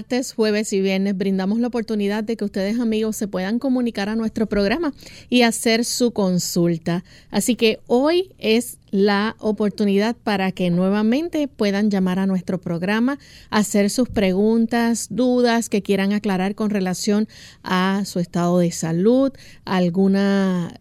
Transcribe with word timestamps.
Martes, 0.00 0.32
jueves 0.32 0.72
y 0.72 0.80
viernes 0.80 1.14
brindamos 1.14 1.58
la 1.58 1.66
oportunidad 1.66 2.24
de 2.24 2.38
que 2.38 2.46
ustedes 2.46 2.80
amigos 2.80 3.16
se 3.16 3.28
puedan 3.28 3.58
comunicar 3.58 4.08
a 4.08 4.16
nuestro 4.16 4.46
programa 4.46 4.94
y 5.28 5.42
hacer 5.42 5.84
su 5.84 6.12
consulta. 6.12 7.04
Así 7.30 7.54
que 7.54 7.80
hoy 7.86 8.30
es 8.38 8.78
la 8.90 9.36
oportunidad 9.40 10.16
para 10.16 10.52
que 10.52 10.70
nuevamente 10.70 11.48
puedan 11.48 11.90
llamar 11.90 12.18
a 12.18 12.26
nuestro 12.26 12.58
programa, 12.58 13.18
hacer 13.50 13.90
sus 13.90 14.08
preguntas, 14.08 15.08
dudas 15.10 15.68
que 15.68 15.82
quieran 15.82 16.14
aclarar 16.14 16.54
con 16.54 16.70
relación 16.70 17.28
a 17.62 18.04
su 18.06 18.20
estado 18.20 18.58
de 18.60 18.72
salud, 18.72 19.32
alguna, 19.66 20.78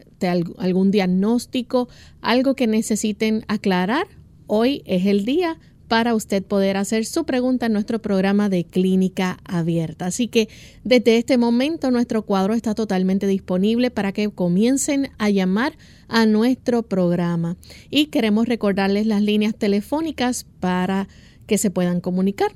algún 0.59 0.92
diagnóstico, 0.92 1.89
algo 2.22 2.56
que 2.56 2.67
necesiten 2.67 3.44
aclarar. 3.50 4.08
Hoy 4.48 4.81
es 4.86 5.06
el 5.08 5.26
día 5.26 5.59
para 5.90 6.14
usted 6.14 6.44
poder 6.44 6.78
hacer 6.78 7.04
su 7.04 7.26
pregunta 7.26 7.66
en 7.66 7.73
nuestro 7.73 8.00
programa 8.00 8.48
de 8.48 8.64
clínica 8.64 9.40
abierta. 9.44 10.06
Así 10.06 10.28
que 10.28 10.48
desde 10.84 11.18
este 11.18 11.38
momento 11.38 11.90
nuestro 11.90 12.22
cuadro 12.22 12.54
está 12.54 12.76
totalmente 12.76 13.26
disponible 13.26 13.90
para 13.90 14.12
que 14.14 14.30
comiencen 14.30 15.10
a 15.17 15.32
llamar 15.32 15.73
a 16.08 16.28
nuestro 16.28 16.84
programa. 16.84 17.58
Y 17.90 18.06
queremos 18.06 18.48
recordarles 18.48 19.08
las 19.08 19.23
líneas 19.23 19.56
telefónicas 19.56 20.45
para 20.60 21.08
que 21.48 21.58
se 21.58 21.72
puedan 21.72 22.02
comunicar. 22.02 22.52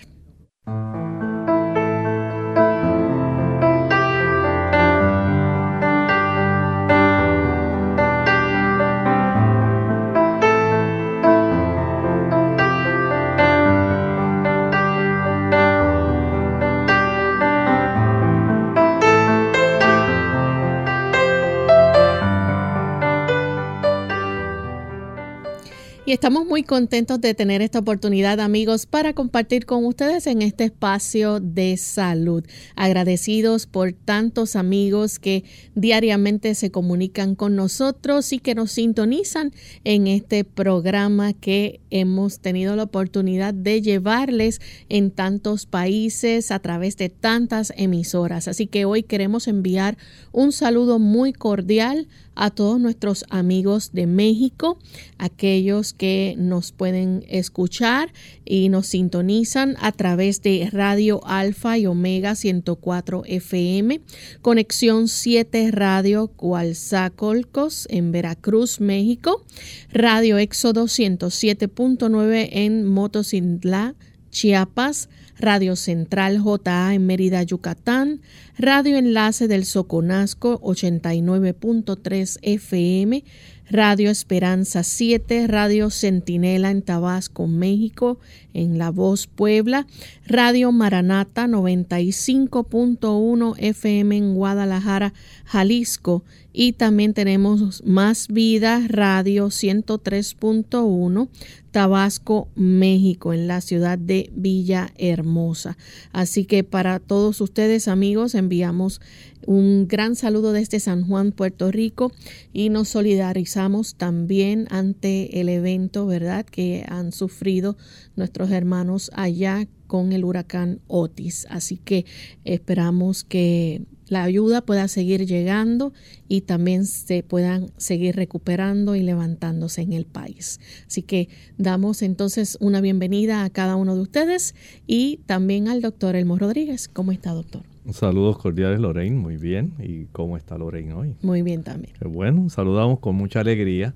Y 26.10 26.12
estamos 26.12 26.44
muy 26.44 26.64
contentos 26.64 27.20
de 27.20 27.34
tener 27.34 27.62
esta 27.62 27.78
oportunidad, 27.78 28.40
amigos, 28.40 28.84
para 28.84 29.12
compartir 29.12 29.64
con 29.64 29.84
ustedes 29.84 30.26
en 30.26 30.42
este 30.42 30.64
espacio 30.64 31.38
de 31.38 31.76
salud. 31.76 32.44
Agradecidos 32.74 33.68
por 33.68 33.92
tantos 33.92 34.56
amigos 34.56 35.20
que 35.20 35.44
diariamente 35.76 36.56
se 36.56 36.72
comunican 36.72 37.36
con 37.36 37.54
nosotros 37.54 38.32
y 38.32 38.40
que 38.40 38.56
nos 38.56 38.72
sintonizan 38.72 39.52
en 39.84 40.08
este 40.08 40.42
programa 40.42 41.32
que 41.32 41.78
hemos 41.90 42.40
tenido 42.40 42.74
la 42.74 42.82
oportunidad 42.82 43.54
de 43.54 43.80
llevarles 43.80 44.60
en 44.88 45.12
tantos 45.12 45.64
países 45.64 46.50
a 46.50 46.58
través 46.58 46.96
de 46.96 47.08
tantas 47.08 47.72
emisoras. 47.76 48.48
Así 48.48 48.66
que 48.66 48.84
hoy 48.84 49.04
queremos 49.04 49.46
enviar 49.46 49.96
un 50.32 50.50
saludo 50.50 50.98
muy 50.98 51.32
cordial 51.32 52.08
a 52.34 52.50
todos 52.50 52.80
nuestros 52.80 53.26
amigos 53.28 53.92
de 53.92 54.06
México, 54.06 54.78
aquellos 55.18 55.92
que 56.00 56.34
nos 56.38 56.72
pueden 56.72 57.26
escuchar 57.28 58.10
y 58.46 58.70
nos 58.70 58.86
sintonizan 58.86 59.76
a 59.80 59.92
través 59.92 60.40
de 60.40 60.66
Radio 60.72 61.20
Alfa 61.26 61.76
y 61.76 61.84
Omega 61.84 62.34
104 62.36 63.24
FM, 63.26 64.00
Conexión 64.40 65.08
7 65.08 65.70
Radio 65.72 66.28
Coalzacolcos 66.28 67.86
en 67.90 68.12
Veracruz, 68.12 68.80
México, 68.80 69.44
Radio 69.92 70.38
Éxodo 70.38 70.84
107.9 70.84 72.48
en 72.50 72.86
Motocintla, 72.86 73.94
Chiapas, 74.30 75.10
Radio 75.38 75.76
Central 75.76 76.38
JA 76.42 76.94
en 76.94 77.04
Mérida, 77.04 77.42
Yucatán, 77.42 78.22
Radio 78.58 78.96
Enlace 78.96 79.48
del 79.48 79.66
Soconasco 79.66 80.60
89.3 80.62 82.38
FM, 82.40 83.22
Radio 83.70 84.10
Esperanza 84.10 84.82
7, 84.82 85.46
Radio 85.46 85.90
Centinela 85.90 86.72
en 86.72 86.82
Tabasco, 86.82 87.46
México, 87.46 88.18
en 88.52 88.78
La 88.78 88.90
Voz 88.90 89.28
Puebla, 89.28 89.86
Radio 90.26 90.72
Maranata 90.72 91.46
95.1 91.46 93.54
FM 93.58 94.16
en 94.16 94.34
Guadalajara, 94.34 95.12
Jalisco, 95.44 96.24
y 96.52 96.72
también 96.72 97.14
tenemos 97.14 97.82
Más 97.84 98.28
Vida 98.28 98.84
Radio 98.88 99.46
103.1 99.46 101.28
Tabasco, 101.70 102.48
México, 102.56 103.32
en 103.32 103.46
la 103.46 103.60
ciudad 103.60 103.96
de 103.96 104.30
Villahermosa. 104.34 105.76
Así 106.12 106.44
que 106.44 106.64
para 106.64 106.98
todos 106.98 107.40
ustedes 107.40 107.86
amigos 107.86 108.34
enviamos 108.34 109.00
un 109.46 109.86
gran 109.86 110.16
saludo 110.16 110.52
desde 110.52 110.80
San 110.80 111.06
Juan, 111.06 111.32
Puerto 111.32 111.70
Rico 111.70 112.12
y 112.52 112.68
nos 112.70 112.88
solidarizamos 112.88 113.94
también 113.94 114.66
ante 114.70 115.40
el 115.40 115.48
evento, 115.48 116.06
¿verdad?, 116.06 116.44
que 116.44 116.84
han 116.88 117.12
sufrido 117.12 117.76
nuestros 118.16 118.50
hermanos 118.50 119.10
allá 119.14 119.68
con 119.86 120.12
el 120.12 120.24
huracán 120.24 120.80
Otis. 120.88 121.46
Así 121.50 121.76
que 121.76 122.04
esperamos 122.44 123.24
que 123.24 123.82
la 124.10 124.24
ayuda 124.24 124.60
pueda 124.60 124.88
seguir 124.88 125.24
llegando 125.24 125.94
y 126.28 126.42
también 126.42 126.84
se 126.84 127.22
puedan 127.22 127.70
seguir 127.78 128.16
recuperando 128.16 128.96
y 128.96 129.02
levantándose 129.02 129.80
en 129.80 129.94
el 129.94 130.04
país. 130.04 130.60
Así 130.86 131.02
que 131.02 131.28
damos 131.56 132.02
entonces 132.02 132.58
una 132.60 132.82
bienvenida 132.82 133.44
a 133.44 133.50
cada 133.50 133.76
uno 133.76 133.94
de 133.94 134.02
ustedes 134.02 134.54
y 134.86 135.20
también 135.26 135.68
al 135.68 135.80
doctor 135.80 136.16
Elmo 136.16 136.36
Rodríguez. 136.38 136.88
¿Cómo 136.88 137.12
está, 137.12 137.32
doctor? 137.32 137.62
Saludos 137.92 138.36
cordiales, 138.36 138.80
Lorraine. 138.80 139.16
Muy 139.16 139.36
bien. 139.36 139.72
¿Y 139.78 140.04
cómo 140.06 140.36
está 140.36 140.58
Lorraine 140.58 140.92
hoy? 140.92 141.16
Muy 141.22 141.42
bien 141.42 141.62
también. 141.62 141.94
bueno, 142.04 142.50
saludamos 142.50 142.98
con 142.98 143.14
mucha 143.14 143.40
alegría 143.40 143.94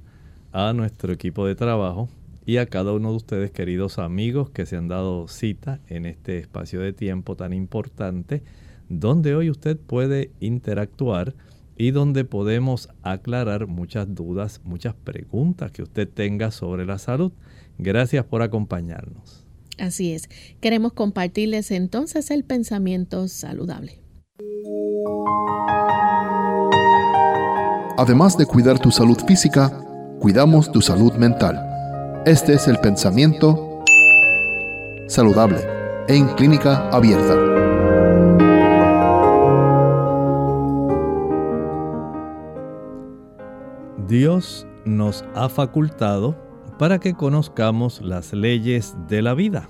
a 0.53 0.73
nuestro 0.73 1.13
equipo 1.13 1.47
de 1.47 1.57
trabajo 1.57 2.09
y 2.47 2.59
a 2.59 2.67
cada 2.67 2.93
uno 2.93 3.11
de 3.11 3.17
ustedes, 3.17 3.51
queridos 3.51 3.99
amigos, 3.99 4.51
que 4.51 4.67
se 4.67 4.77
han 4.77 4.89
dado 4.89 5.29
cita 5.29 5.81
en 5.89 6.07
este 6.07 6.39
espacio 6.39 6.81
de 6.81 6.93
tiempo 6.93 7.37
tan 7.37 7.53
importante, 7.53 8.43
donde 9.01 9.35
hoy 9.35 9.51
usted 9.51 9.77
puede 9.77 10.31
interactuar 10.41 11.35
y 11.77 11.91
donde 11.91 12.25
podemos 12.25 12.89
aclarar 13.03 13.67
muchas 13.67 14.15
dudas, 14.15 14.61
muchas 14.65 14.95
preguntas 14.95 15.73
que 15.73 15.83
usted 15.83 16.09
tenga 16.09 16.51
sobre 16.51 16.87
la 16.87 16.99
salud. 16.99 17.33
Gracias 17.79 18.25
por 18.25 18.43
acompañarnos. 18.43 19.45
Así 19.79 20.13
es. 20.13 20.29
Queremos 20.61 20.93
compartirles 20.93 21.71
entonces 21.71 22.31
el 22.31 22.45
pensamiento 22.45 23.27
saludable. 23.29 24.01
Además 27.97 28.37
de 28.37 28.47
cuidar 28.47 28.79
tu 28.79 28.91
salud 28.91 29.19
física, 29.27 29.71
cuidamos 30.21 30.71
tu 30.71 30.81
salud 30.81 31.13
mental. 31.15 32.23
Este 32.27 32.55
es 32.55 32.67
el 32.69 32.79
pensamiento 32.79 33.85
saludable 35.07 35.59
en 36.09 36.27
clínica 36.35 36.89
abierta. 36.91 37.64
Dios 44.07 44.67
nos 44.85 45.25
ha 45.35 45.49
facultado 45.49 46.37
para 46.79 46.99
que 46.99 47.15
conozcamos 47.15 48.03
las 48.03 48.33
leyes 48.33 48.97
de 49.09 49.23
la 49.23 49.35
vida. 49.35 49.69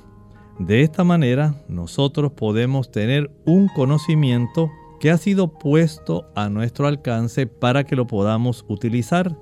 De 0.58 0.82
esta 0.82 1.04
manera 1.04 1.54
nosotros 1.68 2.32
podemos 2.32 2.90
tener 2.90 3.30
un 3.44 3.68
conocimiento 3.68 4.70
que 4.98 5.10
ha 5.10 5.18
sido 5.18 5.58
puesto 5.58 6.30
a 6.34 6.48
nuestro 6.48 6.86
alcance 6.86 7.46
para 7.46 7.84
que 7.84 7.96
lo 7.96 8.06
podamos 8.06 8.64
utilizar. 8.68 9.36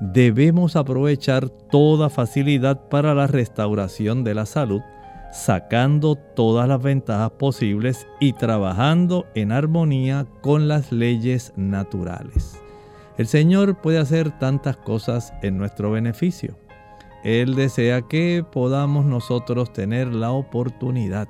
Debemos 0.00 0.76
aprovechar 0.76 1.48
toda 1.48 2.10
facilidad 2.10 2.88
para 2.88 3.14
la 3.14 3.26
restauración 3.26 4.24
de 4.24 4.34
la 4.34 4.44
salud, 4.44 4.82
sacando 5.32 6.16
todas 6.16 6.68
las 6.68 6.82
ventajas 6.82 7.30
posibles 7.32 8.06
y 8.20 8.34
trabajando 8.34 9.26
en 9.34 9.52
armonía 9.52 10.26
con 10.42 10.68
las 10.68 10.92
leyes 10.92 11.52
naturales. 11.56 12.65
El 13.18 13.26
Señor 13.26 13.76
puede 13.76 13.98
hacer 13.98 14.38
tantas 14.38 14.76
cosas 14.76 15.32
en 15.42 15.56
nuestro 15.56 15.90
beneficio. 15.90 16.58
Él 17.24 17.54
desea 17.54 18.02
que 18.02 18.44
podamos 18.52 19.06
nosotros 19.06 19.72
tener 19.72 20.14
la 20.14 20.30
oportunidad 20.30 21.28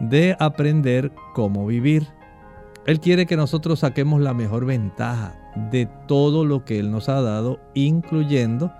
de 0.00 0.36
aprender 0.40 1.12
cómo 1.34 1.64
vivir. 1.66 2.08
Él 2.86 2.98
quiere 2.98 3.26
que 3.26 3.36
nosotros 3.36 3.80
saquemos 3.80 4.20
la 4.20 4.34
mejor 4.34 4.66
ventaja 4.66 5.38
de 5.70 5.88
todo 6.08 6.44
lo 6.44 6.64
que 6.64 6.80
Él 6.80 6.90
nos 6.90 7.08
ha 7.08 7.20
dado, 7.22 7.60
incluyendo 7.74 8.72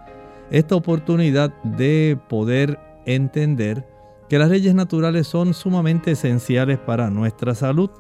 esta 0.51 0.75
oportunidad 0.75 1.55
de 1.63 2.19
poder 2.29 2.79
entender 3.07 3.87
que 4.29 4.39
las 4.39 4.51
leyes 4.51 4.75
naturales 4.75 5.27
son 5.29 5.55
sumamente 5.55 6.13
esenciales 6.13 6.79
para 6.79 7.09
nuestra 7.09 7.55
salud. 7.55 7.91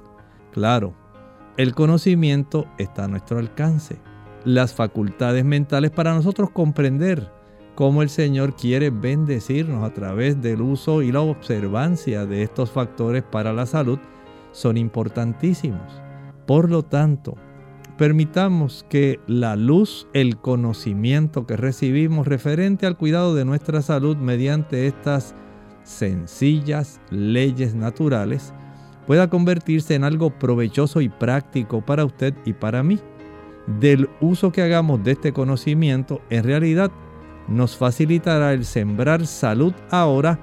Claro, 0.50 0.94
el 1.56 1.74
conocimiento 1.74 2.66
está 2.78 3.04
a 3.04 3.08
nuestro 3.08 3.38
alcance, 3.38 3.98
las 4.44 4.74
facultades 4.74 5.44
mentales 5.44 5.90
para 5.90 6.14
nosotros 6.14 6.50
comprender 6.50 7.30
cómo 7.74 8.02
el 8.02 8.08
Señor 8.08 8.54
quiere 8.54 8.90
bendecirnos 8.90 9.84
a 9.84 9.92
través 9.94 10.40
del 10.42 10.60
uso 10.60 11.02
y 11.02 11.12
la 11.12 11.20
observancia 11.20 12.26
de 12.26 12.42
estos 12.42 12.70
factores 12.70 13.22
para 13.22 13.52
la 13.52 13.66
salud 13.66 13.98
son 14.52 14.76
importantísimos. 14.76 16.02
Por 16.46 16.70
lo 16.70 16.82
tanto, 16.82 17.36
permitamos 17.96 18.84
que 18.88 19.20
la 19.26 19.56
luz, 19.56 20.08
el 20.12 20.36
conocimiento 20.36 21.46
que 21.46 21.56
recibimos 21.56 22.26
referente 22.26 22.86
al 22.86 22.96
cuidado 22.96 23.34
de 23.34 23.44
nuestra 23.44 23.80
salud 23.80 24.16
mediante 24.16 24.86
estas 24.86 25.34
sencillas 25.84 27.00
leyes 27.10 27.74
naturales 27.74 28.52
pueda 29.06 29.28
convertirse 29.28 29.94
en 29.94 30.04
algo 30.04 30.30
provechoso 30.38 31.00
y 31.00 31.08
práctico 31.08 31.84
para 31.84 32.04
usted 32.04 32.34
y 32.44 32.52
para 32.52 32.82
mí. 32.82 32.98
Del 33.66 34.08
uso 34.20 34.50
que 34.50 34.62
hagamos 34.62 35.04
de 35.04 35.12
este 35.12 35.32
conocimiento, 35.32 36.20
en 36.30 36.44
realidad 36.44 36.90
nos 37.48 37.76
facilitará 37.76 38.52
el 38.52 38.64
sembrar 38.64 39.26
salud 39.26 39.72
ahora 39.90 40.40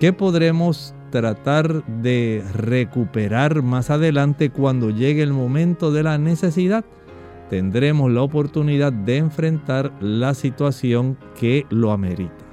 que 0.00 0.12
podremos 0.12 0.94
tratar 1.10 1.86
de 1.86 2.42
recuperar 2.54 3.62
más 3.62 3.90
adelante 3.90 4.50
cuando 4.50 4.90
llegue 4.90 5.22
el 5.22 5.32
momento 5.32 5.92
de 5.92 6.02
la 6.02 6.18
necesidad. 6.18 6.84
Tendremos 7.50 8.10
la 8.10 8.22
oportunidad 8.22 8.92
de 8.92 9.18
enfrentar 9.18 9.92
la 10.00 10.34
situación 10.34 11.16
que 11.38 11.66
lo 11.70 11.92
amerita. 11.92 12.44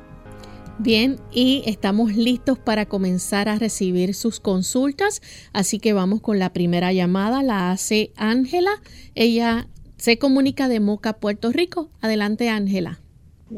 Bien, 0.78 1.20
y 1.32 1.64
estamos 1.68 2.16
listos 2.16 2.58
para 2.58 2.88
comenzar 2.88 3.48
a 3.50 3.60
recibir 3.60 4.16
sus 4.16 4.40
consultas, 4.40 5.22
así 5.54 5.80
que 5.80 5.94
vamos 5.94 6.22
con 6.22 6.40
la 6.40 6.54
primera 6.54 6.92
llamada, 6.92 7.44
la 7.44 7.72
hace 7.72 8.12
Ángela. 8.16 8.72
Ella 9.14 9.68
se 10.02 10.18
comunica 10.18 10.68
de 10.68 10.82
Moca, 10.82 11.14
Puerto 11.14 11.52
Rico. 11.52 11.90
Adelante, 12.02 12.50
Ángela 12.50 13.00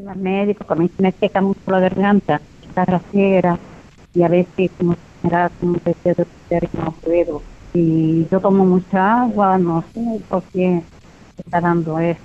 al 0.08 0.18
médico, 0.18 0.66
que 0.66 0.72
a 0.72 0.76
mí 0.76 0.90
me 0.98 1.12
seca 1.12 1.40
mucho 1.40 1.60
la 1.68 1.80
garganta, 1.80 2.40
la 2.74 2.84
rasera, 2.84 3.58
y 4.12 4.22
a 4.22 4.28
veces 4.28 4.70
como 4.78 4.96
me 5.22 5.50
como 5.60 5.78
deseo 5.84 6.26
de 6.50 6.68
no 6.72 6.92
puedo. 6.92 7.42
Y 7.72 8.26
yo 8.30 8.40
tomo 8.40 8.64
mucha 8.64 9.22
agua, 9.22 9.58
no 9.58 9.84
sé 9.94 10.20
por 10.28 10.42
qué 10.44 10.82
está 11.38 11.60
dando 11.60 11.98
eso. 11.98 12.20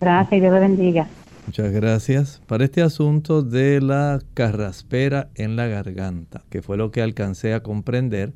Gracias 0.00 0.38
y 0.38 0.40
Dios 0.40 0.52
le 0.54 0.60
bendiga. 0.60 1.08
Muchas 1.46 1.72
gracias. 1.72 2.42
Para 2.46 2.64
este 2.64 2.82
asunto 2.82 3.42
de 3.42 3.80
la 3.80 4.20
carraspera 4.34 5.30
en 5.34 5.56
la 5.56 5.66
garganta, 5.66 6.42
que 6.50 6.62
fue 6.62 6.76
lo 6.76 6.90
que 6.90 7.02
alcancé 7.02 7.54
a 7.54 7.62
comprender, 7.62 8.32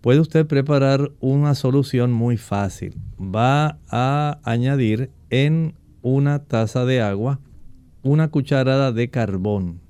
puede 0.00 0.20
usted 0.20 0.46
preparar 0.46 1.12
una 1.20 1.54
solución 1.54 2.12
muy 2.12 2.36
fácil. 2.36 2.94
Va 3.18 3.78
a 3.88 4.40
añadir 4.44 5.10
en 5.30 5.74
una 6.02 6.40
taza 6.40 6.84
de 6.84 7.00
agua 7.00 7.40
una 8.02 8.28
cucharada 8.28 8.92
de 8.92 9.10
carbón 9.10 9.80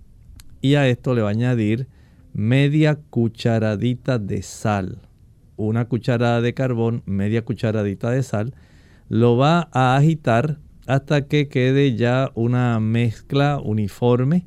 y 0.63 0.75
a 0.75 0.89
esto 0.89 1.15
le 1.15 1.23
va 1.23 1.29
a 1.29 1.33
añadir 1.33 1.89
media 2.33 2.99
cucharadita 3.11 4.19
de 4.19 4.43
sal. 4.43 4.99
Una 5.57 5.87
cucharada 5.87 6.41
de 6.41 6.55
carbón, 6.55 7.03
media 7.07 7.45
cucharadita 7.45 8.11
de 8.11 8.23
sal. 8.23 8.55
Lo 9.09 9.37
va 9.37 9.69
a 9.73 9.97
agitar 9.97 10.59
hasta 10.87 11.27
que 11.27 11.49
quede 11.49 11.97
ya 11.97 12.31
una 12.35 12.79
mezcla 12.81 13.61
uniforme 13.63 14.47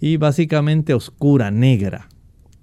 y 0.00 0.16
básicamente 0.16 0.94
oscura, 0.94 1.50
negra. 1.50 2.08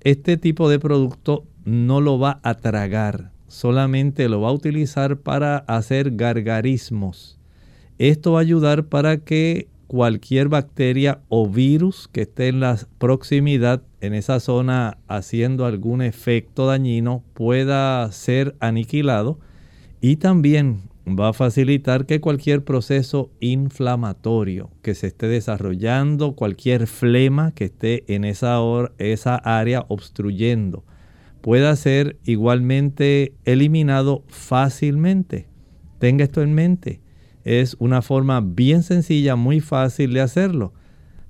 Este 0.02 0.38
tipo 0.38 0.70
de 0.70 0.80
producto 0.80 1.46
no 1.66 2.00
lo 2.00 2.20
va 2.20 2.40
a 2.44 2.54
tragar, 2.54 3.32
solamente 3.48 4.30
lo 4.30 4.42
va 4.42 4.50
a 4.50 4.54
utilizar 4.54 5.18
para 5.18 5.58
hacer 5.58 6.12
gargarismos. 6.12 7.40
Esto 7.98 8.34
va 8.34 8.40
a 8.40 8.42
ayudar 8.42 8.86
para 8.86 9.18
que 9.18 9.68
cualquier 9.88 10.48
bacteria 10.48 11.22
o 11.30 11.48
virus 11.48 12.08
que 12.08 12.22
esté 12.22 12.48
en 12.48 12.60
la 12.60 12.78
proximidad, 12.98 13.82
en 14.02 14.14
esa 14.14 14.40
zona 14.40 14.98
haciendo 15.08 15.66
algún 15.66 16.02
efecto 16.02 16.68
dañino, 16.68 17.24
pueda 17.34 18.12
ser 18.12 18.56
aniquilado 18.60 19.40
y 20.02 20.18
también 20.18 20.82
va 21.08 21.30
a 21.30 21.34
facilitar 21.34 22.06
que 22.06 22.20
cualquier 22.20 22.64
proceso 22.64 23.32
inflamatorio 23.40 24.70
que 24.82 24.96
se 24.96 25.08
esté 25.08 25.28
desarrollando, 25.28 26.36
cualquier 26.36 26.88
flema 26.88 27.52
que 27.52 27.66
esté 27.66 28.04
en 28.14 28.26
esa, 28.26 28.60
esa 28.98 29.36
área 29.36 29.86
obstruyendo, 29.88 30.84
pueda 31.46 31.76
ser 31.76 32.18
igualmente 32.26 33.36
eliminado 33.46 34.26
fácilmente. 34.28 35.48
Tenga 36.00 36.26
esto 36.26 36.42
en 36.42 36.54
mente 36.54 37.06
es 37.46 37.78
una 37.80 38.02
forma 38.02 38.42
bien 38.42 38.84
sencilla, 38.84 39.38
muy 39.38 39.62
fácil 39.62 40.14
de 40.14 40.22
hacerlo. 40.22 40.74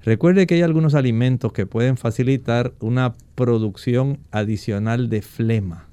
Recuerde 0.01 0.48
que 0.48 0.55
hay 0.55 0.62
algunos 0.62 0.95
alimentos 0.95 1.51
que 1.51 1.65
pueden 1.65 1.98
facilitar 1.98 2.74
una 2.79 3.15
producción 3.36 4.19
adicional 4.31 5.10
de 5.10 5.22
flema. 5.22 5.89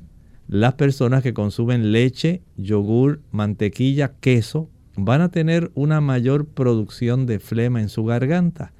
Las 0.47 0.75
personas 0.75 1.23
que 1.23 1.35
consumen 1.35 1.93
leche, 1.93 2.43
yogur, 2.57 3.21
mantequilla, 3.33 4.12
queso, 4.21 4.71
van 4.97 5.23
a 5.23 5.31
tener 5.31 5.73
una 5.75 6.00
mayor 6.00 6.47
producción 6.47 7.26
de 7.26 7.41
flema 7.41 7.81
en 7.81 7.88
su 7.88 8.05
garganta. 8.05 8.73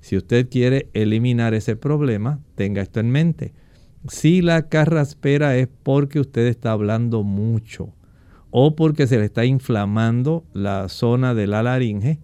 Si 0.00 0.16
usted 0.16 0.48
quiere 0.50 0.90
eliminar 0.92 1.54
ese 1.54 1.76
problema, 1.76 2.40
tenga 2.56 2.82
esto 2.82 3.00
en 3.00 3.10
mente. 3.10 3.54
Si 4.08 4.42
la 4.42 4.68
carraspera 4.68 5.56
es 5.56 5.68
porque 5.82 6.20
usted 6.20 6.46
está 6.46 6.72
hablando 6.72 7.22
mucho, 7.22 7.92
o 8.50 8.74
porque 8.74 9.06
se 9.06 9.18
le 9.18 9.26
está 9.26 9.44
inflamando 9.44 10.44
la 10.52 10.88
zona 10.88 11.34
de 11.34 11.46
la 11.46 11.62
laringe. 11.62 12.18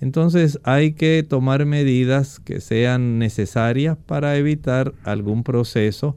Entonces 0.00 0.58
hay 0.64 0.92
que 0.92 1.24
tomar 1.28 1.64
medidas 1.64 2.40
que 2.40 2.60
sean 2.60 3.18
necesarias 3.18 3.96
para 4.06 4.36
evitar 4.36 4.94
algún 5.04 5.44
proceso 5.44 6.16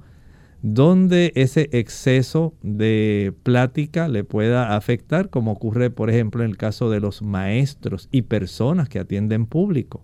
donde 0.62 1.32
ese 1.36 1.70
exceso 1.74 2.56
de 2.64 3.34
plática 3.44 4.08
le 4.08 4.24
pueda 4.24 4.76
afectar, 4.76 5.30
como 5.30 5.52
ocurre 5.52 5.92
por 5.92 6.10
ejemplo 6.10 6.44
en 6.44 6.50
el 6.50 6.58
caso 6.58 6.90
de 6.90 7.00
los 7.00 7.22
maestros 7.22 8.10
y 8.12 8.24
personas 8.24 8.90
que 8.90 8.98
atienden 8.98 9.46
público. 9.46 10.04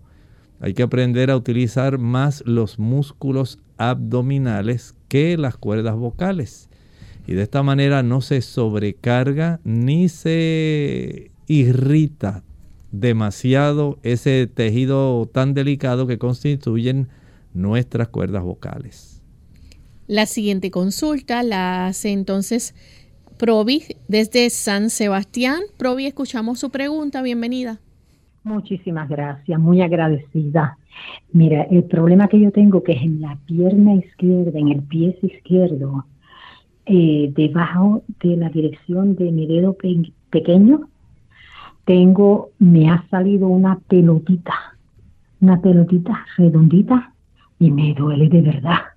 Hay 0.60 0.74
que 0.74 0.84
aprender 0.84 1.32
a 1.32 1.36
utilizar 1.36 1.98
más 1.98 2.44
los 2.46 2.78
músculos 2.78 3.58
abdominales 3.90 4.94
que 5.08 5.36
las 5.36 5.56
cuerdas 5.56 5.96
vocales. 5.96 6.68
Y 7.26 7.34
de 7.34 7.42
esta 7.42 7.62
manera 7.62 8.02
no 8.02 8.20
se 8.20 8.40
sobrecarga 8.42 9.60
ni 9.64 10.08
se 10.08 11.30
irrita 11.46 12.42
demasiado 12.90 13.98
ese 14.02 14.46
tejido 14.46 15.28
tan 15.32 15.54
delicado 15.54 16.06
que 16.06 16.18
constituyen 16.18 17.08
nuestras 17.54 18.08
cuerdas 18.08 18.42
vocales. 18.42 19.22
La 20.06 20.26
siguiente 20.26 20.70
consulta 20.70 21.42
la 21.42 21.86
hace 21.86 22.10
entonces 22.10 22.74
Provi 23.38 23.84
desde 24.08 24.50
San 24.50 24.90
Sebastián. 24.90 25.62
Provi, 25.76 26.06
escuchamos 26.06 26.60
su 26.60 26.70
pregunta. 26.70 27.22
Bienvenida. 27.22 27.80
Muchísimas 28.44 29.08
gracias, 29.08 29.60
muy 29.60 29.82
agradecida. 29.82 30.76
Mira, 31.32 31.62
el 31.62 31.84
problema 31.84 32.26
que 32.26 32.40
yo 32.40 32.50
tengo 32.50 32.82
que 32.82 32.92
es 32.92 33.02
en 33.02 33.20
la 33.20 33.38
pierna 33.46 33.94
izquierda, 33.94 34.58
en 34.58 34.68
el 34.68 34.82
pie 34.82 35.16
izquierdo, 35.22 36.06
eh, 36.84 37.32
debajo 37.36 38.02
de 38.20 38.36
la 38.36 38.48
dirección 38.48 39.14
de 39.14 39.30
mi 39.30 39.46
dedo 39.46 39.76
pequeño, 40.30 40.88
tengo, 41.84 42.50
me 42.58 42.90
ha 42.90 43.06
salido 43.10 43.46
una 43.46 43.78
pelotita, 43.78 44.54
una 45.40 45.60
pelotita 45.60 46.26
redondita 46.36 47.12
y 47.60 47.70
me 47.70 47.94
duele 47.94 48.28
de 48.28 48.42
verdad. 48.42 48.91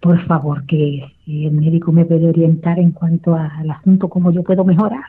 Por 0.00 0.24
favor, 0.26 0.64
que 0.66 1.02
el 1.26 1.52
médico 1.52 1.92
me 1.92 2.04
puede 2.04 2.28
orientar 2.28 2.78
en 2.78 2.92
cuanto 2.92 3.34
al 3.34 3.70
asunto, 3.70 4.08
cómo 4.08 4.30
yo 4.30 4.42
puedo 4.42 4.64
mejorar 4.64 5.04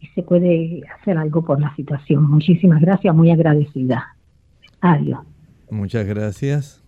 y 0.00 0.06
se 0.08 0.22
puede 0.22 0.82
hacer 0.98 1.18
algo 1.18 1.44
por 1.44 1.60
la 1.60 1.74
situación. 1.74 2.30
Muchísimas 2.30 2.80
gracias, 2.80 3.14
muy 3.14 3.30
agradecida. 3.30 4.16
Adiós. 4.80 5.20
Muchas 5.70 6.06
gracias. 6.06 6.84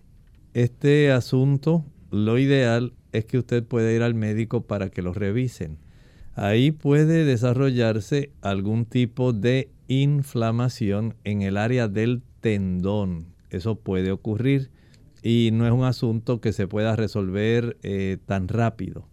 Este 0.53 1.11
asunto, 1.11 1.83
lo 2.09 2.37
ideal 2.37 2.93
es 3.11 3.25
que 3.25 3.37
usted 3.37 3.63
pueda 3.63 3.91
ir 3.91 4.01
al 4.01 4.15
médico 4.15 4.61
para 4.61 4.89
que 4.89 5.01
lo 5.01 5.13
revisen. 5.13 5.77
Ahí 6.35 6.71
puede 6.71 7.25
desarrollarse 7.25 8.31
algún 8.41 8.85
tipo 8.85 9.33
de 9.33 9.69
inflamación 9.87 11.15
en 11.23 11.41
el 11.41 11.57
área 11.57 11.87
del 11.87 12.21
tendón. 12.39 13.25
Eso 13.49 13.75
puede 13.75 14.11
ocurrir 14.11 14.71
y 15.21 15.49
no 15.53 15.65
es 15.65 15.71
un 15.71 15.83
asunto 15.83 16.41
que 16.41 16.53
se 16.53 16.67
pueda 16.67 16.95
resolver 16.95 17.77
eh, 17.83 18.17
tan 18.25 18.47
rápido. 18.47 19.07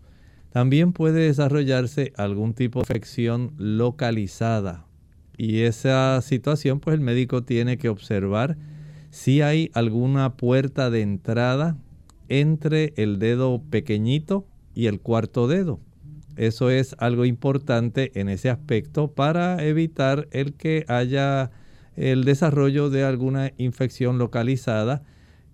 También 0.50 0.92
puede 0.92 1.26
desarrollarse 1.26 2.12
algún 2.16 2.54
tipo 2.54 2.80
de 2.80 2.84
infección 2.84 3.52
localizada 3.58 4.86
y 5.36 5.60
esa 5.60 6.20
situación 6.20 6.80
pues 6.80 6.94
el 6.94 7.00
médico 7.00 7.44
tiene 7.44 7.78
que 7.78 7.88
observar 7.88 8.56
si 9.10 9.40
hay 9.40 9.70
alguna 9.72 10.36
puerta 10.36 10.90
de 10.90 11.02
entrada 11.02 11.76
entre 12.28 12.92
el 12.96 13.18
dedo 13.18 13.62
pequeñito 13.70 14.46
y 14.74 14.86
el 14.86 15.00
cuarto 15.00 15.46
dedo. 15.46 15.80
Eso 16.36 16.70
es 16.70 16.94
algo 16.98 17.24
importante 17.24 18.12
en 18.20 18.28
ese 18.28 18.50
aspecto 18.50 19.12
para 19.12 19.64
evitar 19.64 20.28
el 20.30 20.54
que 20.54 20.84
haya 20.88 21.50
el 21.96 22.24
desarrollo 22.24 22.90
de 22.90 23.04
alguna 23.04 23.52
infección 23.58 24.18
localizada 24.18 25.02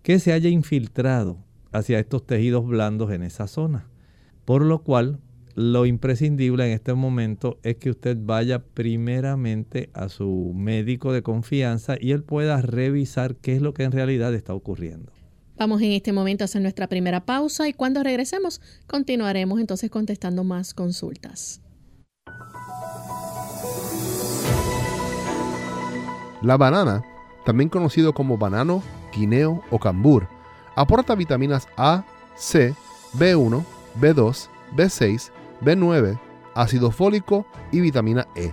que 0.05 0.21
se 0.21 0.35
haya 0.35 0.51
infiltrado 0.51 1.39
hacia 1.73 1.99
estos 1.99 2.25
tejidos 2.27 2.67
blandos 2.67 3.11
en 3.11 3.23
esa 3.23 3.49
zona. 3.49 3.89
Por 4.45 4.63
lo 4.63 4.83
cual, 4.83 5.19
lo 5.55 5.87
imprescindible 5.87 6.67
en 6.67 6.73
este 6.73 6.93
momento 6.93 7.59
es 7.63 7.77
que 7.77 7.89
usted 7.89 8.19
vaya 8.21 8.63
primeramente 8.63 9.89
a 9.95 10.11
su 10.11 10.53
médico 10.55 11.13
de 11.13 11.23
confianza 11.23 11.97
y 11.99 12.13
él 12.13 12.23
pueda 12.23 12.61
revisar 12.61 13.37
qué 13.37 13.57
es 13.57 13.63
lo 13.63 13.73
que 13.73 13.85
en 13.85 13.93
realidad 13.93 14.35
está 14.35 14.53
ocurriendo. 14.53 15.11
Vamos 15.57 15.81
en 15.81 15.93
este 15.93 16.13
momento 16.13 16.45
a 16.45 16.47
hacer 16.47 16.61
nuestra 16.61 16.87
primera 16.87 17.25
pausa 17.25 17.67
y 17.67 17.73
cuando 17.73 18.03
regresemos 18.03 18.61
continuaremos 18.87 19.59
entonces 19.59 19.91
contestando 19.91 20.45
más 20.45 20.75
consultas. 20.75 21.63
La 26.43 26.59
banana, 26.59 27.03
también 27.47 27.71
conocido 27.71 28.13
como 28.13 28.37
banano, 28.37 28.83
guineo 29.15 29.63
o 29.71 29.79
cambur, 29.79 30.27
aporta 30.75 31.15
vitaminas 31.15 31.69
A, 31.77 32.05
C, 32.35 32.75
B1, 33.17 33.65
B2, 34.01 34.49
B6, 34.75 35.31
B9, 35.63 36.19
ácido 36.55 36.91
fólico 36.91 37.47
y 37.71 37.81
vitamina 37.81 38.27
E. 38.35 38.53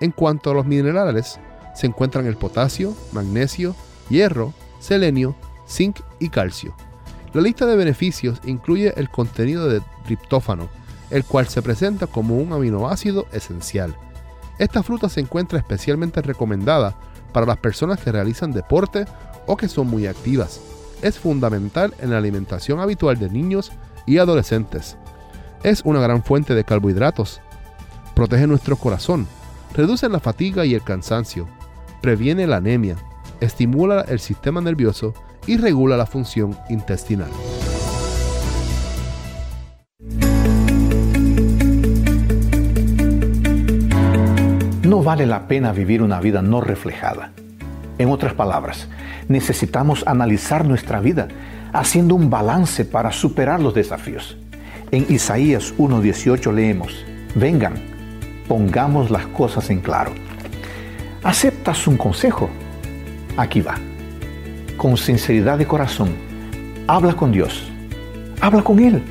En 0.00 0.10
cuanto 0.10 0.50
a 0.50 0.54
los 0.54 0.66
minerales, 0.66 1.38
se 1.74 1.86
encuentran 1.86 2.26
el 2.26 2.36
potasio, 2.36 2.94
magnesio, 3.12 3.74
hierro, 4.08 4.52
selenio, 4.78 5.34
zinc 5.66 6.00
y 6.18 6.28
calcio. 6.28 6.74
La 7.32 7.40
lista 7.40 7.66
de 7.66 7.76
beneficios 7.76 8.40
incluye 8.44 8.92
el 8.96 9.10
contenido 9.10 9.68
de 9.68 9.82
triptófano, 10.04 10.68
el 11.10 11.24
cual 11.24 11.48
se 11.48 11.62
presenta 11.62 12.06
como 12.06 12.36
un 12.36 12.52
aminoácido 12.52 13.26
esencial. 13.32 13.96
Esta 14.58 14.82
fruta 14.82 15.08
se 15.08 15.20
encuentra 15.20 15.58
especialmente 15.58 16.22
recomendada 16.22 16.94
para 17.32 17.46
las 17.46 17.56
personas 17.58 18.00
que 18.00 18.12
realizan 18.12 18.52
deporte 18.52 19.04
o 19.46 19.56
que 19.56 19.68
son 19.68 19.88
muy 19.88 20.06
activas. 20.06 20.60
Es 21.02 21.18
fundamental 21.18 21.94
en 22.00 22.10
la 22.10 22.18
alimentación 22.18 22.80
habitual 22.80 23.18
de 23.18 23.30
niños 23.30 23.72
y 24.06 24.18
adolescentes. 24.18 24.96
Es 25.62 25.82
una 25.84 26.00
gran 26.00 26.22
fuente 26.22 26.54
de 26.54 26.64
carbohidratos. 26.64 27.40
Protege 28.14 28.46
nuestro 28.46 28.76
corazón, 28.76 29.26
reduce 29.74 30.08
la 30.08 30.20
fatiga 30.20 30.64
y 30.64 30.74
el 30.74 30.82
cansancio, 30.82 31.48
previene 32.00 32.46
la 32.46 32.56
anemia, 32.56 32.96
estimula 33.40 34.02
el 34.02 34.20
sistema 34.20 34.60
nervioso 34.60 35.14
y 35.46 35.56
regula 35.56 35.96
la 35.96 36.06
función 36.06 36.56
intestinal. 36.68 37.30
No 44.82 45.02
vale 45.02 45.26
la 45.26 45.48
pena 45.48 45.72
vivir 45.72 46.02
una 46.02 46.20
vida 46.20 46.40
no 46.40 46.60
reflejada. 46.60 47.32
En 47.98 48.10
otras 48.10 48.34
palabras, 48.34 48.88
necesitamos 49.28 50.04
analizar 50.06 50.64
nuestra 50.64 51.00
vida 51.00 51.28
haciendo 51.72 52.14
un 52.14 52.30
balance 52.30 52.84
para 52.84 53.12
superar 53.12 53.60
los 53.60 53.74
desafíos. 53.74 54.36
En 54.90 55.06
Isaías 55.08 55.74
1.18 55.76 56.52
leemos, 56.52 57.04
vengan, 57.34 57.74
pongamos 58.46 59.10
las 59.10 59.26
cosas 59.26 59.70
en 59.70 59.80
claro. 59.80 60.12
¿Aceptas 61.22 61.86
un 61.86 61.96
consejo? 61.96 62.50
Aquí 63.36 63.60
va 63.60 63.74
con 64.76 64.96
sinceridad 64.96 65.58
de 65.58 65.66
corazón, 65.66 66.10
habla 66.86 67.14
con 67.14 67.32
Dios, 67.32 67.64
habla 68.40 68.62
con 68.62 68.78
Él. 68.78 69.02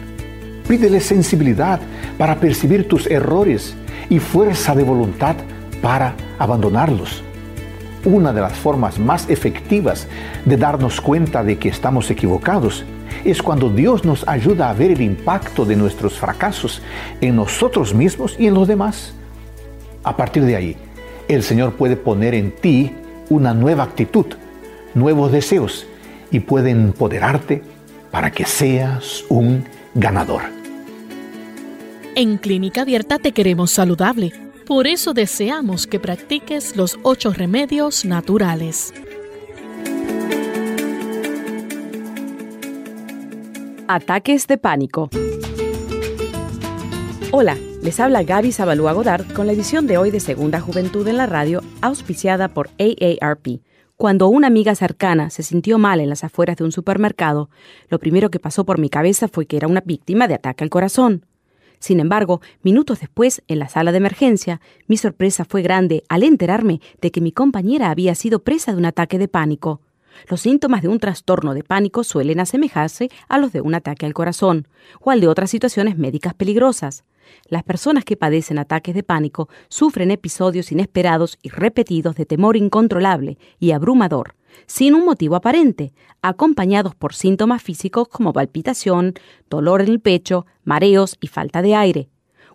Pídele 0.68 1.00
sensibilidad 1.00 1.80
para 2.18 2.40
percibir 2.40 2.88
tus 2.88 3.08
errores 3.08 3.76
y 4.10 4.20
fuerza 4.20 4.76
de 4.76 4.84
voluntad 4.84 5.36
para 5.82 6.16
abandonarlos. 6.40 7.24
Una 8.06 8.34
de 8.34 8.42
las 8.42 8.54
formas 8.54 9.00
más 9.00 9.30
efectivas 9.30 10.08
de 10.46 10.58
darnos 10.58 11.00
cuenta 11.00 11.44
de 11.44 11.58
que 11.58 11.70
estamos 11.70 12.12
equivocados 12.12 12.84
es 13.24 13.42
cuando 13.42 13.70
Dios 13.70 14.04
nos 14.04 14.28
ayuda 14.28 14.70
a 14.70 14.74
ver 14.74 14.92
el 14.92 15.02
impacto 15.02 15.64
de 15.64 15.78
nuestros 15.78 16.14
fracasos 16.20 16.82
en 17.22 17.38
nosotros 17.38 17.94
mismos 17.94 18.36
y 18.38 18.48
en 18.48 18.56
los 18.56 18.68
demás. 18.68 19.14
A 20.04 20.18
partir 20.18 20.44
de 20.44 20.56
ahí, 20.58 20.76
el 21.30 21.44
Señor 21.44 21.76
puede 21.76 21.96
poner 21.96 22.34
en 22.34 22.52
ti 22.52 22.92
una 23.30 23.54
nueva 23.54 23.84
actitud 23.84 24.26
nuevos 24.94 25.32
deseos 25.32 25.86
y 26.32 26.40
puede 26.40 26.72
empoderarte 26.72 27.62
para 28.12 28.32
que 28.32 28.46
seas 28.46 29.24
un 29.30 29.66
ganador. 29.94 30.42
En 32.16 32.38
Clínica 32.38 32.82
Abierta 32.82 33.18
te 33.18 33.32
queremos 33.32 33.72
saludable. 33.72 34.43
Por 34.66 34.88
eso 34.88 35.14
deseamos 35.14 35.88
que 35.88 36.00
practiques 36.00 36.78
los 36.78 36.98
ocho 37.04 37.34
remedios 37.34 38.06
naturales. 38.06 38.94
Ataques 43.90 44.48
de 44.48 44.58
pánico. 44.58 45.10
Hola, 47.32 47.58
les 47.82 48.00
habla 48.00 48.24
Gaby 48.24 48.54
Zabalúa 48.54 48.94
Godard 48.94 49.34
con 49.34 49.48
la 49.48 49.54
edición 49.54 49.86
de 49.86 49.98
hoy 49.98 50.12
de 50.12 50.22
Segunda 50.22 50.62
Juventud 50.62 51.06
en 51.10 51.18
la 51.18 51.26
Radio, 51.26 51.62
auspiciada 51.82 52.48
por 52.48 52.70
AARP. 52.80 53.60
Cuando 53.98 54.30
una 54.30 54.48
amiga 54.48 54.76
cercana 54.76 55.30
se 55.30 55.44
sintió 55.44 55.78
mal 55.78 56.00
en 56.00 56.08
las 56.08 56.24
afueras 56.24 56.56
de 56.56 56.64
un 56.64 56.72
supermercado, 56.72 57.50
lo 57.90 58.00
primero 58.00 58.32
que 58.32 58.40
pasó 58.40 58.64
por 58.66 58.80
mi 58.80 58.90
cabeza 58.90 59.28
fue 59.28 59.46
que 59.46 59.58
era 59.58 59.68
una 59.68 59.82
víctima 59.82 60.30
de 60.30 60.36
ataque 60.36 60.64
al 60.64 60.70
corazón. 60.70 61.26
Sin 61.84 62.00
embargo, 62.00 62.40
minutos 62.62 63.02
después, 63.02 63.44
en 63.50 63.60
la 63.60 63.68
sala 63.68 63.92
de 63.92 63.98
emergencia, 63.98 64.62
mi 64.88 64.96
sorpresa 64.96 65.44
fue 65.44 65.62
grande 65.62 66.06
al 66.08 66.24
enterarme 66.24 66.80
de 67.02 67.12
que 67.12 67.20
mi 67.20 67.34
compañera 67.34 67.90
había 67.90 68.16
sido 68.16 68.40
presa 68.40 68.72
de 68.72 68.78
un 68.78 68.86
ataque 68.86 69.20
de 69.20 69.28
pánico. 69.28 69.82
Los 70.30 70.40
síntomas 70.40 70.82
de 70.82 70.88
un 70.88 71.00
trastorno 71.00 71.54
de 71.54 71.62
pánico 71.62 72.06
suelen 72.06 72.40
asemejarse 72.40 73.10
a 73.28 73.38
los 73.38 73.52
de 73.52 73.60
un 73.60 73.76
ataque 73.76 74.06
al 74.06 74.14
corazón 74.14 74.70
o 75.02 75.12
al 75.12 75.20
de 75.20 75.28
otras 75.28 75.50
situaciones 75.50 75.98
médicas 75.98 76.34
peligrosas. 76.34 77.04
Las 77.50 77.64
personas 77.64 78.06
que 78.06 78.16
padecen 78.16 78.60
ataques 78.60 78.96
de 78.96 79.04
pánico 79.04 79.50
sufren 79.68 80.10
episodios 80.10 80.72
inesperados 80.72 81.38
y 81.42 81.50
repetidos 81.50 82.16
de 82.16 82.26
temor 82.26 82.56
incontrolable 82.56 83.38
y 83.60 83.72
abrumador, 83.72 84.36
sin 84.66 84.96
un 84.96 85.06
motivo 85.06 85.36
aparente, 85.36 85.94
acompañados 86.22 86.96
por 86.96 87.14
síntomas 87.14 87.62
físicos 87.62 88.08
como 88.08 88.34
palpitación, 88.34 89.14
dolor 89.50 89.82
en 89.82 89.90
el 89.90 90.00
pecho, 90.00 90.46
mareos 90.64 91.18
y 91.22 91.28
falta 91.28 91.62
de 91.62 91.76
aire. 91.76 92.10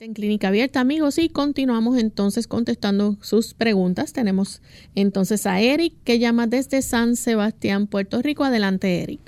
En 0.00 0.14
Clínica 0.14 0.46
Abierta, 0.46 0.78
amigos, 0.78 1.18
y 1.18 1.28
continuamos 1.28 1.98
entonces 1.98 2.46
contestando 2.46 3.16
sus 3.20 3.52
preguntas. 3.52 4.12
Tenemos 4.12 4.62
entonces 4.94 5.44
a 5.44 5.60
Eric 5.60 5.92
que 6.04 6.20
llama 6.20 6.46
desde 6.46 6.82
San 6.82 7.16
Sebastián, 7.16 7.88
Puerto 7.88 8.22
Rico. 8.22 8.44
Adelante, 8.44 9.02
Eric. 9.02 9.20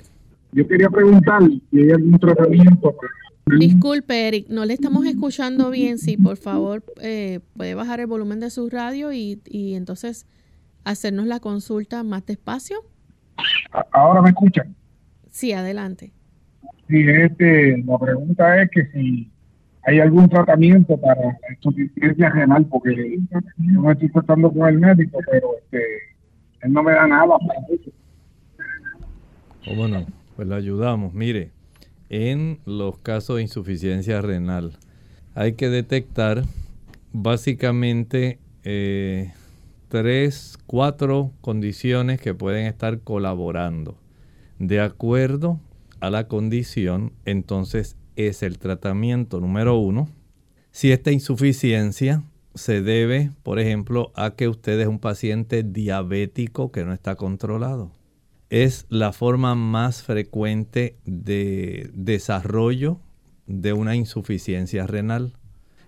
Yo 0.53 0.65
quería 0.65 0.89
preguntar 0.89 1.41
si 1.71 1.77
hay 1.77 1.91
algún 1.91 2.17
tratamiento. 2.17 2.95
Disculpe, 3.59 4.29
Eric, 4.29 4.47
no 4.47 4.63
le 4.63 4.73
estamos 4.73 5.05
escuchando 5.05 5.71
bien. 5.71 5.97
Sí, 5.97 6.15
por 6.15 6.37
favor, 6.37 6.85
eh, 7.01 7.41
puede 7.57 7.75
bajar 7.75 7.99
el 7.99 8.07
volumen 8.07 8.39
de 8.39 8.49
su 8.49 8.69
radio 8.69 9.11
y, 9.11 9.41
y 9.45 9.73
entonces 9.73 10.25
hacernos 10.85 11.25
la 11.25 11.41
consulta 11.41 12.01
más 12.03 12.25
despacio. 12.25 12.77
Ahora 13.91 14.21
me 14.21 14.29
escuchan. 14.29 14.73
Sí, 15.31 15.51
adelante. 15.51 16.13
Sí, 16.87 17.03
este, 17.07 17.83
la 17.85 17.99
pregunta 17.99 18.61
es 18.61 18.69
que 18.71 18.85
si 18.93 19.30
hay 19.83 19.99
algún 19.99 20.29
tratamiento 20.29 20.97
para 20.97 21.37
insuficiencia 21.55 22.29
renal, 22.29 22.65
porque 22.65 23.19
yo 23.57 23.81
me 23.81 23.93
estoy 23.93 24.09
tratando 24.09 24.51
con 24.51 24.69
el 24.69 24.79
médico, 24.79 25.19
pero 25.29 25.57
este, 25.57 25.81
él 26.61 26.73
no 26.73 26.83
me 26.83 26.91
da 26.91 27.07
nada 27.07 27.37
para 27.39 27.59
eso. 27.69 27.91
¿Cómo 29.65 29.87
no? 29.87 30.05
Pues 30.35 30.47
le 30.47 30.55
ayudamos. 30.55 31.13
Mire, 31.13 31.51
en 32.09 32.59
los 32.65 32.97
casos 32.99 33.37
de 33.37 33.43
insuficiencia 33.43 34.21
renal 34.21 34.73
hay 35.33 35.53
que 35.53 35.69
detectar 35.69 36.43
básicamente 37.13 38.39
eh, 38.63 39.31
tres, 39.87 40.57
cuatro 40.67 41.31
condiciones 41.41 42.21
que 42.21 42.33
pueden 42.33 42.65
estar 42.65 42.99
colaborando. 42.99 43.97
De 44.59 44.79
acuerdo 44.79 45.59
a 45.99 46.09
la 46.09 46.27
condición, 46.27 47.13
entonces 47.25 47.97
es 48.15 48.43
el 48.43 48.59
tratamiento 48.59 49.39
número 49.39 49.77
uno. 49.77 50.09
Si 50.71 50.91
esta 50.91 51.11
insuficiencia 51.11 52.23
se 52.55 52.81
debe, 52.81 53.31
por 53.43 53.59
ejemplo, 53.59 54.11
a 54.15 54.31
que 54.31 54.47
usted 54.47 54.79
es 54.79 54.87
un 54.87 54.99
paciente 54.99 55.63
diabético 55.63 56.71
que 56.71 56.85
no 56.85 56.93
está 56.93 57.15
controlado 57.15 57.91
es 58.51 58.85
la 58.89 59.13
forma 59.13 59.55
más 59.55 60.03
frecuente 60.03 60.97
de 61.05 61.89
desarrollo 61.93 62.99
de 63.47 63.71
una 63.71 63.95
insuficiencia 63.95 64.85
renal. 64.85 65.37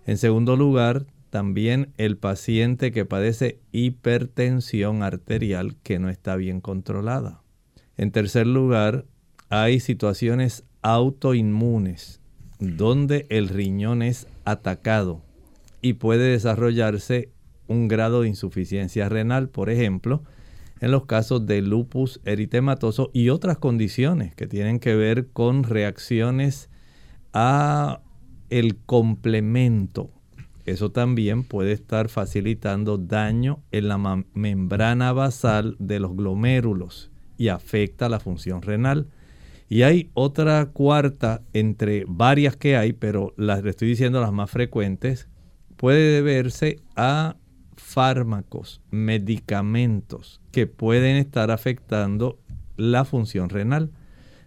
En 0.05 0.17
segundo 0.17 0.55
lugar, 0.55 1.05
también 1.29 1.91
el 1.97 2.17
paciente 2.17 2.93
que 2.93 3.03
padece 3.03 3.59
hipertensión 3.73 5.03
arterial 5.03 5.75
que 5.83 5.99
no 5.99 6.09
está 6.09 6.37
bien 6.37 6.61
controlada. 6.61 7.41
En 7.97 8.11
tercer 8.11 8.47
lugar, 8.47 9.05
hay 9.49 9.81
situaciones 9.81 10.63
autoinmunes 10.83 12.21
donde 12.59 13.25
el 13.29 13.49
riñón 13.49 14.01
es 14.01 14.27
atacado 14.45 15.21
y 15.81 15.93
puede 15.93 16.31
desarrollarse 16.31 17.31
un 17.67 17.87
grado 17.87 18.21
de 18.21 18.29
insuficiencia 18.29 19.09
renal, 19.09 19.49
por 19.49 19.69
ejemplo, 19.69 20.23
en 20.79 20.91
los 20.91 21.05
casos 21.05 21.45
de 21.45 21.61
lupus 21.61 22.19
eritematoso 22.25 23.09
y 23.13 23.29
otras 23.29 23.57
condiciones 23.57 24.35
que 24.35 24.47
tienen 24.47 24.79
que 24.79 24.95
ver 24.95 25.27
con 25.29 25.63
reacciones 25.63 26.69
a 27.33 28.01
el 28.49 28.77
complemento. 28.77 30.11
Eso 30.65 30.91
también 30.91 31.43
puede 31.43 31.73
estar 31.73 32.09
facilitando 32.09 32.97
daño 32.97 33.63
en 33.71 33.87
la 33.87 34.23
membrana 34.33 35.11
basal 35.11 35.75
de 35.79 35.99
los 35.99 36.15
glomérulos 36.15 37.11
y 37.37 37.49
afecta 37.49 38.07
la 38.07 38.19
función 38.19 38.61
renal. 38.61 39.07
Y 39.73 39.81
hay 39.81 40.11
otra 40.13 40.67
cuarta 40.67 41.41
entre 41.51 42.05
varias 42.07 42.55
que 42.55 42.77
hay, 42.77 42.93
pero 42.93 43.33
las 43.37 43.63
le 43.63 43.71
estoy 43.71 43.87
diciendo 43.87 44.21
las 44.21 44.31
más 44.31 44.51
frecuentes, 44.51 45.27
puede 45.77 46.13
deberse 46.13 46.83
a 46.95 47.37
fármacos, 47.75 48.81
medicamentos 48.91 50.41
que 50.51 50.67
pueden 50.67 51.15
estar 51.15 51.49
afectando 51.49 52.37
la 52.77 53.03
función 53.03 53.49
renal, 53.49 53.89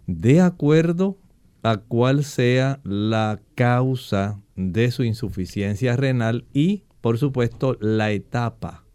de 0.06 0.42
acuerdo 0.42 1.18
a 1.64 1.78
cuál 1.78 2.22
sea 2.22 2.78
la 2.84 3.40
causa 3.56 4.40
de 4.54 4.92
su 4.92 5.02
insuficiencia 5.02 5.96
renal 5.96 6.44
y, 6.52 6.84
por 7.00 7.18
supuesto, 7.18 7.76
la 7.80 8.12
etapa. 8.12 8.85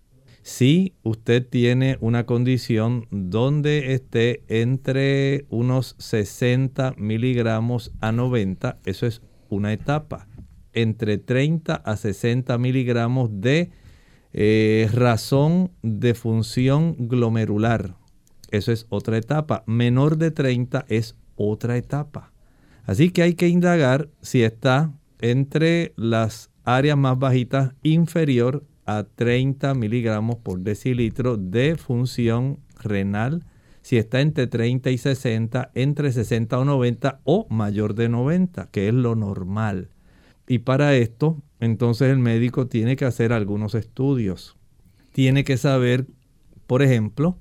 Si 0.44 0.96
usted 1.04 1.48
tiene 1.48 1.98
una 2.02 2.26
condición 2.26 3.08
donde 3.12 3.94
esté 3.94 4.44
entre 4.48 5.46
unos 5.50 5.96
60 6.00 6.96
miligramos 6.98 7.92
a 8.02 8.12
90, 8.12 8.80
eso 8.86 9.06
es 9.06 9.22
una 9.50 9.72
etapa. 9.72 10.28
Entre 10.74 11.20
30 11.20 11.76
a 11.76 11.96
60 11.96 12.58
miligramos 12.58 13.30
de 13.34 13.72
eh, 14.34 14.90
razón 14.92 15.72
de 15.84 16.16
función 16.16 16.96
glomerular. 16.98 17.96
Eso 18.50 18.72
es 18.72 18.88
otra 18.90 19.18
etapa. 19.18 19.64
Menor 19.68 20.18
de 20.18 20.32
30 20.32 20.86
es 20.88 21.16
otra 21.36 21.78
etapa. 21.78 22.34
Así 22.86 23.12
que 23.12 23.22
hay 23.22 23.36
que 23.36 23.48
indagar 23.48 24.10
si 24.22 24.42
está 24.42 24.92
entre 25.20 25.94
las 25.98 26.50
áreas 26.64 26.98
más 26.98 27.20
bajitas 27.20 27.74
inferior 27.84 28.66
a 28.98 29.04
30 29.04 29.74
miligramos 29.74 30.38
por 30.38 30.60
decilitro 30.60 31.38
de 31.38 31.76
función 31.76 32.60
renal, 32.80 33.46
si 33.82 33.98
está 33.98 34.22
entre 34.22 34.48
30 34.48 34.92
y 34.92 34.98
60, 34.98 35.72
entre 35.74 36.12
60 36.12 36.60
o 36.60 36.66
90 36.66 37.22
o 37.24 37.48
mayor 37.50 37.96
de 37.96 38.10
90, 38.10 38.68
que 38.72 38.88
es 38.88 38.94
lo 38.94 39.16
normal. 39.16 39.90
Y 40.48 40.60
para 40.60 40.96
esto, 40.96 41.42
entonces 41.60 42.10
el 42.10 42.20
médico 42.20 42.68
tiene 42.68 42.96
que 42.96 43.06
hacer 43.06 43.34
algunos 43.34 43.76
estudios. 43.76 44.58
Tiene 45.12 45.44
que 45.44 45.58
saber, 45.58 46.08
por 46.68 46.82
ejemplo, 46.82 47.38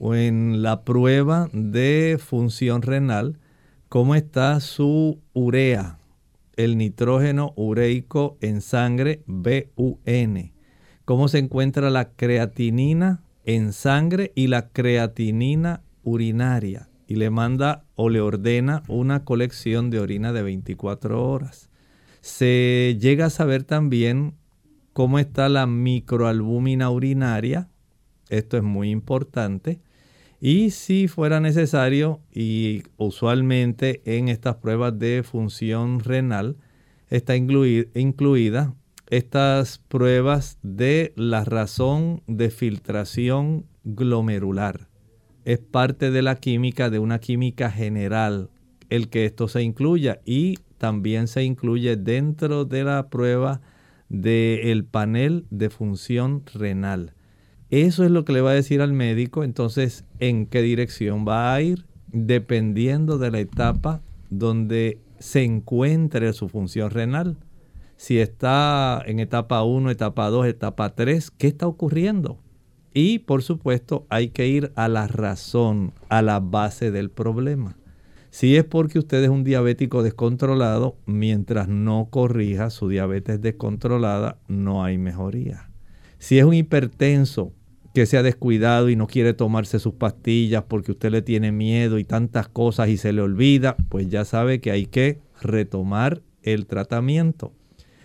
en 0.00 0.62
la 0.62 0.82
prueba 0.82 1.48
de 1.52 2.18
función 2.18 2.82
renal, 2.82 3.38
cómo 3.88 4.14
está 4.14 4.58
su 4.60 5.20
urea, 5.32 5.98
el 6.56 6.76
nitrógeno 6.76 7.52
ureico 7.56 8.36
en 8.40 8.60
sangre 8.60 9.22
BUN, 9.26 10.53
cómo 11.04 11.28
se 11.28 11.38
encuentra 11.38 11.90
la 11.90 12.10
creatinina 12.10 13.22
en 13.44 13.72
sangre 13.72 14.32
y 14.34 14.46
la 14.46 14.68
creatinina 14.68 15.82
urinaria. 16.02 16.88
Y 17.06 17.16
le 17.16 17.28
manda 17.30 17.84
o 17.96 18.08
le 18.08 18.20
ordena 18.20 18.82
una 18.88 19.24
colección 19.24 19.90
de 19.90 20.00
orina 20.00 20.32
de 20.32 20.42
24 20.42 21.22
horas. 21.22 21.68
Se 22.22 22.96
llega 22.98 23.26
a 23.26 23.30
saber 23.30 23.64
también 23.64 24.34
cómo 24.94 25.18
está 25.18 25.50
la 25.50 25.66
microalbúmina 25.66 26.88
urinaria, 26.88 27.68
esto 28.30 28.56
es 28.56 28.62
muy 28.62 28.90
importante, 28.90 29.80
y 30.40 30.70
si 30.70 31.08
fuera 31.08 31.40
necesario, 31.40 32.20
y 32.32 32.84
usualmente 32.96 34.00
en 34.04 34.28
estas 34.28 34.56
pruebas 34.56 34.98
de 34.98 35.22
función 35.22 36.00
renal, 36.00 36.56
está 37.10 37.36
incluida 37.36 38.74
estas 39.08 39.78
pruebas 39.78 40.58
de 40.62 41.12
la 41.16 41.44
razón 41.44 42.22
de 42.26 42.50
filtración 42.50 43.66
glomerular. 43.84 44.88
Es 45.44 45.58
parte 45.58 46.10
de 46.10 46.22
la 46.22 46.36
química, 46.36 46.88
de 46.88 46.98
una 46.98 47.18
química 47.18 47.70
general, 47.70 48.50
el 48.88 49.08
que 49.08 49.26
esto 49.26 49.48
se 49.48 49.62
incluya 49.62 50.20
y 50.24 50.56
también 50.78 51.28
se 51.28 51.44
incluye 51.44 51.96
dentro 51.96 52.64
de 52.64 52.84
la 52.84 53.08
prueba 53.08 53.60
del 54.08 54.84
panel 54.84 55.46
de 55.50 55.70
función 55.70 56.42
renal. 56.54 57.14
Eso 57.70 58.04
es 58.04 58.10
lo 58.10 58.24
que 58.24 58.32
le 58.32 58.40
va 58.40 58.50
a 58.50 58.54
decir 58.54 58.80
al 58.80 58.92
médico, 58.92 59.44
entonces, 59.44 60.04
en 60.20 60.46
qué 60.46 60.62
dirección 60.62 61.26
va 61.26 61.54
a 61.54 61.60
ir, 61.60 61.86
dependiendo 62.08 63.18
de 63.18 63.30
la 63.30 63.40
etapa 63.40 64.02
donde 64.30 64.98
se 65.18 65.42
encuentre 65.42 66.32
su 66.32 66.48
función 66.48 66.90
renal 66.90 67.36
si 67.96 68.18
está 68.18 69.02
en 69.06 69.20
etapa 69.20 69.62
1, 69.62 69.90
etapa 69.90 70.28
2, 70.30 70.46
etapa 70.46 70.94
3, 70.94 71.30
¿qué 71.30 71.46
está 71.46 71.66
ocurriendo? 71.66 72.38
Y 72.92 73.20
por 73.20 73.42
supuesto 73.42 74.06
hay 74.08 74.28
que 74.28 74.46
ir 74.46 74.72
a 74.76 74.88
la 74.88 75.06
razón, 75.08 75.92
a 76.08 76.22
la 76.22 76.40
base 76.40 76.90
del 76.90 77.10
problema. 77.10 77.76
Si 78.30 78.56
es 78.56 78.64
porque 78.64 78.98
usted 78.98 79.22
es 79.22 79.30
un 79.30 79.44
diabético 79.44 80.02
descontrolado, 80.02 80.96
mientras 81.06 81.68
no 81.68 82.08
corrija 82.10 82.70
su 82.70 82.88
diabetes 82.88 83.40
descontrolada, 83.40 84.38
no 84.48 84.82
hay 84.82 84.98
mejoría. 84.98 85.70
Si 86.18 86.38
es 86.38 86.44
un 86.44 86.54
hipertenso 86.54 87.52
que 87.94 88.06
se 88.06 88.16
ha 88.16 88.24
descuidado 88.24 88.90
y 88.90 88.96
no 88.96 89.06
quiere 89.06 89.34
tomarse 89.34 89.78
sus 89.78 89.94
pastillas 89.94 90.64
porque 90.64 90.90
usted 90.90 91.12
le 91.12 91.22
tiene 91.22 91.52
miedo 91.52 91.98
y 91.98 92.04
tantas 92.04 92.48
cosas 92.48 92.88
y 92.88 92.96
se 92.96 93.12
le 93.12 93.22
olvida, 93.22 93.76
pues 93.88 94.08
ya 94.08 94.24
sabe 94.24 94.60
que 94.60 94.72
hay 94.72 94.86
que 94.86 95.20
retomar 95.40 96.20
el 96.42 96.66
tratamiento. 96.66 97.52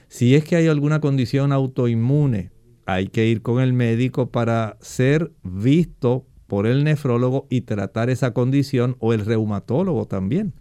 Si 0.10 0.36
es 0.36 0.44
que 0.44 0.56
hay 0.56 0.68
alguna 0.68 1.00
condición 1.00 1.54
autoinmune, 1.54 2.52
hay 2.88 3.08
que 3.08 3.28
ir 3.28 3.44
con 3.44 3.62
el 3.62 3.74
médico 3.74 4.32
para 4.32 4.76
ser 4.82 5.32
visto 5.44 6.26
por 6.48 6.66
el 6.66 6.84
nefrólogo 6.84 7.46
y 7.52 7.62
tratar 7.62 8.10
esa 8.10 8.34
condición 8.34 8.98
o 8.98 9.14
el 9.14 9.24
reumatólogo 9.24 10.08
también. 10.08 10.56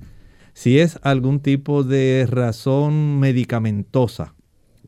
Si 0.52 0.78
es 0.78 0.98
algún 1.02 1.40
tipo 1.40 1.82
de 1.82 2.26
razón 2.30 3.18
medicamentosa, 3.18 4.34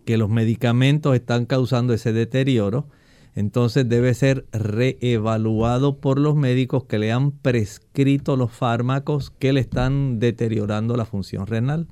que 0.04 0.18
los 0.18 0.28
medicamentos 0.28 1.14
están 1.14 1.46
causando 1.46 1.94
ese 1.94 2.12
deterioro, 2.12 2.86
entonces 3.34 3.88
debe 3.88 4.12
ser 4.12 4.46
reevaluado 4.52 6.00
por 6.00 6.18
los 6.18 6.36
médicos 6.36 6.84
que 6.84 6.98
le 6.98 7.12
han 7.12 7.30
prescrito 7.30 8.36
los 8.36 8.52
fármacos 8.52 9.30
que 9.30 9.54
le 9.54 9.60
están 9.60 10.18
deteriorando 10.18 10.96
la 10.96 11.06
función 11.06 11.46
renal. 11.46 11.88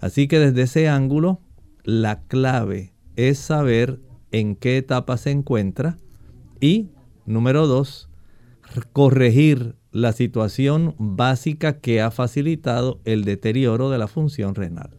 Así 0.00 0.26
que 0.26 0.40
desde 0.40 0.62
ese 0.62 0.88
ángulo 0.88 1.40
la 1.84 2.22
clave 2.22 2.92
es 3.16 3.38
saber 3.38 4.00
en 4.32 4.56
qué 4.56 4.76
etapa 4.76 5.16
se 5.16 5.30
encuentra 5.30 5.98
y, 6.60 6.88
número 7.26 7.66
dos, 7.66 8.08
corregir 8.92 9.76
la 9.92 10.12
situación 10.12 10.94
básica 10.98 11.80
que 11.80 12.00
ha 12.00 12.10
facilitado 12.10 13.00
el 13.04 13.24
deterioro 13.24 13.90
de 13.90 13.98
la 13.98 14.06
función 14.06 14.54
renal. 14.54 14.90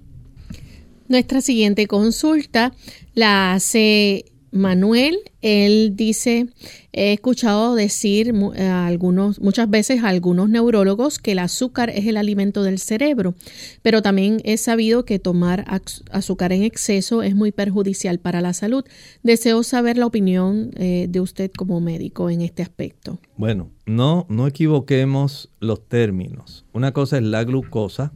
Nuestra 1.08 1.42
siguiente 1.42 1.88
consulta 1.88 2.74
la 3.14 3.54
hace 3.54 4.31
Manuel, 4.52 5.18
él 5.42 5.94
dice, 5.96 6.48
he 6.92 7.14
escuchado 7.14 7.74
decir 7.74 8.34
algunos, 8.58 9.40
muchas 9.40 9.70
veces 9.70 10.04
a 10.04 10.10
algunos 10.10 10.50
neurólogos 10.50 11.20
que 11.20 11.32
el 11.32 11.40
azúcar 11.40 11.90
es 11.90 12.06
el 12.06 12.18
alimento 12.18 12.64
del 12.64 12.80
cerebro, 12.80 13.34
pero 13.82 14.02
también 14.02 14.42
he 14.44 14.58
sabido 14.58 15.06
que 15.06 15.20
tomar 15.20 15.66
azúcar 16.12 16.52
en 16.52 16.64
exceso 16.64 17.24
es 17.24 17.34
muy 17.34 17.52
perjudicial 17.52 18.20
para 18.20 18.42
la 18.42 18.54
salud. 18.54 18.84
Deseo 19.24 19.64
saber 19.64 19.98
la 19.98 20.06
opinión 20.06 20.72
eh, 20.76 21.08
de 21.10 21.22
usted 21.22 21.52
como 21.52 21.80
médico 21.80 22.30
en 22.30 22.42
este 22.42 22.62
aspecto. 22.62 23.20
Bueno, 23.38 23.72
no, 23.86 24.26
no 24.30 24.48
equivoquemos 24.48 25.50
los 25.60 25.88
términos. 25.88 26.66
Una 26.74 26.92
cosa 26.92 27.18
es 27.18 27.24
la 27.24 27.44
glucosa, 27.46 28.12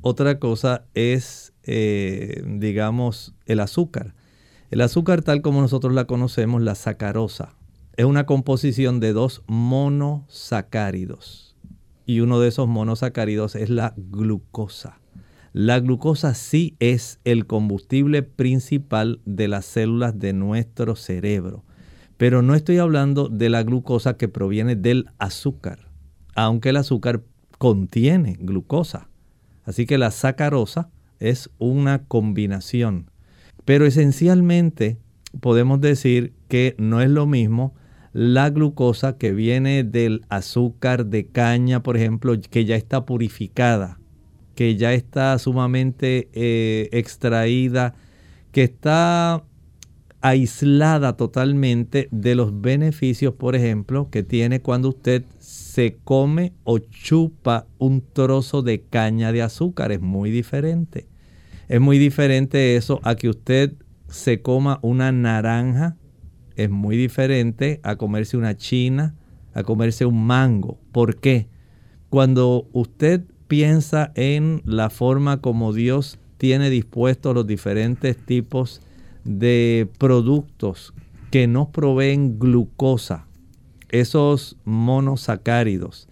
otra 0.00 0.38
cosa 0.38 0.86
es, 0.94 1.52
eh, 1.62 2.42
digamos, 2.46 3.34
el 3.46 3.60
azúcar. 3.60 4.14
El 4.70 4.82
azúcar 4.82 5.22
tal 5.22 5.40
como 5.40 5.62
nosotros 5.62 5.94
la 5.94 6.04
conocemos, 6.04 6.60
la 6.60 6.74
sacarosa, 6.74 7.54
es 7.96 8.04
una 8.04 8.26
composición 8.26 9.00
de 9.00 9.14
dos 9.14 9.42
monosacáridos. 9.46 11.56
Y 12.04 12.20
uno 12.20 12.38
de 12.38 12.48
esos 12.48 12.68
monosacáridos 12.68 13.54
es 13.54 13.70
la 13.70 13.94
glucosa. 13.96 15.00
La 15.54 15.80
glucosa 15.80 16.34
sí 16.34 16.76
es 16.80 17.18
el 17.24 17.46
combustible 17.46 18.22
principal 18.22 19.22
de 19.24 19.48
las 19.48 19.64
células 19.64 20.18
de 20.18 20.34
nuestro 20.34 20.96
cerebro. 20.96 21.64
Pero 22.18 22.42
no 22.42 22.54
estoy 22.54 22.76
hablando 22.76 23.28
de 23.28 23.48
la 23.48 23.62
glucosa 23.62 24.18
que 24.18 24.28
proviene 24.28 24.76
del 24.76 25.06
azúcar, 25.18 25.88
aunque 26.34 26.68
el 26.68 26.76
azúcar 26.76 27.22
contiene 27.56 28.36
glucosa. 28.38 29.08
Así 29.64 29.86
que 29.86 29.96
la 29.96 30.10
sacarosa 30.10 30.90
es 31.20 31.48
una 31.58 32.04
combinación 32.04 33.07
pero 33.68 33.84
esencialmente 33.84 34.96
podemos 35.42 35.78
decir 35.78 36.32
que 36.48 36.74
no 36.78 37.02
es 37.02 37.10
lo 37.10 37.26
mismo 37.26 37.74
la 38.14 38.48
glucosa 38.48 39.18
que 39.18 39.32
viene 39.32 39.84
del 39.84 40.24
azúcar 40.30 41.04
de 41.04 41.26
caña, 41.26 41.82
por 41.82 41.98
ejemplo, 41.98 42.32
que 42.48 42.64
ya 42.64 42.76
está 42.76 43.04
purificada, 43.04 44.00
que 44.54 44.76
ya 44.76 44.94
está 44.94 45.38
sumamente 45.38 46.30
eh, 46.32 46.88
extraída, 46.92 47.94
que 48.52 48.62
está 48.62 49.44
aislada 50.22 51.18
totalmente 51.18 52.08
de 52.10 52.36
los 52.36 52.62
beneficios, 52.62 53.34
por 53.34 53.54
ejemplo, 53.54 54.08
que 54.08 54.22
tiene 54.22 54.62
cuando 54.62 54.88
usted 54.88 55.26
se 55.40 55.98
come 56.04 56.54
o 56.64 56.78
chupa 56.78 57.66
un 57.76 58.02
trozo 58.14 58.62
de 58.62 58.80
caña 58.80 59.30
de 59.30 59.42
azúcar. 59.42 59.92
Es 59.92 60.00
muy 60.00 60.30
diferente. 60.30 61.07
Es 61.68 61.80
muy 61.80 61.98
diferente 61.98 62.76
eso 62.76 62.98
a 63.02 63.14
que 63.14 63.28
usted 63.28 63.74
se 64.08 64.40
coma 64.40 64.78
una 64.82 65.12
naranja. 65.12 65.96
Es 66.56 66.70
muy 66.70 66.96
diferente 66.96 67.80
a 67.82 67.96
comerse 67.96 68.36
una 68.38 68.56
china, 68.56 69.14
a 69.52 69.62
comerse 69.62 70.06
un 70.06 70.26
mango. 70.26 70.80
¿Por 70.92 71.16
qué? 71.20 71.48
Cuando 72.08 72.68
usted 72.72 73.24
piensa 73.48 74.12
en 74.14 74.62
la 74.64 74.88
forma 74.88 75.42
como 75.42 75.74
Dios 75.74 76.18
tiene 76.38 76.70
dispuestos 76.70 77.34
los 77.34 77.46
diferentes 77.46 78.16
tipos 78.16 78.80
de 79.24 79.88
productos 79.98 80.94
que 81.30 81.46
nos 81.46 81.68
proveen 81.68 82.38
glucosa, 82.38 83.26
esos 83.90 84.56
monosacáridos, 84.64 86.08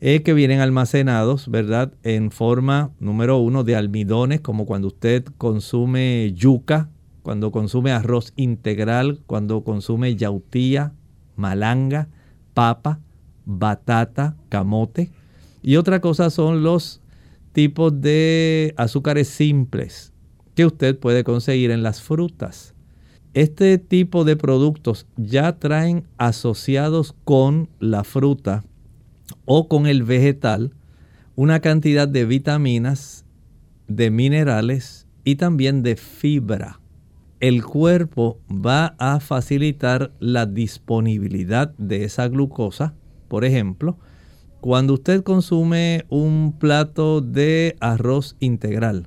es 0.00 0.22
que 0.22 0.32
vienen 0.32 0.60
almacenados, 0.60 1.48
¿verdad? 1.48 1.92
En 2.02 2.30
forma, 2.30 2.92
número 3.00 3.38
uno, 3.38 3.64
de 3.64 3.74
almidones, 3.74 4.40
como 4.40 4.64
cuando 4.64 4.88
usted 4.88 5.24
consume 5.38 6.32
yuca, 6.34 6.88
cuando 7.22 7.50
consume 7.50 7.90
arroz 7.90 8.32
integral, 8.36 9.20
cuando 9.26 9.64
consume 9.64 10.14
yautía, 10.14 10.92
malanga, 11.36 12.08
papa, 12.54 13.00
batata, 13.44 14.36
camote. 14.48 15.10
Y 15.62 15.76
otra 15.76 16.00
cosa 16.00 16.30
son 16.30 16.62
los 16.62 17.00
tipos 17.52 18.00
de 18.00 18.74
azúcares 18.76 19.28
simples 19.28 20.12
que 20.54 20.64
usted 20.64 20.98
puede 20.98 21.24
conseguir 21.24 21.70
en 21.72 21.82
las 21.82 22.02
frutas. 22.02 22.74
Este 23.34 23.78
tipo 23.78 24.24
de 24.24 24.36
productos 24.36 25.06
ya 25.16 25.58
traen 25.58 26.06
asociados 26.18 27.14
con 27.24 27.68
la 27.78 28.04
fruta 28.04 28.64
o 29.44 29.68
con 29.68 29.86
el 29.86 30.02
vegetal 30.02 30.72
una 31.36 31.60
cantidad 31.60 32.08
de 32.08 32.24
vitaminas, 32.24 33.24
de 33.86 34.10
minerales 34.10 35.06
y 35.24 35.36
también 35.36 35.82
de 35.82 35.96
fibra. 35.96 36.80
El 37.40 37.64
cuerpo 37.64 38.40
va 38.50 38.96
a 38.98 39.20
facilitar 39.20 40.12
la 40.18 40.46
disponibilidad 40.46 41.72
de 41.78 42.04
esa 42.04 42.26
glucosa. 42.26 42.94
Por 43.28 43.44
ejemplo, 43.44 43.98
cuando 44.60 44.94
usted 44.94 45.22
consume 45.22 46.04
un 46.08 46.56
plato 46.58 47.20
de 47.20 47.76
arroz 47.78 48.34
integral, 48.40 49.06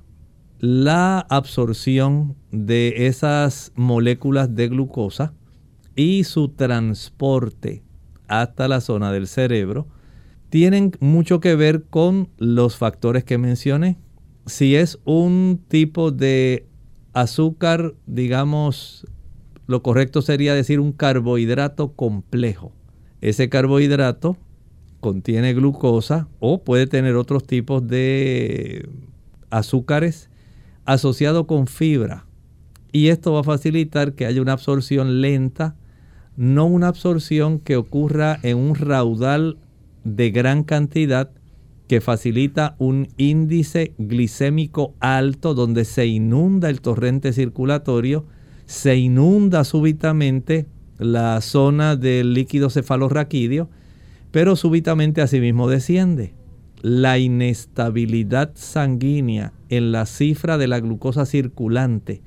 la 0.59 1.19
absorción 1.19 2.37
de 2.51 3.07
esas 3.07 3.73
moléculas 3.75 4.55
de 4.55 4.69
glucosa 4.69 5.33
y 5.97 6.23
su 6.23 6.47
transporte 6.47 7.83
hasta 8.29 8.69
la 8.69 8.79
zona 8.79 9.11
del 9.11 9.27
cerebro 9.27 9.87
tienen 10.51 10.91
mucho 10.99 11.39
que 11.39 11.55
ver 11.55 11.85
con 11.85 12.27
los 12.37 12.75
factores 12.75 13.23
que 13.23 13.37
mencioné. 13.37 13.97
Si 14.45 14.75
es 14.75 14.99
un 15.05 15.61
tipo 15.69 16.11
de 16.11 16.67
azúcar, 17.13 17.93
digamos, 18.05 19.07
lo 19.65 19.81
correcto 19.81 20.21
sería 20.21 20.53
decir 20.53 20.81
un 20.81 20.91
carbohidrato 20.91 21.93
complejo. 21.93 22.73
Ese 23.21 23.47
carbohidrato 23.47 24.35
contiene 24.99 25.53
glucosa 25.53 26.27
o 26.41 26.61
puede 26.65 26.85
tener 26.85 27.15
otros 27.15 27.45
tipos 27.45 27.87
de 27.87 28.89
azúcares 29.51 30.29
asociado 30.83 31.47
con 31.47 31.65
fibra. 31.65 32.25
Y 32.91 33.07
esto 33.07 33.31
va 33.31 33.39
a 33.39 33.43
facilitar 33.43 34.15
que 34.15 34.25
haya 34.25 34.41
una 34.41 34.51
absorción 34.51 35.21
lenta, 35.21 35.77
no 36.35 36.65
una 36.65 36.89
absorción 36.89 37.57
que 37.59 37.77
ocurra 37.77 38.37
en 38.43 38.57
un 38.57 38.75
raudal 38.75 39.57
de 40.03 40.31
gran 40.31 40.63
cantidad 40.63 41.31
que 41.87 42.01
facilita 42.01 42.75
un 42.79 43.09
índice 43.17 43.93
glicémico 43.97 44.95
alto 44.99 45.53
donde 45.53 45.83
se 45.83 46.05
inunda 46.05 46.69
el 46.69 46.79
torrente 46.79 47.33
circulatorio, 47.33 48.25
se 48.65 48.95
inunda 48.95 49.63
súbitamente 49.65 50.67
la 50.97 51.41
zona 51.41 51.95
del 51.95 52.33
líquido 52.33 52.69
cefalorraquídeo, 52.69 53.69
pero 54.31 54.55
súbitamente 54.55 55.21
asimismo 55.21 55.67
desciende. 55.67 56.33
La 56.81 57.17
inestabilidad 57.17 58.51
sanguínea 58.55 59.51
en 59.67 59.91
la 59.91 60.05
cifra 60.05 60.57
de 60.57 60.67
la 60.67 60.79
glucosa 60.79 61.25
circulante 61.25 62.21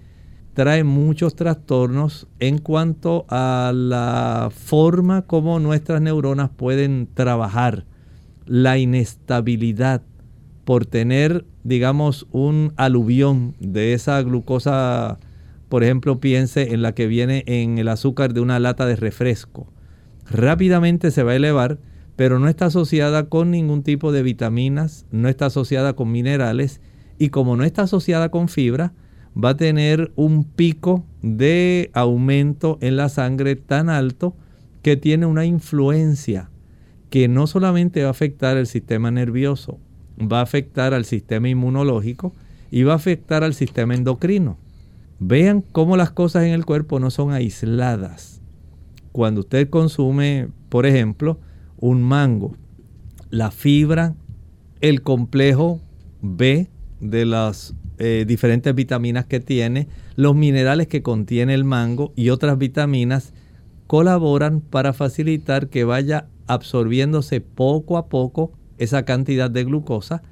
trae 0.54 0.84
muchos 0.84 1.34
trastornos 1.34 2.28
en 2.38 2.58
cuanto 2.58 3.26
a 3.28 3.72
la 3.74 4.50
forma 4.54 5.22
como 5.22 5.58
nuestras 5.58 6.00
neuronas 6.00 6.50
pueden 6.50 7.08
trabajar. 7.12 7.84
La 8.46 8.78
inestabilidad 8.78 10.02
por 10.64 10.86
tener, 10.86 11.44
digamos, 11.64 12.26
un 12.30 12.72
aluvión 12.76 13.54
de 13.58 13.94
esa 13.94 14.22
glucosa, 14.22 15.18
por 15.68 15.82
ejemplo, 15.82 16.20
piense 16.20 16.72
en 16.72 16.82
la 16.82 16.94
que 16.94 17.06
viene 17.06 17.42
en 17.46 17.78
el 17.78 17.88
azúcar 17.88 18.32
de 18.32 18.40
una 18.40 18.60
lata 18.60 18.86
de 18.86 18.96
refresco. 18.96 19.66
Rápidamente 20.30 21.10
se 21.10 21.22
va 21.22 21.32
a 21.32 21.36
elevar, 21.36 21.78
pero 22.16 22.38
no 22.38 22.48
está 22.48 22.66
asociada 22.66 23.28
con 23.28 23.50
ningún 23.50 23.82
tipo 23.82 24.12
de 24.12 24.22
vitaminas, 24.22 25.04
no 25.10 25.28
está 25.28 25.46
asociada 25.46 25.94
con 25.94 26.12
minerales 26.12 26.80
y 27.18 27.30
como 27.30 27.56
no 27.56 27.64
está 27.64 27.82
asociada 27.82 28.30
con 28.30 28.48
fibra, 28.48 28.92
va 29.42 29.50
a 29.50 29.56
tener 29.56 30.12
un 30.16 30.44
pico 30.44 31.04
de 31.22 31.90
aumento 31.92 32.78
en 32.80 32.96
la 32.96 33.08
sangre 33.08 33.56
tan 33.56 33.88
alto 33.88 34.36
que 34.82 34.96
tiene 34.96 35.26
una 35.26 35.44
influencia 35.44 36.50
que 37.10 37.28
no 37.28 37.46
solamente 37.46 38.02
va 38.02 38.08
a 38.08 38.10
afectar 38.10 38.56
el 38.56 38.66
sistema 38.66 39.10
nervioso, 39.10 39.78
va 40.20 40.40
a 40.40 40.42
afectar 40.42 40.94
al 40.94 41.04
sistema 41.04 41.48
inmunológico 41.48 42.32
y 42.70 42.82
va 42.82 42.92
a 42.92 42.96
afectar 42.96 43.44
al 43.44 43.54
sistema 43.54 43.94
endocrino. 43.94 44.58
Vean 45.20 45.62
cómo 45.62 45.96
las 45.96 46.10
cosas 46.10 46.44
en 46.44 46.52
el 46.52 46.64
cuerpo 46.64 46.98
no 46.98 47.10
son 47.10 47.32
aisladas. 47.32 48.40
Cuando 49.12 49.40
usted 49.40 49.70
consume, 49.70 50.48
por 50.68 50.86
ejemplo, 50.86 51.38
un 51.78 52.02
mango, 52.02 52.56
la 53.30 53.50
fibra, 53.50 54.14
el 54.80 55.02
complejo 55.02 55.80
B 56.20 56.68
de 57.00 57.24
las 57.24 57.74
eh, 57.98 58.24
diferentes 58.26 58.74
vitaminas 58.74 59.26
que 59.26 59.40
tiene, 59.40 59.88
los 60.16 60.34
minerales 60.34 60.88
que 60.88 61.02
contiene 61.02 61.54
el 61.54 61.64
mango 61.64 62.12
y 62.16 62.30
otras 62.30 62.58
vitaminas 62.58 63.32
colaboran 63.86 64.60
para 64.60 64.92
facilitar 64.92 65.68
que 65.68 65.84
vaya 65.84 66.26
absorbiéndose 66.46 67.40
poco 67.40 67.96
a 67.96 68.08
poco 68.08 68.52
esa 68.78 69.04
cantidad 69.04 69.50
de 69.50 69.64
glucosa 69.64 70.22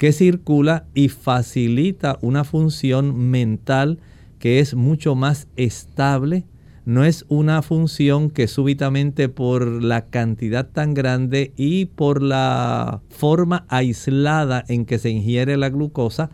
que 0.00 0.12
circula 0.12 0.86
y 0.94 1.08
facilita 1.08 2.18
una 2.22 2.44
función 2.44 3.30
mental 3.30 3.98
que 4.38 4.58
es 4.58 4.74
mucho 4.74 5.14
más 5.14 5.46
estable. 5.56 6.46
No 6.86 7.04
es 7.04 7.26
una 7.28 7.60
función 7.60 8.30
que 8.30 8.48
súbitamente 8.48 9.28
por 9.28 9.84
la 9.84 10.06
cantidad 10.06 10.66
tan 10.66 10.94
grande 10.94 11.52
y 11.54 11.84
por 11.84 12.22
la 12.22 13.02
forma 13.10 13.66
aislada 13.68 14.64
en 14.68 14.86
que 14.86 14.98
se 14.98 15.10
ingiere 15.10 15.58
la 15.58 15.68
glucosa, 15.68 16.30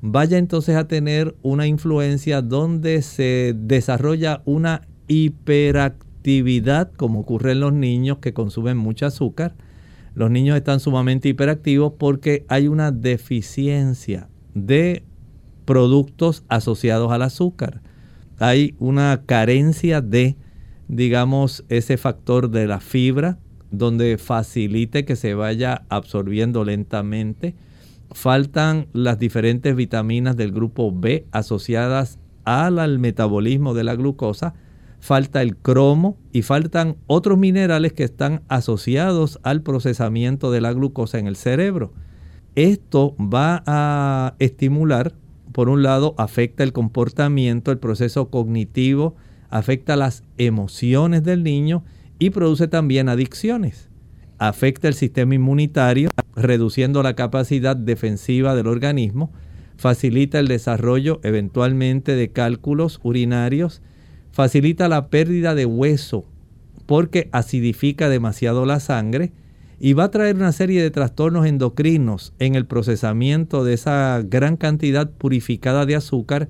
vaya 0.00 0.38
entonces 0.38 0.76
a 0.76 0.86
tener 0.88 1.34
una 1.42 1.66
influencia 1.66 2.42
donde 2.42 3.02
se 3.02 3.54
desarrolla 3.56 4.42
una 4.44 4.82
hiperactividad, 5.08 6.92
como 6.92 7.20
ocurre 7.20 7.52
en 7.52 7.60
los 7.60 7.72
niños 7.72 8.18
que 8.18 8.32
consumen 8.32 8.76
mucho 8.76 9.06
azúcar. 9.06 9.54
Los 10.14 10.30
niños 10.30 10.56
están 10.56 10.80
sumamente 10.80 11.28
hiperactivos 11.28 11.94
porque 11.98 12.44
hay 12.48 12.68
una 12.68 12.90
deficiencia 12.92 14.28
de 14.54 15.02
productos 15.64 16.44
asociados 16.48 17.12
al 17.12 17.22
azúcar. 17.22 17.82
Hay 18.38 18.74
una 18.78 19.22
carencia 19.26 20.00
de, 20.00 20.36
digamos, 20.88 21.64
ese 21.68 21.96
factor 21.96 22.50
de 22.50 22.66
la 22.66 22.80
fibra, 22.80 23.38
donde 23.70 24.16
facilite 24.16 25.04
que 25.04 25.14
se 25.14 25.34
vaya 25.34 25.82
absorbiendo 25.88 26.64
lentamente 26.64 27.54
faltan 28.12 28.86
las 28.92 29.18
diferentes 29.18 29.74
vitaminas 29.74 30.36
del 30.36 30.52
grupo 30.52 30.92
B 30.92 31.26
asociadas 31.32 32.18
al, 32.44 32.98
metabolismo 32.98 33.74
de 33.74 33.84
la 33.84 33.94
glucosa, 33.94 34.54
falta 35.00 35.42
el 35.42 35.56
cromo 35.56 36.16
y 36.32 36.42
faltan 36.42 36.96
otros 37.06 37.38
minerales 37.38 37.92
que 37.92 38.04
están 38.04 38.42
asociados 38.48 39.38
al 39.42 39.62
procesamiento 39.62 40.50
de 40.50 40.60
la 40.60 40.72
glucosa 40.72 41.18
en 41.18 41.26
el 41.26 41.36
cerebro. 41.36 41.92
Esto 42.54 43.14
va 43.18 43.62
a 43.66 44.34
estimular, 44.38 45.14
por 45.52 45.68
un 45.68 45.82
lado, 45.82 46.14
afecta 46.18 46.64
el 46.64 46.72
comportamiento, 46.72 47.70
el 47.70 47.78
proceso 47.78 48.30
cognitivo, 48.30 49.14
afecta 49.50 49.96
las 49.96 50.24
emociones 50.38 51.22
del 51.22 51.44
niño 51.44 51.84
y 52.18 52.30
produce 52.30 52.66
también 52.66 53.08
adicciones. 53.08 53.87
Afecta 54.38 54.88
el 54.88 54.94
sistema 54.94 55.34
inmunitario, 55.34 56.10
reduciendo 56.36 57.02
la 57.02 57.14
capacidad 57.14 57.76
defensiva 57.76 58.54
del 58.54 58.68
organismo, 58.68 59.32
facilita 59.76 60.38
el 60.38 60.48
desarrollo 60.48 61.20
eventualmente 61.24 62.14
de 62.14 62.30
cálculos 62.30 63.00
urinarios, 63.02 63.82
facilita 64.32 64.88
la 64.88 65.08
pérdida 65.08 65.54
de 65.54 65.66
hueso 65.66 66.24
porque 66.86 67.28
acidifica 67.32 68.08
demasiado 68.08 68.64
la 68.64 68.80
sangre 68.80 69.32
y 69.80 69.92
va 69.92 70.04
a 70.04 70.10
traer 70.10 70.36
una 70.36 70.52
serie 70.52 70.82
de 70.82 70.90
trastornos 70.90 71.46
endocrinos 71.46 72.32
en 72.38 72.54
el 72.54 72.66
procesamiento 72.66 73.64
de 73.64 73.74
esa 73.74 74.22
gran 74.24 74.56
cantidad 74.56 75.10
purificada 75.10 75.86
de 75.86 75.96
azúcar 75.96 76.48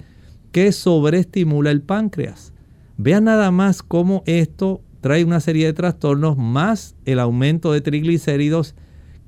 que 0.53 0.73
sobreestimula 0.73 1.71
el 1.71 1.83
páncreas. 1.83 2.53
Vean 2.97 3.25
nada 3.25 3.51
más 3.51 3.83
cómo 3.83 4.23
esto 4.27 4.81
trae 5.01 5.25
una 5.25 5.41
serie 5.41 5.67
de 5.67 5.73
trastornos 5.73 6.37
más 6.37 6.97
el 7.05 7.19
aumento 7.19 7.73
de 7.73 7.81
triglicéridos 7.81 8.75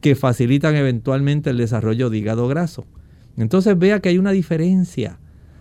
que 0.01 0.15
facilitan 0.15 0.77
eventualmente 0.77 1.51
el 1.51 1.59
desarrollo 1.59 2.11
de 2.11 2.19
hígado 2.19 2.49
graso. 2.49 2.87
Entonces 3.37 3.79
vea 3.79 4.01
que 4.01 4.09
hay 4.09 4.19
una 4.19 4.33
diferencia. 4.33 5.19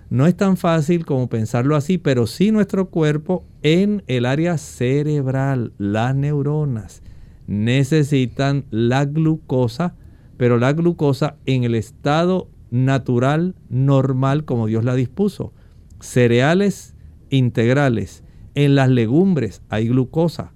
No 0.10 0.26
es 0.26 0.36
tan 0.36 0.58
fácil 0.58 1.06
como 1.06 1.30
pensarlo 1.30 1.76
así, 1.76 1.98
pero 1.98 2.26
sí 2.26 2.52
nuestro 2.52 2.90
cuerpo 2.90 3.46
en 3.62 4.04
el 4.08 4.26
área 4.26 4.58
cerebral, 4.58 5.74
las 5.78 6.16
neuronas, 6.16 7.04
necesitan 7.46 8.66
la 8.72 9.06
glucosa, 9.06 9.96
pero 10.38 10.58
la 10.58 10.74
glucosa 10.74 11.38
en 11.46 11.64
el 11.64 11.76
estado 11.76 12.50
natural, 12.72 13.56
normal, 13.70 14.46
como 14.46 14.68
Dios 14.68 14.84
la 14.84 14.96
dispuso. 14.96 15.54
Cereales 16.00 16.96
integrales. 17.30 18.24
En 18.56 18.76
las 18.76 18.90
legumbres 18.90 19.62
hay 19.70 19.88
glucosa. 19.88 20.54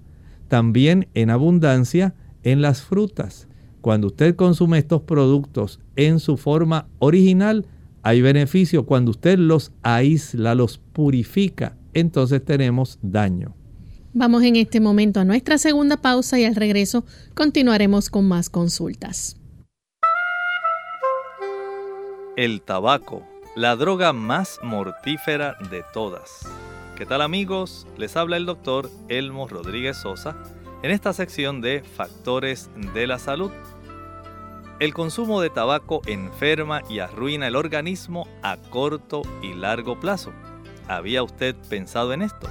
También 0.48 1.08
en 1.14 1.30
abundancia 1.30 2.14
en 2.42 2.62
las 2.62 2.82
frutas. 2.82 3.48
Cuando 3.80 4.08
usted 4.08 4.36
consume 4.36 4.78
estos 4.78 5.02
productos 5.02 5.80
en 5.96 6.20
su 6.20 6.36
forma 6.36 6.86
original, 6.98 7.66
hay 8.02 8.22
beneficio. 8.22 8.86
Cuando 8.86 9.10
usted 9.10 9.38
los 9.38 9.72
aísla, 9.82 10.54
los 10.54 10.78
purifica, 10.78 11.76
entonces 11.92 12.44
tenemos 12.44 12.98
daño. 13.02 13.54
Vamos 14.12 14.42
en 14.44 14.56
este 14.56 14.80
momento 14.80 15.20
a 15.20 15.24
nuestra 15.24 15.58
segunda 15.58 15.96
pausa 15.96 16.38
y 16.38 16.44
al 16.44 16.54
regreso 16.54 17.04
continuaremos 17.34 18.10
con 18.10 18.26
más 18.26 18.48
consultas. 18.48 19.36
El 22.36 22.62
tabaco 22.62 23.22
la 23.54 23.76
droga 23.76 24.12
más 24.12 24.58
mortífera 24.62 25.56
de 25.70 25.84
todas. 25.92 26.44
¿Qué 26.96 27.06
tal 27.06 27.22
amigos? 27.22 27.88
Les 27.96 28.16
habla 28.16 28.36
el 28.36 28.46
doctor 28.46 28.88
Elmo 29.08 29.48
Rodríguez 29.48 29.96
Sosa 29.96 30.36
en 30.84 30.92
esta 30.92 31.12
sección 31.12 31.60
de 31.60 31.82
Factores 31.82 32.70
de 32.94 33.08
la 33.08 33.18
Salud. 33.18 33.50
El 34.78 34.94
consumo 34.94 35.40
de 35.40 35.50
tabaco 35.50 36.02
enferma 36.06 36.82
y 36.88 37.00
arruina 37.00 37.48
el 37.48 37.56
organismo 37.56 38.28
a 38.44 38.58
corto 38.58 39.22
y 39.42 39.54
largo 39.54 39.98
plazo. 39.98 40.32
¿Había 40.86 41.24
usted 41.24 41.56
pensado 41.68 42.12
en 42.12 42.22
esto? 42.22 42.48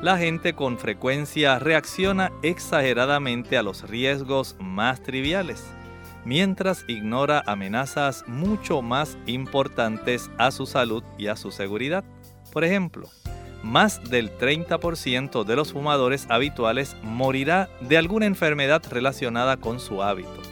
La 0.00 0.16
gente 0.16 0.52
con 0.52 0.78
frecuencia 0.78 1.58
reacciona 1.58 2.30
exageradamente 2.42 3.58
a 3.58 3.64
los 3.64 3.82
riesgos 3.90 4.54
más 4.60 5.02
triviales, 5.02 5.64
mientras 6.24 6.84
ignora 6.86 7.42
amenazas 7.46 8.22
mucho 8.28 8.80
más 8.80 9.18
importantes 9.26 10.30
a 10.38 10.52
su 10.52 10.66
salud 10.66 11.02
y 11.18 11.26
a 11.26 11.34
su 11.34 11.50
seguridad. 11.50 12.04
Por 12.52 12.62
ejemplo, 12.62 13.08
más 13.64 14.10
del 14.10 14.30
30% 14.38 15.44
de 15.44 15.56
los 15.56 15.72
fumadores 15.72 16.26
habituales 16.28 16.96
morirá 17.02 17.68
de 17.80 17.96
alguna 17.96 18.26
enfermedad 18.26 18.82
relacionada 18.90 19.56
con 19.56 19.80
su 19.80 20.02
hábito. 20.02 20.42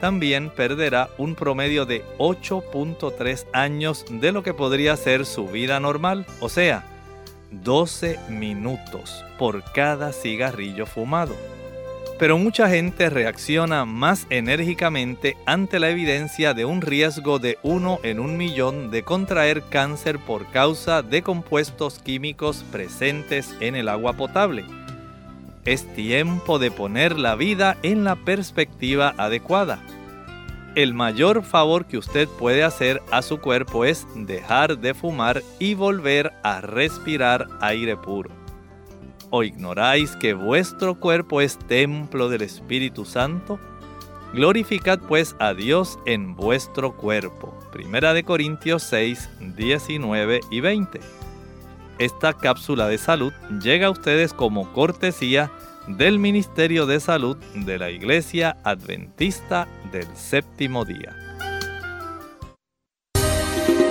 También 0.00 0.50
perderá 0.50 1.10
un 1.18 1.34
promedio 1.34 1.84
de 1.86 2.04
8.3 2.18 3.46
años 3.52 4.04
de 4.08 4.32
lo 4.32 4.42
que 4.42 4.54
podría 4.54 4.96
ser 4.96 5.26
su 5.26 5.48
vida 5.48 5.80
normal, 5.80 6.26
o 6.40 6.48
sea, 6.48 6.84
12 7.50 8.18
minutos 8.28 9.24
por 9.38 9.62
cada 9.72 10.12
cigarrillo 10.12 10.86
fumado 10.86 11.34
pero 12.18 12.38
mucha 12.38 12.68
gente 12.68 13.10
reacciona 13.10 13.84
más 13.84 14.26
enérgicamente 14.30 15.36
ante 15.44 15.78
la 15.78 15.90
evidencia 15.90 16.54
de 16.54 16.64
un 16.64 16.80
riesgo 16.80 17.38
de 17.38 17.58
uno 17.62 17.98
en 18.02 18.20
un 18.20 18.36
millón 18.36 18.90
de 18.90 19.02
contraer 19.02 19.62
cáncer 19.68 20.18
por 20.18 20.46
causa 20.50 21.02
de 21.02 21.22
compuestos 21.22 21.98
químicos 21.98 22.64
presentes 22.72 23.54
en 23.60 23.76
el 23.76 23.88
agua 23.88 24.14
potable. 24.14 24.64
Es 25.64 25.92
tiempo 25.94 26.58
de 26.58 26.70
poner 26.70 27.18
la 27.18 27.34
vida 27.34 27.76
en 27.82 28.04
la 28.04 28.16
perspectiva 28.16 29.14
adecuada. 29.18 29.82
El 30.74 30.94
mayor 30.94 31.42
favor 31.42 31.86
que 31.86 31.98
usted 31.98 32.28
puede 32.28 32.62
hacer 32.62 33.02
a 33.10 33.22
su 33.22 33.40
cuerpo 33.40 33.84
es 33.84 34.06
dejar 34.14 34.78
de 34.78 34.94
fumar 34.94 35.42
y 35.58 35.74
volver 35.74 36.32
a 36.42 36.60
respirar 36.60 37.48
aire 37.60 37.96
puro 37.96 38.45
¿O 39.38 39.42
ignoráis 39.42 40.16
que 40.16 40.32
vuestro 40.32 40.94
cuerpo 40.98 41.42
es 41.42 41.58
templo 41.58 42.30
del 42.30 42.40
Espíritu 42.40 43.04
Santo? 43.04 43.60
Glorificad 44.32 44.98
pues 44.98 45.36
a 45.38 45.52
Dios 45.52 45.98
en 46.06 46.34
vuestro 46.34 46.96
cuerpo. 46.96 47.54
Primera 47.70 48.14
de 48.14 48.24
Corintios 48.24 48.82
6, 48.84 49.28
19 49.54 50.40
y 50.50 50.60
20. 50.60 51.00
Esta 51.98 52.32
cápsula 52.32 52.88
de 52.88 52.96
salud 52.96 53.34
llega 53.62 53.88
a 53.88 53.90
ustedes 53.90 54.32
como 54.32 54.72
cortesía 54.72 55.52
del 55.86 56.18
Ministerio 56.18 56.86
de 56.86 56.98
Salud 56.98 57.36
de 57.54 57.78
la 57.78 57.90
Iglesia 57.90 58.56
Adventista 58.64 59.68
del 59.92 60.06
Séptimo 60.16 60.86
Día. 60.86 61.25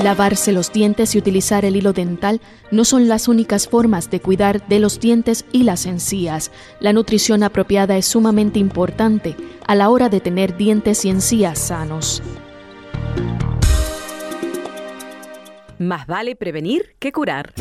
Lavarse 0.06 0.52
los 0.52 0.72
dientes 0.72 1.16
y 1.16 1.18
utilizar 1.18 1.66
el 1.66 1.76
hilo 1.76 1.92
dental 1.92 2.40
no 2.70 2.86
son 2.86 3.08
las 3.08 3.28
únicas 3.28 3.68
formas 3.68 4.12
de 4.12 4.20
cuidar 4.20 4.64
de 4.68 4.78
los 4.78 5.00
dientes 5.00 5.46
y 5.52 5.64
las 5.64 5.88
encías. 5.88 6.52
La 6.80 6.94
nutrición 6.94 7.42
apropiada 7.42 7.98
es 7.98 8.06
sumamente 8.06 8.60
importante 8.60 9.36
a 9.66 9.74
la 9.74 9.90
hora 9.90 10.08
de 10.10 10.20
tener 10.20 10.58
dientes 10.58 11.06
y 11.06 11.10
encías 11.10 11.58
sanos. 11.58 12.22
Más 15.80 16.06
vale 16.06 16.36
prevenir 16.36 16.96
que 17.00 17.12
curar. 17.12 17.56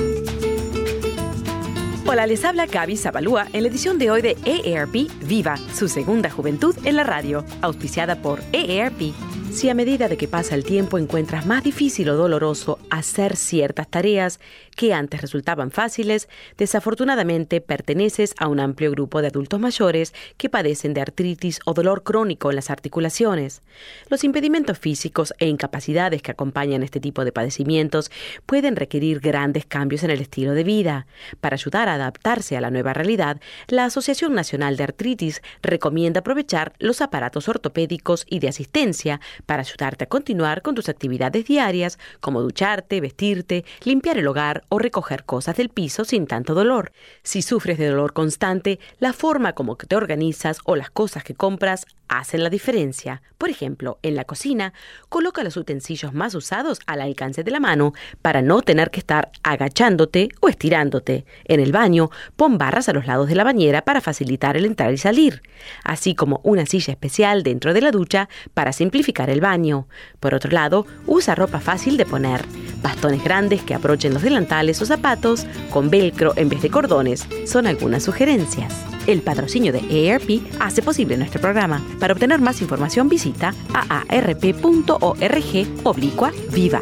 Hola, 2.06 2.26
les 2.26 2.44
habla 2.44 2.66
Gaby 2.66 2.98
Zabalúa 2.98 3.46
en 3.54 3.62
la 3.62 3.70
edición 3.70 3.96
de 3.98 4.10
hoy 4.10 4.20
de 4.20 4.36
EARP 4.44 5.10
Viva, 5.22 5.56
su 5.72 5.88
segunda 5.88 6.28
juventud 6.28 6.76
en 6.84 6.96
la 6.96 7.04
radio, 7.04 7.42
auspiciada 7.62 8.16
por 8.16 8.42
EARP 8.52 9.14
si 9.54 9.68
a 9.68 9.74
medida 9.74 10.08
de 10.08 10.16
que 10.16 10.26
pasa 10.26 10.56
el 10.56 10.64
tiempo 10.64 10.98
encuentras 10.98 11.46
más 11.46 11.62
difícil 11.62 12.08
o 12.08 12.16
doloroso 12.16 12.78
hacer 12.90 13.36
ciertas 13.36 13.88
tareas 13.88 14.40
que 14.74 14.92
antes 14.92 15.20
resultaban 15.20 15.70
fáciles, 15.70 16.28
desafortunadamente 16.56 17.60
perteneces 17.60 18.34
a 18.38 18.48
un 18.48 18.60
amplio 18.60 18.90
grupo 18.90 19.20
de 19.20 19.28
adultos 19.28 19.60
mayores 19.60 20.14
que 20.36 20.48
padecen 20.48 20.94
de 20.94 21.00
artritis 21.00 21.60
o 21.64 21.74
dolor 21.74 22.02
crónico 22.02 22.50
en 22.50 22.56
las 22.56 22.70
articulaciones. 22.70 23.62
Los 24.08 24.24
impedimentos 24.24 24.78
físicos 24.78 25.34
e 25.38 25.46
incapacidades 25.46 26.22
que 26.22 26.30
acompañan 26.30 26.82
este 26.82 27.00
tipo 27.00 27.24
de 27.24 27.32
padecimientos 27.32 28.10
pueden 28.46 28.76
requerir 28.76 29.20
grandes 29.20 29.66
cambios 29.66 30.02
en 30.02 30.10
el 30.10 30.20
estilo 30.20 30.52
de 30.52 30.64
vida. 30.64 31.06
Para 31.40 31.54
ayudar 31.54 31.88
a 31.88 31.94
adaptarse 31.94 32.56
a 32.56 32.60
la 32.60 32.70
nueva 32.70 32.92
realidad, 32.92 33.40
la 33.68 33.84
Asociación 33.84 34.34
Nacional 34.34 34.76
de 34.76 34.84
Artritis 34.84 35.42
recomienda 35.62 36.20
aprovechar 36.20 36.72
los 36.78 37.00
aparatos 37.00 37.48
ortopédicos 37.48 38.26
y 38.28 38.38
de 38.38 38.48
asistencia 38.48 39.20
para 39.46 39.62
ayudarte 39.62 40.04
a 40.04 40.08
continuar 40.08 40.62
con 40.62 40.74
tus 40.74 40.88
actividades 40.88 41.46
diarias, 41.46 41.98
como 42.20 42.42
ducharte, 42.42 43.00
vestirte, 43.00 43.64
limpiar 43.84 44.18
el 44.18 44.26
hogar 44.26 44.63
o 44.68 44.78
recoger 44.78 45.24
cosas 45.24 45.56
del 45.56 45.68
piso 45.68 46.04
sin 46.04 46.26
tanto 46.26 46.54
dolor. 46.54 46.92
Si 47.22 47.42
sufres 47.42 47.78
de 47.78 47.88
dolor 47.88 48.12
constante, 48.12 48.78
la 48.98 49.12
forma 49.12 49.52
como 49.52 49.76
te 49.76 49.96
organizas 49.96 50.58
o 50.64 50.76
las 50.76 50.90
cosas 50.90 51.24
que 51.24 51.34
compras 51.34 51.86
hacen 52.08 52.42
la 52.42 52.50
diferencia. 52.50 53.22
Por 53.38 53.50
ejemplo, 53.50 53.98
en 54.02 54.14
la 54.14 54.24
cocina, 54.24 54.72
coloca 55.08 55.42
los 55.42 55.56
utensilios 55.56 56.14
más 56.14 56.34
usados 56.34 56.80
al 56.86 57.00
alcance 57.00 57.42
de 57.42 57.50
la 57.50 57.60
mano 57.60 57.92
para 58.22 58.42
no 58.42 58.62
tener 58.62 58.90
que 58.90 59.00
estar 59.00 59.30
agachándote 59.42 60.28
o 60.40 60.48
estirándote. 60.48 61.26
En 61.44 61.60
el 61.60 61.72
baño, 61.72 62.10
pon 62.36 62.58
barras 62.58 62.88
a 62.88 62.92
los 62.92 63.06
lados 63.06 63.28
de 63.28 63.34
la 63.34 63.44
bañera 63.44 63.82
para 63.82 64.00
facilitar 64.00 64.56
el 64.56 64.64
entrar 64.64 64.92
y 64.92 64.98
salir, 64.98 65.42
así 65.82 66.14
como 66.14 66.40
una 66.44 66.66
silla 66.66 66.92
especial 66.92 67.42
dentro 67.42 67.74
de 67.74 67.80
la 67.80 67.90
ducha 67.90 68.28
para 68.54 68.72
simplificar 68.72 69.30
el 69.30 69.40
baño. 69.40 69.88
Por 70.20 70.34
otro 70.34 70.50
lado, 70.50 70.86
usa 71.06 71.34
ropa 71.34 71.60
fácil 71.60 71.96
de 71.96 72.06
poner, 72.06 72.44
bastones 72.82 73.22
grandes 73.22 73.62
que 73.62 73.74
aprochen 73.74 74.14
los 74.14 74.22
delantales 74.22 74.80
o 74.80 74.86
zapatos 74.86 75.46
con 75.70 75.90
velcro 75.90 76.32
en 76.36 76.48
vez 76.48 76.62
de 76.62 76.70
cordones. 76.70 77.26
Son 77.46 77.66
algunas 77.66 78.02
sugerencias. 78.02 78.74
El 79.06 79.20
patrocinio 79.20 79.72
de 79.72 80.08
ERP 80.08 80.40
hace 80.60 80.80
posible 80.80 81.18
nuestro 81.18 81.40
programa. 81.40 81.82
Para 81.98 82.12
obtener 82.12 82.40
más 82.40 82.60
información 82.60 83.08
visita 83.08 83.54
aarp.org 83.72 85.66
oblicua 85.84 86.32
viva. 86.52 86.80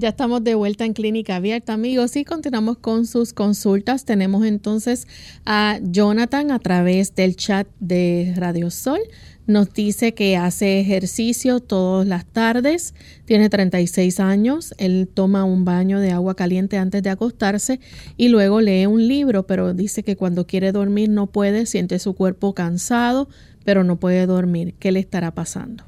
Ya 0.00 0.10
estamos 0.10 0.44
de 0.44 0.54
vuelta 0.54 0.84
en 0.84 0.92
Clínica 0.92 1.34
Abierta, 1.34 1.72
amigos, 1.72 2.14
y 2.14 2.24
continuamos 2.24 2.78
con 2.78 3.04
sus 3.04 3.32
consultas. 3.32 4.04
Tenemos 4.04 4.46
entonces 4.46 5.08
a 5.44 5.80
Jonathan 5.82 6.52
a 6.52 6.60
través 6.60 7.16
del 7.16 7.34
chat 7.34 7.66
de 7.80 8.32
Radio 8.36 8.70
Sol. 8.70 9.00
Nos 9.48 9.72
dice 9.72 10.14
que 10.14 10.36
hace 10.36 10.78
ejercicio 10.78 11.58
todas 11.58 12.06
las 12.06 12.26
tardes, 12.26 12.94
tiene 13.24 13.48
36 13.48 14.20
años, 14.20 14.72
él 14.78 15.08
toma 15.12 15.42
un 15.42 15.64
baño 15.64 15.98
de 15.98 16.12
agua 16.12 16.36
caliente 16.36 16.78
antes 16.78 17.02
de 17.02 17.10
acostarse 17.10 17.80
y 18.16 18.28
luego 18.28 18.60
lee 18.60 18.86
un 18.86 19.08
libro, 19.08 19.48
pero 19.48 19.74
dice 19.74 20.04
que 20.04 20.14
cuando 20.14 20.46
quiere 20.46 20.70
dormir 20.70 21.08
no 21.08 21.26
puede, 21.26 21.66
siente 21.66 21.98
su 21.98 22.14
cuerpo 22.14 22.54
cansado, 22.54 23.28
pero 23.64 23.82
no 23.82 23.96
puede 23.96 24.26
dormir. 24.26 24.74
¿Qué 24.78 24.92
le 24.92 25.00
estará 25.00 25.34
pasando? 25.34 25.87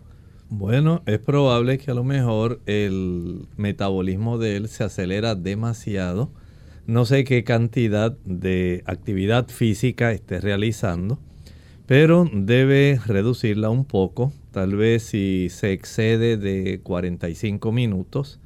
Bueno, 0.52 1.04
es 1.06 1.20
probable 1.20 1.78
que 1.78 1.92
a 1.92 1.94
lo 1.94 2.02
mejor 2.02 2.60
el 2.66 3.46
metabolismo 3.56 4.36
de 4.36 4.56
él 4.56 4.68
se 4.68 4.82
acelera 4.82 5.36
demasiado. 5.36 6.32
No 6.88 7.04
sé 7.04 7.22
qué 7.22 7.44
cantidad 7.44 8.18
de 8.24 8.82
actividad 8.86 9.46
física 9.46 10.10
esté 10.10 10.40
realizando, 10.40 11.20
pero 11.86 12.28
debe 12.32 12.98
reducirla 13.06 13.70
un 13.70 13.84
poco. 13.84 14.32
Tal 14.50 14.74
vez 14.74 15.04
si 15.04 15.46
se 15.50 15.70
excede 15.70 16.36
de 16.36 16.80
45 16.82 17.70
minutos, 17.70 18.40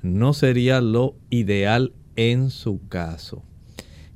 no 0.00 0.32
sería 0.32 0.80
lo 0.80 1.16
ideal 1.28 1.92
en 2.16 2.48
su 2.48 2.88
caso. 2.88 3.42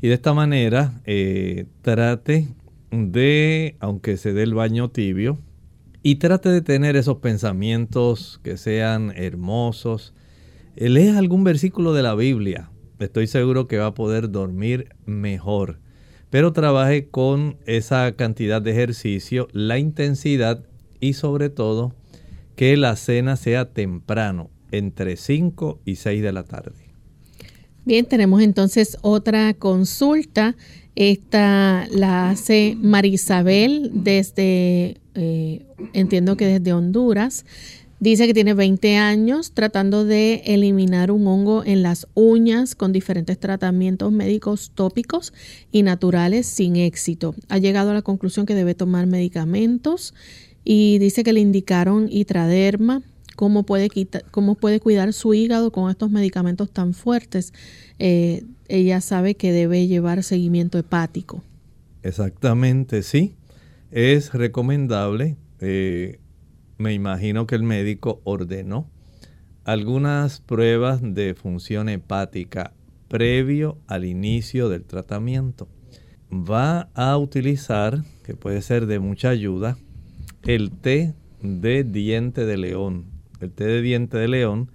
Y 0.00 0.08
de 0.08 0.14
esta 0.14 0.32
manera 0.32 1.02
eh, 1.04 1.66
trate 1.82 2.48
de, 2.90 3.76
aunque 3.78 4.16
se 4.16 4.32
dé 4.32 4.42
el 4.42 4.54
baño 4.54 4.88
tibio, 4.88 5.38
y 6.06 6.14
trate 6.14 6.50
de 6.50 6.60
tener 6.60 6.94
esos 6.94 7.18
pensamientos 7.18 8.38
que 8.44 8.56
sean 8.56 9.12
hermosos. 9.16 10.14
Eh, 10.76 10.88
lea 10.88 11.18
algún 11.18 11.42
versículo 11.42 11.94
de 11.94 12.04
la 12.04 12.14
Biblia. 12.14 12.70
Estoy 13.00 13.26
seguro 13.26 13.66
que 13.66 13.78
va 13.78 13.86
a 13.86 13.94
poder 13.94 14.30
dormir 14.30 14.94
mejor. 15.04 15.80
Pero 16.30 16.52
trabaje 16.52 17.08
con 17.08 17.56
esa 17.66 18.12
cantidad 18.12 18.62
de 18.62 18.70
ejercicio, 18.70 19.48
la 19.50 19.80
intensidad 19.80 20.62
y 21.00 21.14
sobre 21.14 21.50
todo 21.50 21.92
que 22.54 22.76
la 22.76 22.94
cena 22.94 23.34
sea 23.34 23.72
temprano, 23.72 24.50
entre 24.70 25.16
5 25.16 25.80
y 25.84 25.96
6 25.96 26.22
de 26.22 26.32
la 26.32 26.44
tarde. 26.44 26.86
Bien, 27.84 28.06
tenemos 28.06 28.42
entonces 28.42 28.96
otra 29.02 29.54
consulta. 29.54 30.54
Esta 30.96 31.86
la 31.90 32.30
hace 32.30 32.74
Marisabel 32.80 33.90
desde, 33.92 34.96
eh, 35.14 35.66
entiendo 35.92 36.38
que 36.38 36.46
desde 36.46 36.72
Honduras. 36.72 37.44
Dice 38.00 38.26
que 38.26 38.34
tiene 38.34 38.52
20 38.52 38.96
años 38.96 39.52
tratando 39.52 40.04
de 40.04 40.42
eliminar 40.46 41.10
un 41.10 41.26
hongo 41.26 41.64
en 41.64 41.82
las 41.82 42.06
uñas 42.14 42.74
con 42.74 42.92
diferentes 42.92 43.38
tratamientos 43.38 44.12
médicos 44.12 44.70
tópicos 44.74 45.32
y 45.72 45.82
naturales 45.82 46.46
sin 46.46 46.76
éxito. 46.76 47.34
Ha 47.48 47.58
llegado 47.58 47.90
a 47.90 47.94
la 47.94 48.02
conclusión 48.02 48.44
que 48.44 48.54
debe 48.54 48.74
tomar 48.74 49.06
medicamentos 49.06 50.14
y 50.64 50.98
dice 50.98 51.24
que 51.24 51.32
le 51.32 51.40
indicaron 51.40 52.08
itraderma, 52.10 53.02
cómo 53.34 53.64
puede, 53.64 53.88
cómo 54.30 54.56
puede 54.56 54.80
cuidar 54.80 55.12
su 55.12 55.32
hígado 55.32 55.72
con 55.72 55.90
estos 55.90 56.10
medicamentos 56.10 56.70
tan 56.70 56.92
fuertes. 56.92 57.54
Eh, 57.98 58.44
ella 58.68 59.00
sabe 59.00 59.34
que 59.34 59.52
debe 59.52 59.86
llevar 59.86 60.22
seguimiento 60.22 60.78
hepático. 60.78 61.42
Exactamente, 62.02 63.02
sí. 63.02 63.34
Es 63.90 64.32
recomendable. 64.32 65.36
Eh, 65.60 66.18
me 66.78 66.92
imagino 66.92 67.46
que 67.46 67.54
el 67.54 67.62
médico 67.62 68.20
ordenó 68.24 68.90
algunas 69.64 70.40
pruebas 70.40 71.00
de 71.02 71.34
función 71.34 71.88
hepática 71.88 72.72
previo 73.08 73.78
al 73.86 74.04
inicio 74.04 74.68
del 74.68 74.84
tratamiento. 74.84 75.68
Va 76.30 76.88
a 76.94 77.16
utilizar, 77.16 78.04
que 78.24 78.34
puede 78.34 78.62
ser 78.62 78.86
de 78.86 78.98
mucha 78.98 79.30
ayuda, 79.30 79.76
el 80.42 80.70
té 80.70 81.14
de 81.42 81.84
diente 81.84 82.46
de 82.46 82.56
león 82.56 83.16
el 83.40 83.52
té 83.52 83.64
de 83.64 83.82
diente 83.82 84.16
de 84.16 84.28
león, 84.28 84.70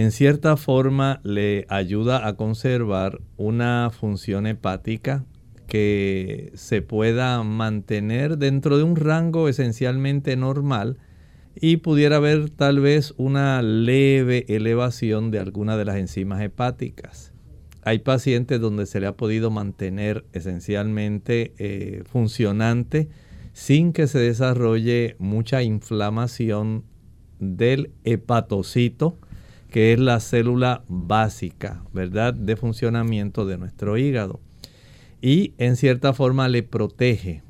en 0.00 0.12
cierta 0.12 0.56
forma 0.56 1.20
le 1.24 1.66
ayuda 1.68 2.26
a 2.26 2.34
conservar 2.34 3.20
una 3.36 3.90
función 3.90 4.46
hepática 4.46 5.26
que 5.66 6.52
se 6.54 6.80
pueda 6.80 7.42
mantener 7.42 8.38
dentro 8.38 8.78
de 8.78 8.82
un 8.82 8.96
rango 8.96 9.48
esencialmente 9.48 10.36
normal 10.36 10.98
y 11.54 11.78
pudiera 11.78 12.16
haber 12.16 12.48
tal 12.48 12.80
vez 12.80 13.12
una 13.18 13.60
leve 13.60 14.46
elevación 14.48 15.30
de 15.30 15.38
alguna 15.38 15.76
de 15.76 15.84
las 15.84 15.96
enzimas 15.96 16.40
hepáticas. 16.40 17.34
Hay 17.82 17.98
pacientes 17.98 18.58
donde 18.58 18.86
se 18.86 19.00
le 19.00 19.06
ha 19.06 19.16
podido 19.16 19.50
mantener 19.50 20.24
esencialmente 20.32 21.52
eh, 21.58 22.04
funcionante 22.04 23.08
sin 23.52 23.92
que 23.92 24.06
se 24.06 24.18
desarrolle 24.18 25.16
mucha 25.18 25.62
inflamación 25.62 26.84
del 27.38 27.90
hepatocito, 28.04 29.18
que 29.70 29.92
es 29.92 29.98
la 29.98 30.20
célula 30.20 30.84
básica, 30.88 31.84
¿verdad?, 31.92 32.34
de 32.34 32.56
funcionamiento 32.56 33.46
de 33.46 33.58
nuestro 33.58 33.96
hígado. 33.96 34.40
Y 35.22 35.54
en 35.58 35.76
cierta 35.76 36.12
forma 36.12 36.48
le 36.48 36.62
protege. 36.62 37.42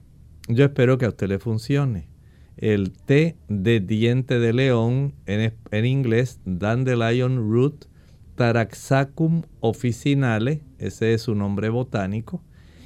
Yo 0.49 0.64
espero 0.64 0.99
que 0.99 1.07
a 1.07 1.11
usted 1.11 1.29
le 1.29 1.39
funcione. 1.39 2.09
El 2.57 2.93
té 2.93 3.37
de 3.49 3.81
diente 3.81 4.39
de 4.39 4.53
león, 4.53 5.14
en, 5.27 5.55
en 5.71 5.87
inglés, 5.87 6.41
dandelion 6.45 7.51
root 7.51 7.87
taraxacum 8.35 9.43
officinale, 9.61 10.62
ese 10.79 11.14
es 11.14 11.23
su 11.23 11.35
nombre 11.35 11.68
botánico, 11.68 12.43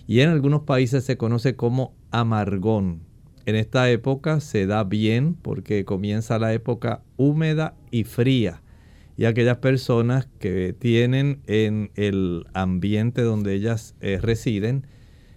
y 0.06 0.20
en 0.20 0.30
algunos 0.30 0.62
países 0.62 1.04
se 1.04 1.16
conoce 1.16 1.56
como 1.56 1.94
amargón 2.10 3.02
en 3.46 3.56
esta 3.56 3.90
época 3.90 4.40
se 4.40 4.66
da 4.66 4.84
bien 4.84 5.34
porque 5.34 5.84
comienza 5.84 6.38
la 6.38 6.54
época 6.54 7.02
húmeda 7.16 7.74
y 7.90 8.04
fría. 8.04 8.62
Y 9.16 9.26
aquellas 9.26 9.58
personas 9.58 10.28
que 10.38 10.74
tienen 10.76 11.40
en 11.46 11.90
el 11.94 12.46
ambiente 12.52 13.22
donde 13.22 13.54
ellas 13.54 13.94
eh, 14.00 14.18
residen 14.20 14.86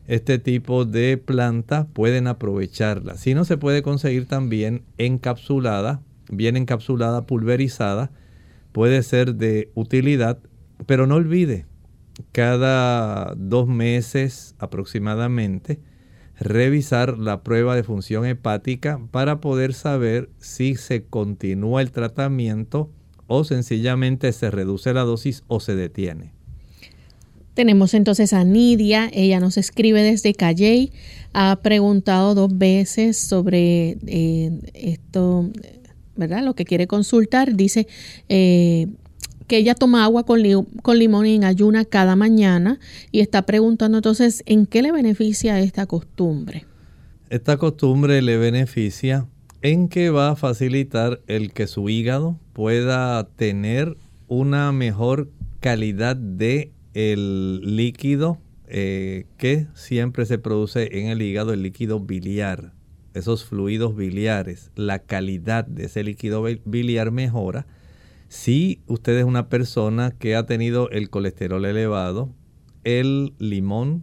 este 0.08 0.40
tipo 0.40 0.86
de 0.86 1.18
planta 1.18 1.88
pueden 1.88 2.28
aprovecharla. 2.28 3.18
Si 3.18 3.34
no, 3.34 3.44
se 3.44 3.58
puede 3.58 3.84
conseguir 3.84 4.26
también 4.26 4.84
encapsulada, 4.98 6.02
bien 6.32 6.56
encapsulada, 6.56 7.26
pulverizada. 7.26 8.12
Puede 8.72 9.04
ser 9.04 9.36
de 9.36 9.70
utilidad, 9.76 10.40
pero 10.86 11.08
no 11.08 11.16
olvide, 11.16 11.66
cada 12.32 13.34
dos 13.36 13.68
meses 13.68 14.56
aproximadamente, 14.60 15.80
revisar 16.40 17.18
la 17.18 17.44
prueba 17.44 17.76
de 17.76 17.84
función 17.84 18.26
hepática 18.26 19.02
para 19.12 19.42
poder 19.42 19.74
saber 19.74 20.30
si 20.38 20.76
se 20.76 21.04
continúa 21.06 21.82
el 21.82 21.92
tratamiento 21.92 22.92
o 23.28 23.44
sencillamente 23.44 24.32
se 24.32 24.50
reduce 24.50 24.94
la 24.94 25.02
dosis 25.02 25.44
o 25.48 25.60
se 25.60 25.76
detiene. 25.76 26.32
Tenemos 27.54 27.94
entonces 27.94 28.34
a 28.34 28.44
Nidia, 28.44 29.10
ella 29.12 29.40
nos 29.40 29.58
escribe 29.58 30.04
desde 30.04 30.34
Calley, 30.34 30.92
ha 31.34 31.60
preguntado 31.62 32.36
dos 32.36 32.56
veces 32.58 33.18
sobre 33.18 33.98
eh, 34.06 34.52
esto, 34.74 35.50
¿verdad? 36.16 36.44
Lo 36.44 36.54
que 36.54 36.66
quiere 36.66 36.86
consultar, 36.86 37.56
dice, 37.56 37.88
eh, 38.30 38.88
que 39.48 39.58
ella 39.58 39.76
toma 39.76 40.04
agua 40.04 40.24
con, 40.24 40.42
limón 40.42 41.26
y 41.26 41.36
en 41.36 41.46
ayuna 41.46 41.86
cada 41.86 42.16
mañana 42.16 42.80
y 43.12 43.22
está 43.22 43.44
preguntando 43.44 43.98
entonces 43.98 44.44
en 44.46 44.66
qué 44.66 44.82
le 44.82 44.92
beneficia 44.92 45.60
esta 45.60 45.86
costumbre. 45.88 46.66
Esta 47.30 47.58
costumbre 47.58 48.22
le 48.22 48.38
beneficia 48.38 49.26
en 49.62 49.88
que 49.88 50.10
va 50.10 50.30
a 50.30 50.36
facilitar 50.36 51.22
el 51.28 51.54
que 51.54 51.68
su 51.68 51.90
hígado 51.90 52.38
pueda 52.58 53.24
tener 53.36 53.98
una 54.28 54.72
mejor 54.72 55.30
calidad 55.60 56.16
de 56.16 56.72
el 56.96 57.62
líquido 57.76 58.40
eh, 58.66 59.28
que 59.38 59.68
siempre 59.76 60.26
se 60.26 60.40
produce 60.40 61.00
en 61.00 61.06
el 61.06 61.22
hígado, 61.22 61.54
el 61.54 61.62
líquido 61.62 62.00
biliar, 62.00 62.74
esos 63.14 63.46
fluidos 63.46 63.96
biliares, 63.96 64.72
la 64.74 64.98
calidad 64.98 65.68
de 65.68 65.86
ese 65.86 66.04
líquido 66.04 66.44
biliar 66.66 67.12
mejora 67.12 67.68
si 68.28 68.82
usted 68.88 69.16
es 69.20 69.26
una 69.26 69.50
persona 69.50 70.16
que 70.18 70.36
ha 70.36 70.48
tenido 70.48 70.90
el 70.90 71.12
colesterol 71.12 71.64
elevado, 71.64 72.34
el 72.84 73.36
limón 73.38 74.02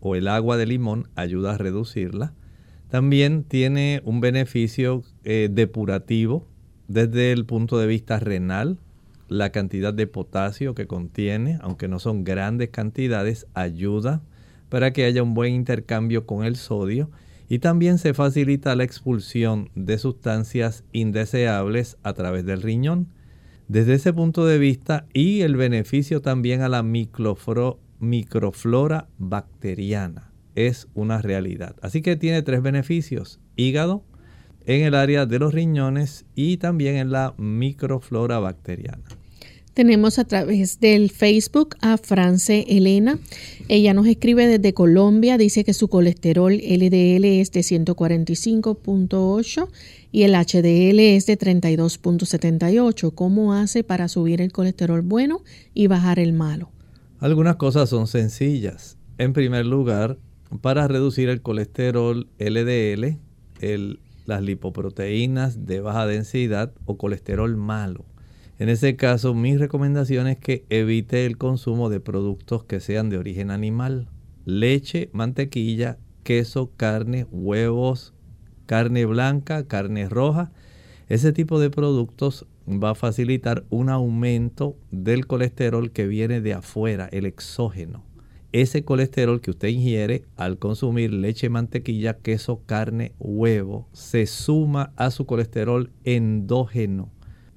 o 0.00 0.16
el 0.16 0.28
agua 0.28 0.58
de 0.58 0.66
limón 0.66 1.08
ayuda 1.14 1.54
a 1.54 1.58
reducirla. 1.58 2.34
También 2.90 3.42
tiene 3.42 4.02
un 4.04 4.20
beneficio 4.20 5.02
eh, 5.24 5.48
depurativo 5.50 6.46
desde 6.88 7.32
el 7.32 7.44
punto 7.44 7.78
de 7.78 7.86
vista 7.86 8.18
renal. 8.18 8.78
La 9.28 9.50
cantidad 9.50 9.92
de 9.92 10.06
potasio 10.06 10.74
que 10.74 10.86
contiene, 10.86 11.58
aunque 11.60 11.88
no 11.88 11.98
son 11.98 12.22
grandes 12.22 12.70
cantidades, 12.70 13.46
ayuda 13.54 14.22
para 14.68 14.92
que 14.92 15.04
haya 15.04 15.22
un 15.22 15.34
buen 15.34 15.52
intercambio 15.52 16.26
con 16.26 16.44
el 16.44 16.56
sodio 16.56 17.10
y 17.48 17.60
también 17.60 17.98
se 17.98 18.14
facilita 18.14 18.74
la 18.76 18.84
expulsión 18.84 19.70
de 19.74 19.98
sustancias 19.98 20.84
indeseables 20.92 21.96
a 22.02 22.14
través 22.14 22.44
del 22.44 22.62
riñón. 22.62 23.08
Desde 23.68 23.94
ese 23.94 24.12
punto 24.12 24.46
de 24.46 24.58
vista 24.58 25.06
y 25.12 25.40
el 25.40 25.56
beneficio 25.56 26.22
también 26.22 26.62
a 26.62 26.68
la 26.68 26.84
microflora 26.84 29.08
bacteriana 29.18 30.30
es 30.54 30.88
una 30.94 31.20
realidad. 31.20 31.74
Así 31.82 32.00
que 32.00 32.16
tiene 32.16 32.42
tres 32.42 32.62
beneficios. 32.62 33.40
Hígado, 33.56 34.04
en 34.66 34.82
el 34.82 34.94
área 34.94 35.26
de 35.26 35.38
los 35.38 35.54
riñones 35.54 36.26
y 36.34 36.58
también 36.58 36.96
en 36.96 37.10
la 37.10 37.34
microflora 37.38 38.38
bacteriana. 38.38 39.04
Tenemos 39.76 40.18
a 40.18 40.24
través 40.24 40.80
del 40.80 41.10
Facebook 41.10 41.76
a 41.82 41.98
France 41.98 42.64
Elena. 42.66 43.18
Ella 43.68 43.92
nos 43.92 44.06
escribe 44.06 44.46
desde 44.46 44.72
Colombia, 44.72 45.36
dice 45.36 45.64
que 45.64 45.74
su 45.74 45.88
colesterol 45.88 46.54
LDL 46.54 47.26
es 47.26 47.52
de 47.52 47.60
145.8 47.60 49.68
y 50.12 50.22
el 50.22 50.32
HDL 50.32 50.98
es 50.98 51.26
de 51.26 51.38
32.78. 51.38 53.14
¿Cómo 53.14 53.52
hace 53.52 53.84
para 53.84 54.08
subir 54.08 54.40
el 54.40 54.50
colesterol 54.50 55.02
bueno 55.02 55.42
y 55.74 55.88
bajar 55.88 56.20
el 56.20 56.32
malo? 56.32 56.70
Algunas 57.20 57.56
cosas 57.56 57.90
son 57.90 58.06
sencillas. 58.06 58.96
En 59.18 59.34
primer 59.34 59.66
lugar, 59.66 60.16
para 60.62 60.88
reducir 60.88 61.28
el 61.28 61.42
colesterol 61.42 62.28
LDL, 62.38 63.18
las 64.26 64.42
lipoproteínas 64.42 65.66
de 65.66 65.80
baja 65.80 66.06
densidad 66.06 66.72
o 66.84 66.98
colesterol 66.98 67.56
malo 67.56 68.04
En 68.58 68.68
ese 68.68 68.96
caso, 68.96 69.34
mi 69.34 69.56
recomendación 69.56 70.26
es 70.26 70.38
que 70.38 70.64
evite 70.70 71.26
el 71.26 71.36
consumo 71.38 71.88
de 71.88 72.00
productos 72.00 72.64
que 72.64 72.80
sean 72.80 73.10
de 73.10 73.18
origen 73.18 73.50
animal. 73.50 74.08
Leche, 74.44 75.10
mantequilla, 75.12 75.98
queso, 76.22 76.70
carne, 76.76 77.26
huevos, 77.30 78.14
carne 78.66 79.04
blanca, 79.04 79.66
carne 79.66 80.08
roja. 80.08 80.52
Ese 81.08 81.32
tipo 81.32 81.60
de 81.60 81.70
productos 81.70 82.46
va 82.66 82.90
a 82.90 82.94
facilitar 82.94 83.64
un 83.70 83.90
aumento 83.90 84.76
del 84.90 85.26
colesterol 85.26 85.92
que 85.92 86.06
viene 86.06 86.40
de 86.40 86.54
afuera, 86.54 87.08
el 87.12 87.26
exógeno. 87.26 88.04
Ese 88.52 88.84
colesterol 88.84 89.40
que 89.40 89.50
usted 89.50 89.68
ingiere 89.68 90.24
al 90.36 90.58
consumir 90.58 91.12
leche, 91.12 91.48
mantequilla, 91.48 92.18
queso, 92.18 92.62
carne, 92.64 93.12
huevo, 93.18 93.88
se 93.92 94.26
suma 94.26 94.92
a 94.96 95.10
su 95.10 95.26
colesterol 95.26 95.90
endógeno 96.04 97.10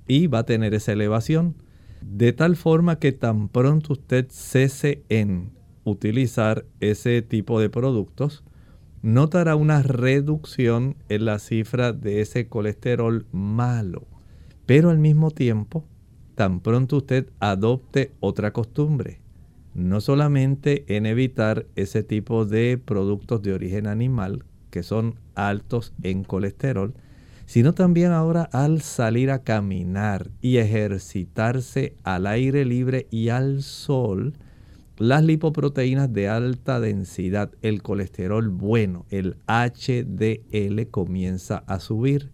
y 0.07 0.27
va 0.27 0.39
a 0.39 0.45
tener 0.45 0.73
esa 0.73 0.91
elevación. 0.91 1.55
De 2.01 2.33
tal 2.33 2.55
forma 2.55 2.97
que 2.97 3.11
tan 3.11 3.49
pronto 3.49 3.93
usted 3.93 4.27
cese 4.29 5.03
en 5.09 5.51
utilizar 5.83 6.65
ese 6.79 7.21
tipo 7.21 7.59
de 7.59 7.69
productos, 7.69 8.43
notará 9.01 9.55
una 9.55 9.83
reducción 9.83 10.97
en 11.07 11.25
la 11.25 11.39
cifra 11.39 11.93
de 11.93 12.21
ese 12.21 12.47
colesterol 12.47 13.25
malo. 13.31 14.07
Pero 14.65 14.89
al 14.89 14.99
mismo 14.99 15.31
tiempo, 15.31 15.85
tan 16.35 16.59
pronto 16.61 16.97
usted 16.97 17.29
adopte 17.39 18.11
otra 18.19 18.51
costumbre, 18.53 19.21
no 19.73 20.01
solamente 20.01 20.83
en 20.95 21.05
evitar 21.05 21.65
ese 21.75 22.03
tipo 22.03 22.45
de 22.45 22.79
productos 22.83 23.41
de 23.41 23.53
origen 23.53 23.87
animal 23.87 24.43
que 24.69 24.83
son 24.83 25.15
altos 25.35 25.93
en 26.03 26.23
colesterol, 26.23 26.93
sino 27.45 27.73
también 27.73 28.11
ahora 28.11 28.43
al 28.51 28.81
salir 28.81 29.31
a 29.31 29.43
caminar 29.43 30.29
y 30.41 30.57
ejercitarse 30.57 31.95
al 32.03 32.27
aire 32.27 32.63
libre 32.65 33.07
y 33.09 33.29
al 33.29 33.63
sol, 33.63 34.33
las 34.97 35.23
lipoproteínas 35.23 36.13
de 36.13 36.27
alta 36.27 36.79
densidad, 36.79 37.51
el 37.61 37.81
colesterol 37.81 38.49
bueno, 38.49 39.05
el 39.09 39.37
HDL 39.47 40.91
comienza 40.91 41.63
a 41.65 41.79
subir. 41.79 42.29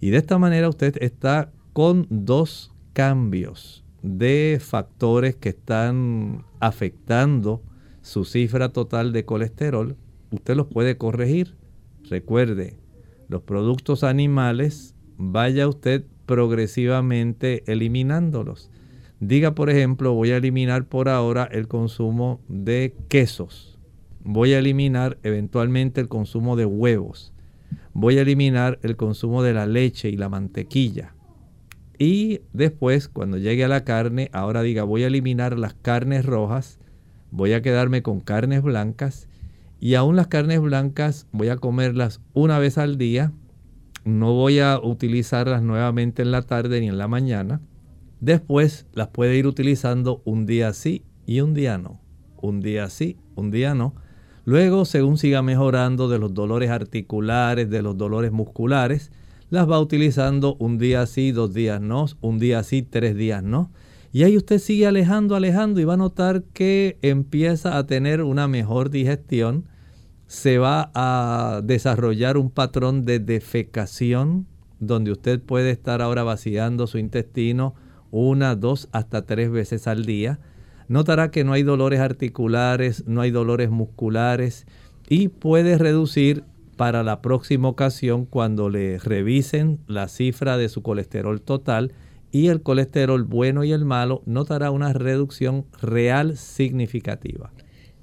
Y 0.00 0.10
de 0.10 0.18
esta 0.18 0.36
manera 0.36 0.68
usted 0.68 0.96
está 1.00 1.52
con 1.72 2.06
dos 2.10 2.72
cambios 2.92 3.84
de 4.02 4.60
factores 4.60 5.36
que 5.36 5.50
están 5.50 6.44
afectando 6.60 7.62
su 8.02 8.24
cifra 8.24 8.70
total 8.70 9.12
de 9.12 9.24
colesterol. 9.24 9.96
Usted 10.30 10.54
los 10.54 10.66
puede 10.66 10.96
corregir. 10.96 11.56
Recuerde, 12.08 12.78
los 13.28 13.42
productos 13.42 14.04
animales, 14.04 14.94
vaya 15.16 15.68
usted 15.68 16.04
progresivamente 16.26 17.64
eliminándolos. 17.66 18.70
Diga, 19.20 19.54
por 19.54 19.68
ejemplo, 19.68 20.14
voy 20.14 20.30
a 20.30 20.38
eliminar 20.38 20.86
por 20.86 21.08
ahora 21.08 21.48
el 21.50 21.68
consumo 21.68 22.40
de 22.48 22.94
quesos. 23.08 23.78
Voy 24.24 24.52
a 24.54 24.58
eliminar 24.58 25.18
eventualmente 25.22 26.00
el 26.00 26.08
consumo 26.08 26.56
de 26.56 26.66
huevos. 26.66 27.32
Voy 27.92 28.18
a 28.18 28.22
eliminar 28.22 28.78
el 28.82 28.96
consumo 28.96 29.42
de 29.42 29.52
la 29.52 29.66
leche 29.66 30.08
y 30.08 30.16
la 30.16 30.28
mantequilla. 30.28 31.14
Y 32.00 32.40
después, 32.52 33.06
cuando 33.06 33.38
llegue 33.38 33.62
a 33.62 33.68
la 33.68 33.84
carne, 33.84 34.28
ahora 34.32 34.62
diga, 34.62 34.82
voy 34.82 35.04
a 35.04 35.06
eliminar 35.06 35.56
las 35.56 35.74
carnes 35.74 36.26
rojas, 36.26 36.80
voy 37.30 37.52
a 37.52 37.62
quedarme 37.62 38.02
con 38.02 38.18
carnes 38.18 38.62
blancas. 38.62 39.28
Y 39.78 39.94
aún 39.94 40.16
las 40.16 40.26
carnes 40.26 40.60
blancas 40.60 41.28
voy 41.30 41.50
a 41.50 41.58
comerlas 41.58 42.20
una 42.32 42.58
vez 42.58 42.76
al 42.76 42.98
día. 42.98 43.32
No 44.04 44.32
voy 44.32 44.58
a 44.58 44.80
utilizarlas 44.80 45.62
nuevamente 45.62 46.22
en 46.22 46.32
la 46.32 46.42
tarde 46.42 46.80
ni 46.80 46.88
en 46.88 46.98
la 46.98 47.06
mañana 47.06 47.60
Después 48.20 48.86
las 48.92 49.08
puede 49.08 49.36
ir 49.36 49.46
utilizando 49.46 50.20
un 50.26 50.44
día 50.44 50.74
sí 50.74 51.04
y 51.26 51.40
un 51.40 51.54
día 51.54 51.78
no. 51.78 52.00
Un 52.42 52.60
día 52.60 52.90
sí, 52.90 53.16
un 53.34 53.50
día 53.50 53.74
no. 53.74 53.94
Luego, 54.44 54.84
según 54.84 55.16
siga 55.16 55.40
mejorando 55.42 56.08
de 56.08 56.18
los 56.18 56.34
dolores 56.34 56.70
articulares, 56.70 57.70
de 57.70 57.80
los 57.80 57.96
dolores 57.96 58.30
musculares, 58.30 59.10
las 59.50 59.68
va 59.68 59.80
utilizando 59.80 60.56
un 60.58 60.78
día 60.78 61.04
sí, 61.06 61.32
dos 61.32 61.52
días 61.52 61.80
no, 61.80 62.06
un 62.20 62.38
día 62.38 62.62
sí, 62.62 62.82
tres 62.82 63.16
días 63.16 63.42
no. 63.42 63.70
Y 64.12 64.24
ahí 64.24 64.36
usted 64.36 64.58
sigue 64.58 64.86
alejando, 64.86 65.36
alejando 65.36 65.80
y 65.80 65.84
va 65.84 65.94
a 65.94 65.98
notar 65.98 66.42
que 66.52 66.98
empieza 67.02 67.76
a 67.76 67.86
tener 67.86 68.22
una 68.22 68.48
mejor 68.48 68.90
digestión. 68.90 69.66
Se 70.26 70.58
va 70.58 70.90
a 70.94 71.60
desarrollar 71.62 72.36
un 72.36 72.50
patrón 72.50 73.04
de 73.04 73.18
defecación 73.18 74.46
donde 74.78 75.12
usted 75.12 75.40
puede 75.40 75.70
estar 75.70 76.00
ahora 76.02 76.22
vaciando 76.22 76.86
su 76.86 76.98
intestino 76.98 77.74
una, 78.10 78.56
dos, 78.56 78.88
hasta 78.92 79.26
tres 79.26 79.50
veces 79.50 79.86
al 79.86 80.04
día. 80.04 80.40
Notará 80.88 81.30
que 81.30 81.44
no 81.44 81.52
hay 81.52 81.62
dolores 81.62 82.00
articulares, 82.00 83.04
no 83.06 83.20
hay 83.20 83.30
dolores 83.30 83.70
musculares 83.70 84.66
y 85.08 85.28
puede 85.28 85.78
reducir 85.78 86.44
para 86.80 87.02
la 87.02 87.20
próxima 87.20 87.68
ocasión 87.68 88.24
cuando 88.24 88.70
le 88.70 88.98
revisen 88.98 89.80
la 89.86 90.08
cifra 90.08 90.56
de 90.56 90.70
su 90.70 90.80
colesterol 90.80 91.42
total 91.42 91.92
y 92.32 92.46
el 92.46 92.62
colesterol 92.62 93.22
bueno 93.24 93.64
y 93.64 93.72
el 93.72 93.84
malo, 93.84 94.22
notará 94.24 94.70
una 94.70 94.94
reducción 94.94 95.66
real 95.82 96.38
significativa. 96.38 97.52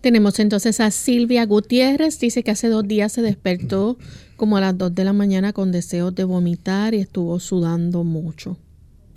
Tenemos 0.02 0.38
entonces 0.38 0.80
a 0.80 0.92
Silvia 0.92 1.44
Gutiérrez, 1.48 2.20
dice 2.20 2.44
que 2.44 2.52
hace 2.52 2.70
dos 2.70 2.88
días 2.88 3.14
se 3.14 3.24
despertó 3.24 3.98
como 4.36 4.58
a 4.58 4.62
las 4.62 4.78
dos 4.78 4.94
de 4.94 5.06
la 5.06 5.14
mañana 5.14 5.54
con 5.54 5.72
deseos 5.72 6.14
de 6.14 6.26
vomitar 6.26 6.94
y 6.94 7.00
estuvo 7.00 7.40
sudando 7.40 8.04
mucho. 8.04 8.60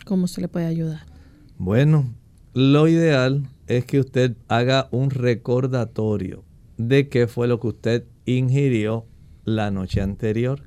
¿Cómo 0.07 0.27
se 0.27 0.41
le 0.41 0.49
puede 0.49 0.65
ayudar? 0.65 1.03
Bueno, 1.59 2.15
lo 2.55 2.89
ideal 2.89 3.47
es 3.67 3.85
que 3.85 4.01
usted 4.01 4.39
haga 4.49 4.89
un 4.91 5.11
recordatorio 5.11 6.45
de 6.79 7.11
qué 7.11 7.27
fue 7.27 7.47
lo 7.47 7.61
que 7.61 7.67
usted 7.67 8.05
ingirió 8.25 9.05
la 9.57 9.71
noche 9.71 10.01
anterior. 10.01 10.63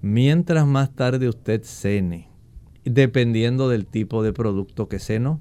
Mientras 0.00 0.66
más 0.66 0.94
tarde 0.94 1.28
usted 1.28 1.62
cene, 1.64 2.28
dependiendo 2.84 3.68
del 3.68 3.86
tipo 3.86 4.22
de 4.22 4.32
producto 4.32 4.88
que 4.88 4.98
cenó, 4.98 5.40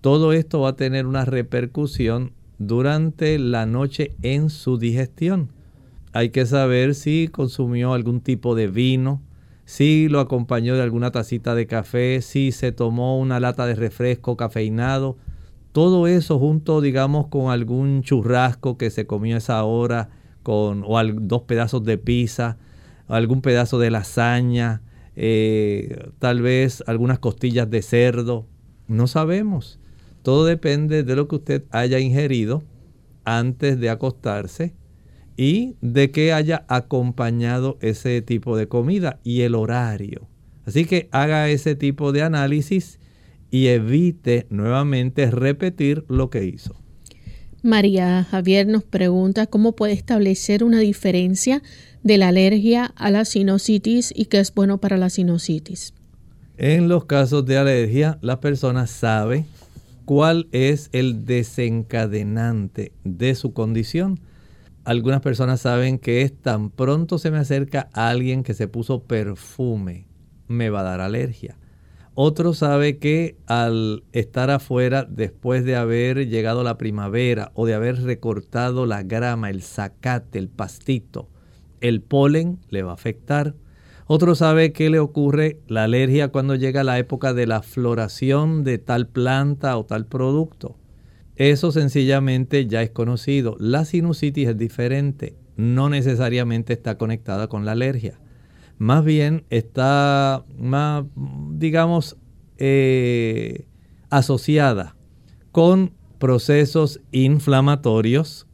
todo 0.00 0.32
esto 0.32 0.60
va 0.60 0.70
a 0.70 0.76
tener 0.76 1.06
una 1.06 1.24
repercusión 1.24 2.32
durante 2.58 3.38
la 3.38 3.66
noche 3.66 4.14
en 4.22 4.50
su 4.50 4.78
digestión. 4.78 5.50
Hay 6.12 6.30
que 6.30 6.46
saber 6.46 6.94
si 6.94 7.28
consumió 7.28 7.92
algún 7.92 8.20
tipo 8.20 8.54
de 8.54 8.68
vino, 8.68 9.22
si 9.64 10.08
lo 10.08 10.20
acompañó 10.20 10.76
de 10.76 10.82
alguna 10.82 11.10
tacita 11.10 11.54
de 11.54 11.66
café, 11.66 12.22
si 12.22 12.52
se 12.52 12.72
tomó 12.72 13.18
una 13.18 13.40
lata 13.40 13.66
de 13.66 13.74
refresco 13.74 14.36
cafeinado, 14.36 15.16
todo 15.72 16.06
eso 16.06 16.38
junto, 16.38 16.80
digamos, 16.80 17.26
con 17.26 17.50
algún 17.50 18.02
churrasco 18.02 18.78
que 18.78 18.90
se 18.90 19.06
comió 19.06 19.36
esa 19.36 19.62
hora, 19.64 20.08
con, 20.46 20.84
o 20.86 21.02
dos 21.02 21.42
pedazos 21.42 21.82
de 21.82 21.98
pizza, 21.98 22.56
algún 23.08 23.42
pedazo 23.42 23.80
de 23.80 23.90
lasaña, 23.90 24.80
eh, 25.16 26.08
tal 26.20 26.40
vez 26.40 26.84
algunas 26.86 27.18
costillas 27.18 27.68
de 27.68 27.82
cerdo, 27.82 28.46
no 28.86 29.08
sabemos. 29.08 29.80
Todo 30.22 30.44
depende 30.44 31.02
de 31.02 31.16
lo 31.16 31.26
que 31.26 31.34
usted 31.34 31.64
haya 31.72 31.98
ingerido 31.98 32.62
antes 33.24 33.80
de 33.80 33.90
acostarse 33.90 34.76
y 35.36 35.74
de 35.80 36.12
que 36.12 36.32
haya 36.32 36.64
acompañado 36.68 37.76
ese 37.80 38.22
tipo 38.22 38.56
de 38.56 38.68
comida 38.68 39.18
y 39.24 39.40
el 39.40 39.56
horario. 39.56 40.28
Así 40.64 40.84
que 40.84 41.08
haga 41.10 41.48
ese 41.48 41.74
tipo 41.74 42.12
de 42.12 42.22
análisis 42.22 43.00
y 43.50 43.66
evite 43.66 44.46
nuevamente 44.50 45.28
repetir 45.28 46.04
lo 46.06 46.30
que 46.30 46.44
hizo. 46.44 46.85
María 47.62 48.24
Javier 48.24 48.66
nos 48.66 48.84
pregunta 48.84 49.46
cómo 49.46 49.72
puede 49.72 49.92
establecer 49.92 50.62
una 50.62 50.78
diferencia 50.78 51.62
de 52.02 52.18
la 52.18 52.28
alergia 52.28 52.92
a 52.96 53.10
la 53.10 53.24
sinusitis 53.24 54.12
y 54.14 54.26
qué 54.26 54.38
es 54.38 54.54
bueno 54.54 54.78
para 54.78 54.96
la 54.96 55.10
sinusitis. 55.10 55.94
En 56.58 56.88
los 56.88 57.04
casos 57.04 57.44
de 57.44 57.58
alergia, 57.58 58.18
la 58.22 58.40
persona 58.40 58.86
sabe 58.86 59.44
cuál 60.04 60.48
es 60.52 60.88
el 60.92 61.24
desencadenante 61.24 62.92
de 63.04 63.34
su 63.34 63.52
condición 63.52 64.20
algunas 64.86 65.20
personas 65.20 65.62
saben 65.62 65.98
que 65.98 66.22
es 66.22 66.32
tan 66.32 66.70
pronto 66.70 67.18
se 67.18 67.32
me 67.32 67.38
acerca 67.38 67.88
alguien 67.92 68.44
que 68.44 68.54
se 68.54 68.68
puso 68.68 69.02
perfume, 69.02 70.06
me 70.46 70.70
va 70.70 70.80
a 70.80 70.84
dar 70.84 71.00
alergia. 71.00 71.58
Otro 72.18 72.54
sabe 72.54 72.96
que 72.96 73.36
al 73.46 74.02
estar 74.12 74.50
afuera 74.50 75.06
después 75.06 75.66
de 75.66 75.76
haber 75.76 76.28
llegado 76.28 76.64
la 76.64 76.78
primavera 76.78 77.52
o 77.52 77.66
de 77.66 77.74
haber 77.74 78.02
recortado 78.04 78.86
la 78.86 79.02
grama, 79.02 79.50
el 79.50 79.62
zacate, 79.62 80.38
el 80.38 80.48
pastito, 80.48 81.28
el 81.82 82.00
polen 82.00 82.58
le 82.70 82.82
va 82.82 82.92
a 82.92 82.94
afectar. 82.94 83.54
Otro 84.06 84.34
sabe 84.34 84.72
que 84.72 84.88
le 84.88 84.98
ocurre 84.98 85.60
la 85.68 85.84
alergia 85.84 86.28
cuando 86.28 86.54
llega 86.54 86.84
la 86.84 86.98
época 86.98 87.34
de 87.34 87.46
la 87.46 87.60
floración 87.60 88.64
de 88.64 88.78
tal 88.78 89.08
planta 89.08 89.76
o 89.76 89.84
tal 89.84 90.06
producto. 90.06 90.78
Eso 91.36 91.70
sencillamente 91.70 92.66
ya 92.66 92.80
es 92.80 92.88
conocido. 92.88 93.58
La 93.60 93.84
sinusitis 93.84 94.48
es 94.48 94.56
diferente. 94.56 95.36
No 95.58 95.90
necesariamente 95.90 96.72
está 96.72 96.96
conectada 96.96 97.48
con 97.48 97.66
la 97.66 97.72
alergia. 97.72 98.18
Más 98.78 99.04
bien 99.04 99.44
está 99.50 100.44
más, 100.58 101.04
digamos, 101.52 102.16
eh, 102.58 103.66
asociada 104.10 104.96
con 105.52 105.92
procesos 106.18 107.00
inflamatorios 107.12 108.46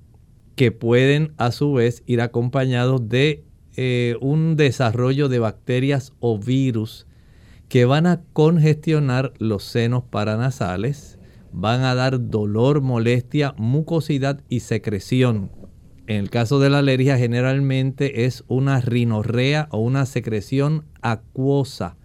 que 0.56 0.70
pueden 0.70 1.32
a 1.38 1.50
su 1.50 1.72
vez 1.72 2.02
ir 2.06 2.20
acompañados 2.20 3.08
de 3.08 3.44
eh, 3.76 4.16
un 4.20 4.56
desarrollo 4.56 5.28
de 5.28 5.38
bacterias 5.38 6.12
o 6.20 6.38
virus 6.38 7.06
que 7.68 7.86
van 7.86 8.06
a 8.06 8.20
congestionar 8.34 9.32
los 9.38 9.64
senos 9.64 10.04
paranasales, 10.04 11.18
van 11.52 11.82
a 11.82 11.94
dar 11.94 12.28
dolor, 12.28 12.82
molestia, 12.82 13.54
mucosidad 13.56 14.42
y 14.50 14.60
secreción. 14.60 15.50
En 16.07 16.16
el 16.16 16.30
caso 16.30 16.59
de 16.59 16.68
la 16.68 16.78
alergia 16.78 17.16
generalmente 17.16 18.24
es 18.24 18.44
una 18.48 18.80
rinorrea 18.80 19.68
o 19.70 19.78
una 19.78 20.05
secreción 20.05 20.84
acuosa 21.00 21.96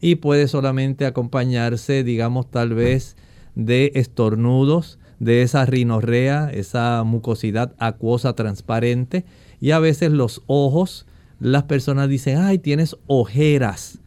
y 0.00 0.16
puede 0.16 0.48
solamente 0.48 1.06
acompañarse, 1.06 2.04
digamos, 2.04 2.50
tal 2.50 2.74
vez 2.74 3.16
de 3.54 3.92
estornudos, 3.94 4.98
de 5.18 5.42
esa 5.42 5.64
rinorrea, 5.64 6.50
esa 6.52 7.02
mucosidad 7.04 7.74
acuosa 7.78 8.34
transparente 8.34 9.24
y 9.60 9.70
a 9.70 9.78
veces 9.78 10.10
los 10.10 10.42
ojos, 10.46 11.06
las 11.40 11.64
personas 11.64 12.08
dicen, 12.08 12.38
ay, 12.38 12.58
tienes 12.58 12.96
ojeras. 13.06 14.00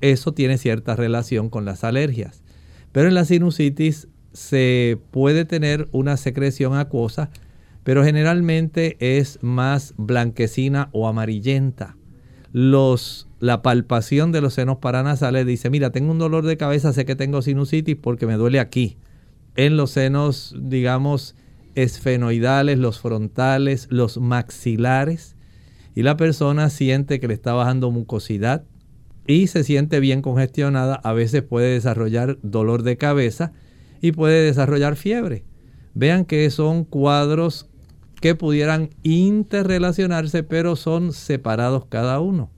Eso 0.00 0.32
tiene 0.32 0.58
cierta 0.58 0.94
relación 0.94 1.50
con 1.50 1.64
las 1.64 1.84
alergias. 1.84 2.42
Pero 2.92 3.08
en 3.08 3.14
la 3.14 3.24
sinusitis 3.24 4.08
se 4.32 4.98
puede 5.10 5.44
tener 5.44 5.88
una 5.92 6.16
secreción 6.16 6.76
acuosa, 6.76 7.30
pero 7.86 8.02
generalmente 8.02 8.96
es 8.98 9.38
más 9.42 9.94
blanquecina 9.96 10.88
o 10.90 11.06
amarillenta. 11.06 11.96
Los, 12.50 13.28
la 13.38 13.62
palpación 13.62 14.32
de 14.32 14.40
los 14.40 14.54
senos 14.54 14.78
paranasales 14.78 15.46
dice, 15.46 15.70
mira, 15.70 15.92
tengo 15.92 16.10
un 16.10 16.18
dolor 16.18 16.44
de 16.44 16.56
cabeza, 16.56 16.92
sé 16.92 17.04
que 17.04 17.14
tengo 17.14 17.42
sinusitis 17.42 17.94
porque 17.94 18.26
me 18.26 18.34
duele 18.34 18.58
aquí. 18.58 18.96
En 19.54 19.76
los 19.76 19.92
senos, 19.92 20.52
digamos, 20.58 21.36
esfenoidales, 21.76 22.76
los 22.76 22.98
frontales, 22.98 23.86
los 23.88 24.18
maxilares, 24.18 25.36
y 25.94 26.02
la 26.02 26.16
persona 26.16 26.70
siente 26.70 27.20
que 27.20 27.28
le 27.28 27.34
está 27.34 27.52
bajando 27.52 27.92
mucosidad 27.92 28.64
y 29.28 29.46
se 29.46 29.62
siente 29.62 30.00
bien 30.00 30.22
congestionada, 30.22 30.96
a 30.96 31.12
veces 31.12 31.42
puede 31.42 31.74
desarrollar 31.74 32.36
dolor 32.42 32.82
de 32.82 32.96
cabeza 32.96 33.52
y 34.00 34.10
puede 34.10 34.42
desarrollar 34.44 34.96
fiebre. 34.96 35.44
Vean 35.98 36.26
que 36.26 36.50
son 36.50 36.84
cuadros 36.84 37.65
que 38.20 38.34
pudieran 38.34 38.90
interrelacionarse, 39.02 40.42
pero 40.42 40.76
son 40.76 41.12
separados 41.12 41.86
cada 41.86 42.20
uno. 42.20 42.50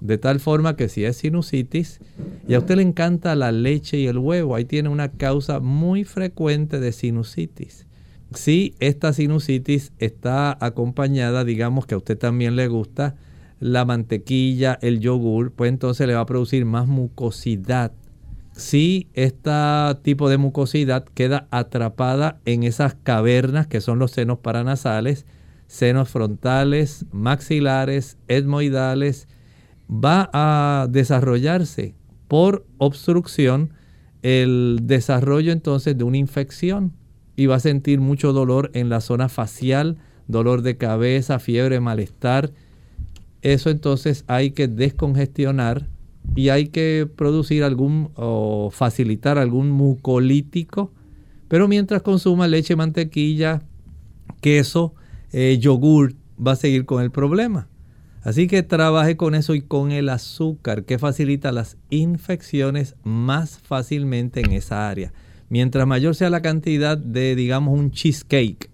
De 0.00 0.16
tal 0.16 0.40
forma 0.40 0.76
que 0.76 0.88
si 0.88 1.04
es 1.04 1.18
sinusitis 1.18 2.00
y 2.48 2.54
a 2.54 2.58
usted 2.58 2.76
le 2.76 2.82
encanta 2.82 3.34
la 3.34 3.52
leche 3.52 3.98
y 3.98 4.06
el 4.06 4.16
huevo, 4.16 4.54
ahí 4.54 4.64
tiene 4.64 4.88
una 4.88 5.10
causa 5.10 5.60
muy 5.60 6.04
frecuente 6.04 6.80
de 6.80 6.92
sinusitis. 6.92 7.86
Si 8.34 8.74
esta 8.78 9.12
sinusitis 9.12 9.92
está 9.98 10.56
acompañada, 10.64 11.44
digamos 11.44 11.86
que 11.86 11.94
a 11.94 11.98
usted 11.98 12.16
también 12.16 12.56
le 12.56 12.68
gusta 12.68 13.16
la 13.58 13.84
mantequilla, 13.84 14.78
el 14.80 15.00
yogur, 15.00 15.52
pues 15.52 15.68
entonces 15.68 16.06
le 16.06 16.14
va 16.14 16.20
a 16.20 16.26
producir 16.26 16.64
más 16.64 16.86
mucosidad 16.86 17.92
si 18.60 19.08
este 19.14 19.50
tipo 20.02 20.28
de 20.28 20.38
mucosidad 20.38 21.04
queda 21.04 21.48
atrapada 21.50 22.40
en 22.44 22.62
esas 22.62 22.94
cavernas 22.94 23.66
que 23.66 23.80
son 23.80 23.98
los 23.98 24.12
senos 24.12 24.38
paranasales, 24.38 25.26
senos 25.66 26.08
frontales, 26.08 27.06
maxilares, 27.10 28.18
etmoidales, 28.28 29.26
va 29.90 30.30
a 30.32 30.86
desarrollarse 30.88 31.94
por 32.28 32.64
obstrucción 32.78 33.72
el 34.22 34.80
desarrollo 34.82 35.52
entonces 35.52 35.96
de 35.96 36.04
una 36.04 36.18
infección 36.18 36.92
y 37.36 37.46
va 37.46 37.56
a 37.56 37.60
sentir 37.60 38.00
mucho 38.00 38.32
dolor 38.32 38.70
en 38.74 38.88
la 38.88 39.00
zona 39.00 39.28
facial, 39.28 39.96
dolor 40.28 40.62
de 40.62 40.76
cabeza, 40.76 41.38
fiebre, 41.38 41.80
malestar. 41.80 42.52
Eso 43.42 43.70
entonces 43.70 44.24
hay 44.26 44.50
que 44.50 44.68
descongestionar 44.68 45.88
y 46.34 46.48
hay 46.50 46.68
que 46.68 47.08
producir 47.16 47.64
algún 47.64 48.10
o 48.14 48.70
facilitar 48.70 49.38
algún 49.38 49.70
mucolítico, 49.70 50.92
pero 51.48 51.68
mientras 51.68 52.02
consuma 52.02 52.46
leche, 52.46 52.76
mantequilla, 52.76 53.62
queso, 54.40 54.94
eh, 55.32 55.58
yogur, 55.60 56.14
va 56.44 56.52
a 56.52 56.56
seguir 56.56 56.86
con 56.86 57.02
el 57.02 57.10
problema. 57.10 57.68
Así 58.22 58.46
que 58.46 58.62
trabaje 58.62 59.16
con 59.16 59.34
eso 59.34 59.54
y 59.54 59.62
con 59.62 59.92
el 59.92 60.08
azúcar 60.10 60.84
que 60.84 60.98
facilita 60.98 61.52
las 61.52 61.78
infecciones 61.88 62.94
más 63.02 63.58
fácilmente 63.58 64.40
en 64.40 64.52
esa 64.52 64.88
área. 64.90 65.12
Mientras 65.48 65.86
mayor 65.86 66.14
sea 66.14 66.30
la 66.30 66.42
cantidad 66.42 66.98
de, 66.98 67.34
digamos, 67.34 67.78
un 67.78 67.90
cheesecake, 67.90 68.70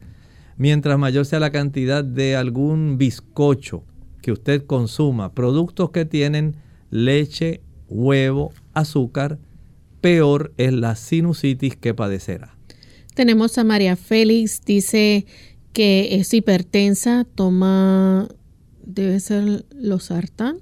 mientras 0.57 0.99
mayor 0.99 1.27
sea 1.27 1.39
la 1.39 1.53
cantidad 1.53 2.05
de 2.05 2.37
algún 2.37 2.99
bizcocho 2.99 3.85
que 4.21 4.33
usted 4.33 4.67
consuma, 4.67 5.33
productos 5.33 5.91
que 5.91 6.05
tienen 6.05 6.57
leche, 6.91 7.61
huevo, 7.89 8.53
azúcar, 8.75 9.39
peor 10.01 10.53
es 10.57 10.73
la 10.73 10.97
sinusitis 10.97 11.77
que 11.77 11.95
padecerá. 11.95 12.57
Tenemos 13.15 13.57
a 13.59 13.65
María 13.65 13.97
Félix, 13.97 14.63
dice 14.65 15.27
que 15.73 16.17
es 16.17 16.33
hipertensa, 16.33 17.27
toma, 17.35 18.29
debe 18.85 19.21
ser 19.21 19.65
losartán, 19.71 20.59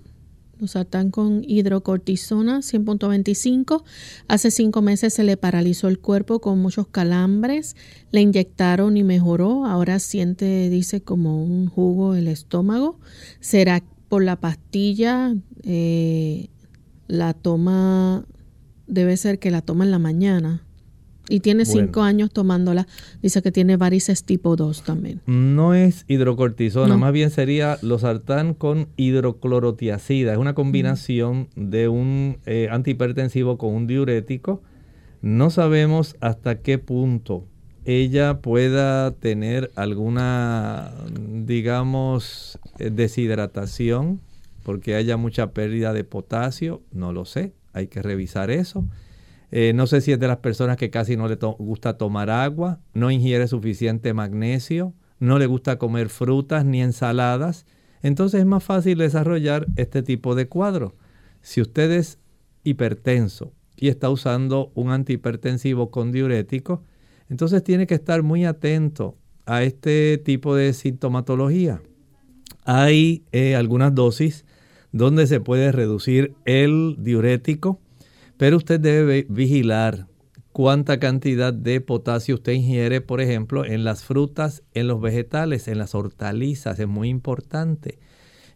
losartán 0.58 1.10
con 1.10 1.42
hidrocortisona 1.46 2.58
100.25. 2.58 3.82
Hace 4.28 4.50
cinco 4.50 4.82
meses 4.82 5.14
se 5.14 5.24
le 5.24 5.36
paralizó 5.36 5.88
el 5.88 5.98
cuerpo 5.98 6.40
con 6.40 6.60
muchos 6.60 6.86
calambres, 6.88 7.76
le 8.12 8.20
inyectaron 8.20 8.96
y 8.96 9.04
mejoró, 9.04 9.66
ahora 9.66 9.98
siente, 9.98 10.70
dice, 10.70 11.00
como 11.00 11.44
un 11.44 11.66
jugo 11.66 12.14
el 12.14 12.28
estómago. 12.28 12.98
¿Será 13.40 13.82
por 14.14 14.22
la 14.22 14.36
pastilla, 14.36 15.34
eh, 15.64 16.46
la 17.08 17.34
toma, 17.34 18.24
debe 18.86 19.16
ser 19.16 19.40
que 19.40 19.50
la 19.50 19.60
toma 19.60 19.82
en 19.82 19.90
la 19.90 19.98
mañana. 19.98 20.62
Y 21.28 21.40
tiene 21.40 21.64
cinco 21.64 22.02
años 22.02 22.30
tomándola. 22.30 22.86
Dice 23.22 23.42
que 23.42 23.50
tiene 23.50 23.76
varices 23.76 24.22
tipo 24.22 24.54
2 24.54 24.84
también. 24.84 25.20
No 25.26 25.74
es 25.74 26.04
hidrocortisona, 26.06 26.96
más 26.96 27.12
bien 27.12 27.30
sería 27.30 27.76
losartán 27.82 28.54
con 28.54 28.86
hidroclorotiazida. 28.96 30.30
Es 30.30 30.38
una 30.38 30.54
combinación 30.54 31.48
de 31.56 31.88
un 31.88 32.38
eh, 32.46 32.68
antihipertensivo 32.70 33.58
con 33.58 33.74
un 33.74 33.88
diurético. 33.88 34.62
No 35.22 35.50
sabemos 35.50 36.14
hasta 36.20 36.60
qué 36.60 36.78
punto 36.78 37.48
ella 37.84 38.40
pueda 38.40 39.12
tener 39.12 39.70
alguna, 39.76 40.92
digamos, 41.10 42.58
eh, 42.78 42.90
deshidratación, 42.90 44.20
porque 44.62 44.94
haya 44.94 45.16
mucha 45.16 45.52
pérdida 45.52 45.92
de 45.92 46.04
potasio, 46.04 46.82
no 46.92 47.12
lo 47.12 47.24
sé, 47.26 47.52
hay 47.72 47.88
que 47.88 48.00
revisar 48.00 48.50
eso. 48.50 48.86
Eh, 49.50 49.72
no 49.74 49.86
sé 49.86 50.00
si 50.00 50.12
es 50.12 50.18
de 50.18 50.26
las 50.26 50.38
personas 50.38 50.78
que 50.78 50.90
casi 50.90 51.16
no 51.16 51.28
le 51.28 51.36
gusta 51.36 51.98
tomar 51.98 52.30
agua, 52.30 52.80
no 52.94 53.10
ingiere 53.10 53.46
suficiente 53.46 54.14
magnesio, 54.14 54.94
no 55.20 55.38
le 55.38 55.46
gusta 55.46 55.78
comer 55.78 56.08
frutas 56.08 56.64
ni 56.64 56.82
ensaladas. 56.82 57.66
Entonces 58.02 58.40
es 58.40 58.46
más 58.46 58.64
fácil 58.64 58.98
desarrollar 58.98 59.66
este 59.76 60.02
tipo 60.02 60.34
de 60.34 60.48
cuadro. 60.48 60.96
Si 61.42 61.60
usted 61.60 61.90
es 61.92 62.18
hipertenso 62.64 63.52
y 63.76 63.88
está 63.88 64.08
usando 64.08 64.72
un 64.74 64.90
antihipertensivo 64.90 65.90
con 65.90 66.10
diurético, 66.10 66.82
entonces 67.28 67.62
tiene 67.64 67.86
que 67.86 67.94
estar 67.94 68.22
muy 68.22 68.44
atento 68.44 69.16
a 69.46 69.62
este 69.62 70.18
tipo 70.18 70.54
de 70.54 70.72
sintomatología. 70.72 71.82
Hay 72.64 73.24
eh, 73.32 73.56
algunas 73.56 73.94
dosis 73.94 74.44
donde 74.92 75.26
se 75.26 75.40
puede 75.40 75.72
reducir 75.72 76.34
el 76.44 76.96
diurético, 76.98 77.80
pero 78.36 78.56
usted 78.56 78.80
debe 78.80 79.26
vigilar 79.28 80.06
cuánta 80.52 81.00
cantidad 81.00 81.52
de 81.52 81.80
potasio 81.80 82.36
usted 82.36 82.52
ingiere, 82.52 83.00
por 83.00 83.20
ejemplo, 83.20 83.64
en 83.64 83.84
las 83.84 84.04
frutas, 84.04 84.62
en 84.72 84.86
los 84.86 85.00
vegetales, 85.00 85.66
en 85.66 85.78
las 85.78 85.94
hortalizas, 85.94 86.78
es 86.78 86.86
muy 86.86 87.08
importante. 87.08 87.98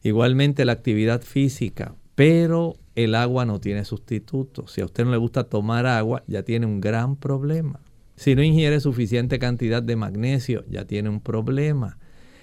Igualmente 0.02 0.64
la 0.64 0.72
actividad 0.72 1.22
física, 1.22 1.96
pero 2.14 2.76
el 2.94 3.14
agua 3.16 3.44
no 3.44 3.60
tiene 3.60 3.84
sustituto. 3.84 4.68
Si 4.68 4.80
a 4.80 4.84
usted 4.84 5.04
no 5.04 5.10
le 5.10 5.16
gusta 5.16 5.44
tomar 5.44 5.86
agua, 5.86 6.22
ya 6.28 6.44
tiene 6.44 6.66
un 6.66 6.80
gran 6.80 7.16
problema. 7.16 7.80
Si 8.18 8.34
no 8.34 8.42
ingiere 8.42 8.80
suficiente 8.80 9.38
cantidad 9.38 9.80
de 9.80 9.94
magnesio, 9.94 10.64
ya 10.68 10.84
tiene 10.86 11.08
un 11.08 11.20
problema. 11.20 11.98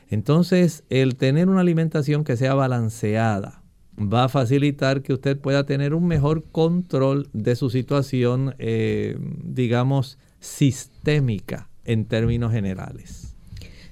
Entonces, 0.10 0.86
el 0.90 1.18
tener 1.18 1.50
una 1.50 1.60
alimentación 1.60 2.24
que 2.24 2.38
sea 2.38 2.54
balanceada 2.54 3.62
va 4.00 4.24
a 4.24 4.30
facilitar 4.30 5.02
que 5.02 5.12
usted 5.12 5.38
pueda 5.38 5.66
tener 5.66 5.94
un 5.94 6.08
mejor 6.08 6.46
control 6.50 7.28
de 7.34 7.58
su 7.58 7.70
situación, 7.70 8.56
eh, 8.58 9.18
digamos, 9.44 10.18
sistémica 10.40 11.68
en 11.84 12.06
términos 12.06 12.54
generales. 12.54 13.36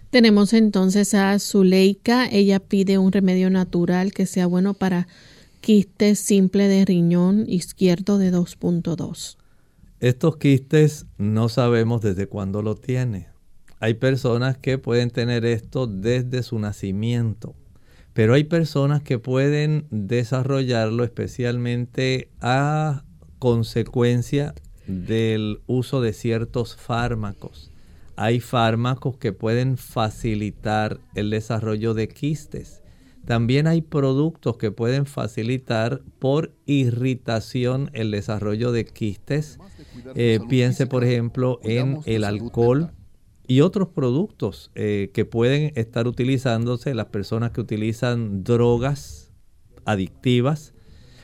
Tenemos 0.10 0.54
entonces 0.54 1.14
a 1.14 1.38
Zuleika. 1.38 2.30
Ella 2.32 2.62
pide 2.62 2.98
un 2.98 3.12
remedio 3.12 3.50
natural 3.50 4.14
que 4.14 4.26
sea 4.26 4.46
bueno 4.46 4.74
para 4.74 5.10
quiste 5.60 6.16
simple 6.16 6.70
de 6.70 6.86
riñón 6.86 7.44
izquierdo 7.50 8.18
de 8.18 8.32
2.2. 8.32 9.36
Estos 10.04 10.36
quistes 10.36 11.06
no 11.18 11.47
sabemos 11.47 12.01
desde 12.01 12.28
cuándo 12.28 12.62
lo 12.62 12.76
tiene. 12.76 13.30
Hay 13.80 13.93
personas 13.93 14.58
que 14.58 14.78
pueden 14.78 15.12
tener 15.12 15.45
esto 15.45 15.88
desde 15.88 16.43
su 16.43 16.60
nacimiento, 16.60 17.56
pero 18.12 18.34
hay 18.34 18.43
personas 18.43 19.01
que 19.01 19.18
pueden 19.18 19.88
desarrollarlo 19.91 21.06
especialmente 21.06 22.28
a 22.41 23.06
consecuencia 23.39 24.54
del 24.88 25.62
uso 25.68 26.01
de 26.01 26.12
ciertos 26.12 26.76
fármacos. 26.76 27.72
Hay 28.18 28.41
fármacos 28.41 29.16
que 29.16 29.32
pueden 29.32 29.78
facilitar 29.78 30.99
el 31.16 31.30
desarrollo 31.30 31.93
de 31.93 32.10
quistes. 32.10 32.84
También 33.26 33.68
hay 33.68 33.82
productos 33.82 34.58
que 34.58 34.70
pueden 34.70 35.06
facilitar 35.06 36.01
por 36.20 36.51
irritación 36.66 37.89
el 37.93 38.12
desarrollo 38.12 38.74
de 38.74 38.84
quistes. 38.84 39.60
Eh, 40.16 40.39
piense, 40.50 40.88
por 40.88 41.04
ejemplo, 41.04 41.60
en 41.64 42.00
el 42.06 42.24
alcohol 42.24 42.91
y 43.48 43.62
otros 43.62 43.89
productos 43.89 44.72
eh, 44.76 45.12
que 45.14 45.26
pueden 45.26 45.72
estar 45.76 46.08
utilizándose 46.08 46.94
las 46.94 47.08
personas 47.08 47.52
que 47.52 47.62
utilizan 47.62 48.44
drogas 48.44 49.32
adictivas. 49.86 50.74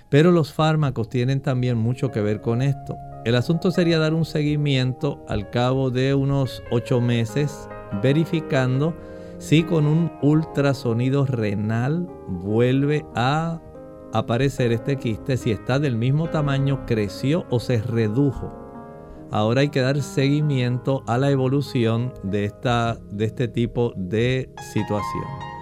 Pero 0.10 0.32
los 0.32 0.54
fármacos 0.54 1.10
tienen 1.10 1.42
también 1.42 1.78
mucho 1.78 2.12
que 2.12 2.22
ver 2.22 2.42
con 2.42 2.62
esto. 2.62 2.96
El 3.26 3.36
asunto 3.36 3.72
sería 3.72 4.00
dar 4.00 4.14
un 4.14 4.26
seguimiento 4.26 5.24
al 5.28 5.50
cabo 5.50 5.92
de 5.92 6.14
unos 6.14 6.64
ocho 6.72 7.00
meses, 7.00 7.70
verificando 8.02 8.96
si 9.38 9.64
con 9.64 9.86
un 9.86 10.12
ultrasonido 10.22 11.26
renal 11.26 12.08
vuelve 12.28 13.06
a 13.16 13.62
aparecer 14.12 14.72
este 14.72 14.98
quiste, 14.98 15.38
si 15.38 15.52
está 15.52 15.80
del 15.80 15.96
mismo 15.96 16.30
tamaño, 16.30 16.86
creció 16.86 17.46
o 17.50 17.60
se 17.60 17.82
redujo. 17.82 18.59
Ahora 19.32 19.62
hay 19.62 19.70
que 19.70 19.82
dar 19.82 20.02
seguimiento 20.02 21.04
a 21.08 21.18
la 21.18 21.30
evolución 21.30 22.14
de, 22.24 22.46
esta, 22.46 22.98
de 23.12 23.26
este 23.26 23.48
tipo 23.48 23.94
de 23.96 24.50
situación. 24.74 25.59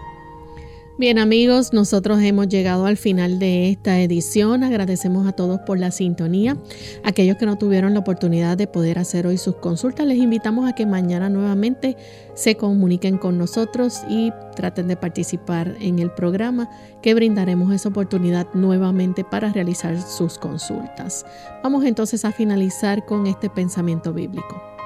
Bien 1.00 1.20
amigos, 1.20 1.74
nosotros 1.74 2.20
hemos 2.24 2.48
llegado 2.48 2.88
al 2.88 2.98
final 2.98 3.38
de 3.38 3.70
esta 3.70 4.02
edición. 4.02 4.64
Agradecemos 4.64 5.28
a 5.28 5.32
todos 5.32 5.60
por 5.60 5.78
la 5.78 5.92
sintonía. 5.92 6.58
Aquellos 7.04 7.38
que 7.38 7.46
no 7.46 7.56
tuvieron 7.56 7.94
la 7.94 8.00
oportunidad 8.00 8.58
de 8.58 8.66
poder 8.66 8.98
hacer 8.98 9.28
hoy 9.28 9.38
sus 9.38 9.58
consultas, 9.58 10.08
les 10.08 10.18
invitamos 10.18 10.68
a 10.68 10.74
que 10.74 10.88
mañana 10.88 11.30
nuevamente 11.30 11.96
se 12.34 12.58
comuniquen 12.58 13.20
con 13.20 13.38
nosotros 13.38 14.02
y 14.10 14.32
traten 14.56 14.88
de 14.88 14.98
participar 14.98 15.76
en 15.82 16.00
el 16.00 16.10
programa 16.10 16.68
que 17.04 17.14
brindaremos 17.14 17.72
esa 17.72 17.90
oportunidad 17.90 18.48
nuevamente 18.56 19.24
para 19.24 19.54
realizar 19.54 20.02
sus 20.02 20.40
consultas. 20.40 21.28
Vamos 21.62 21.86
entonces 21.86 22.26
a 22.26 22.32
finalizar 22.32 23.06
con 23.06 23.28
este 23.28 23.52
pensamiento 23.52 24.14
bíblico 24.14 24.77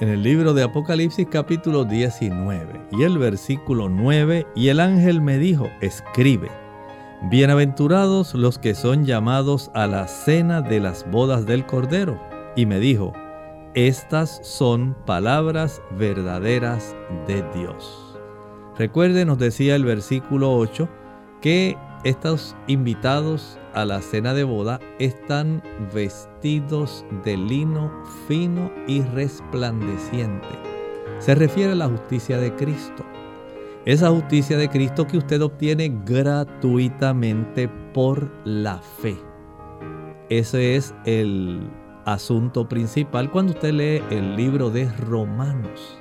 en 0.00 0.10
el 0.10 0.22
libro 0.22 0.52
de 0.52 0.62
Apocalipsis 0.62 1.26
capítulo 1.30 1.84
19 1.84 2.88
y 2.92 3.02
el 3.04 3.16
versículo 3.16 3.88
9, 3.88 4.46
y 4.54 4.68
el 4.68 4.80
ángel 4.80 5.22
me 5.22 5.38
dijo, 5.38 5.68
escribe, 5.80 6.50
bienaventurados 7.30 8.34
los 8.34 8.58
que 8.58 8.74
son 8.74 9.06
llamados 9.06 9.70
a 9.74 9.86
la 9.86 10.06
cena 10.06 10.60
de 10.60 10.80
las 10.80 11.10
bodas 11.10 11.46
del 11.46 11.64
Cordero. 11.64 12.20
Y 12.56 12.66
me 12.66 12.78
dijo, 12.78 13.14
estas 13.74 14.40
son 14.42 14.94
palabras 15.06 15.80
verdaderas 15.98 16.94
de 17.26 17.42
Dios. 17.54 18.18
Recuerde, 18.78 19.24
nos 19.24 19.38
decía 19.38 19.76
el 19.76 19.84
versículo 19.84 20.54
8, 20.56 20.88
que 21.40 21.78
estos 22.08 22.54
invitados 22.68 23.58
a 23.74 23.84
la 23.84 24.00
cena 24.00 24.32
de 24.32 24.44
boda 24.44 24.78
están 25.00 25.60
vestidos 25.92 27.04
de 27.24 27.36
lino 27.36 27.90
fino 28.28 28.70
y 28.86 29.02
resplandeciente. 29.02 30.46
Se 31.18 31.34
refiere 31.34 31.72
a 31.72 31.74
la 31.74 31.88
justicia 31.88 32.38
de 32.38 32.54
Cristo. 32.54 33.04
Esa 33.86 34.10
justicia 34.10 34.56
de 34.56 34.68
Cristo 34.68 35.08
que 35.08 35.18
usted 35.18 35.42
obtiene 35.42 36.00
gratuitamente 36.04 37.68
por 37.92 38.30
la 38.44 38.78
fe. 38.78 39.16
Ese 40.28 40.76
es 40.76 40.94
el 41.06 41.68
asunto 42.04 42.68
principal 42.68 43.32
cuando 43.32 43.52
usted 43.52 43.72
lee 43.72 44.02
el 44.10 44.36
libro 44.36 44.70
de 44.70 44.88
Romanos 44.92 45.98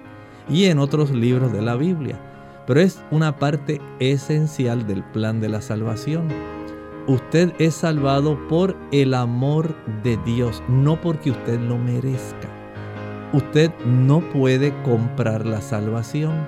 y 0.47 0.65
en 0.65 0.77
otros 0.77 1.09
libros 1.09 1.51
de 1.51 1.63
la 1.63 1.75
Biblia. 1.75 2.34
Pero 2.67 2.79
es 2.79 3.03
una 3.11 3.37
parte 3.37 3.81
esencial 3.99 4.87
del 4.87 5.03
plan 5.03 5.39
de 5.39 5.49
la 5.49 5.61
salvación. 5.61 6.27
Usted 7.07 7.53
es 7.59 7.75
salvado 7.75 8.39
por 8.47 8.75
el 8.91 9.13
amor 9.13 9.75
de 10.03 10.17
Dios, 10.25 10.63
no 10.67 10.99
porque 10.99 11.31
usted 11.31 11.59
lo 11.59 11.77
merezca. 11.77 12.49
Usted 13.33 13.71
no 13.85 14.21
puede 14.31 14.73
comprar 14.83 15.45
la 15.45 15.61
salvación. 15.61 16.47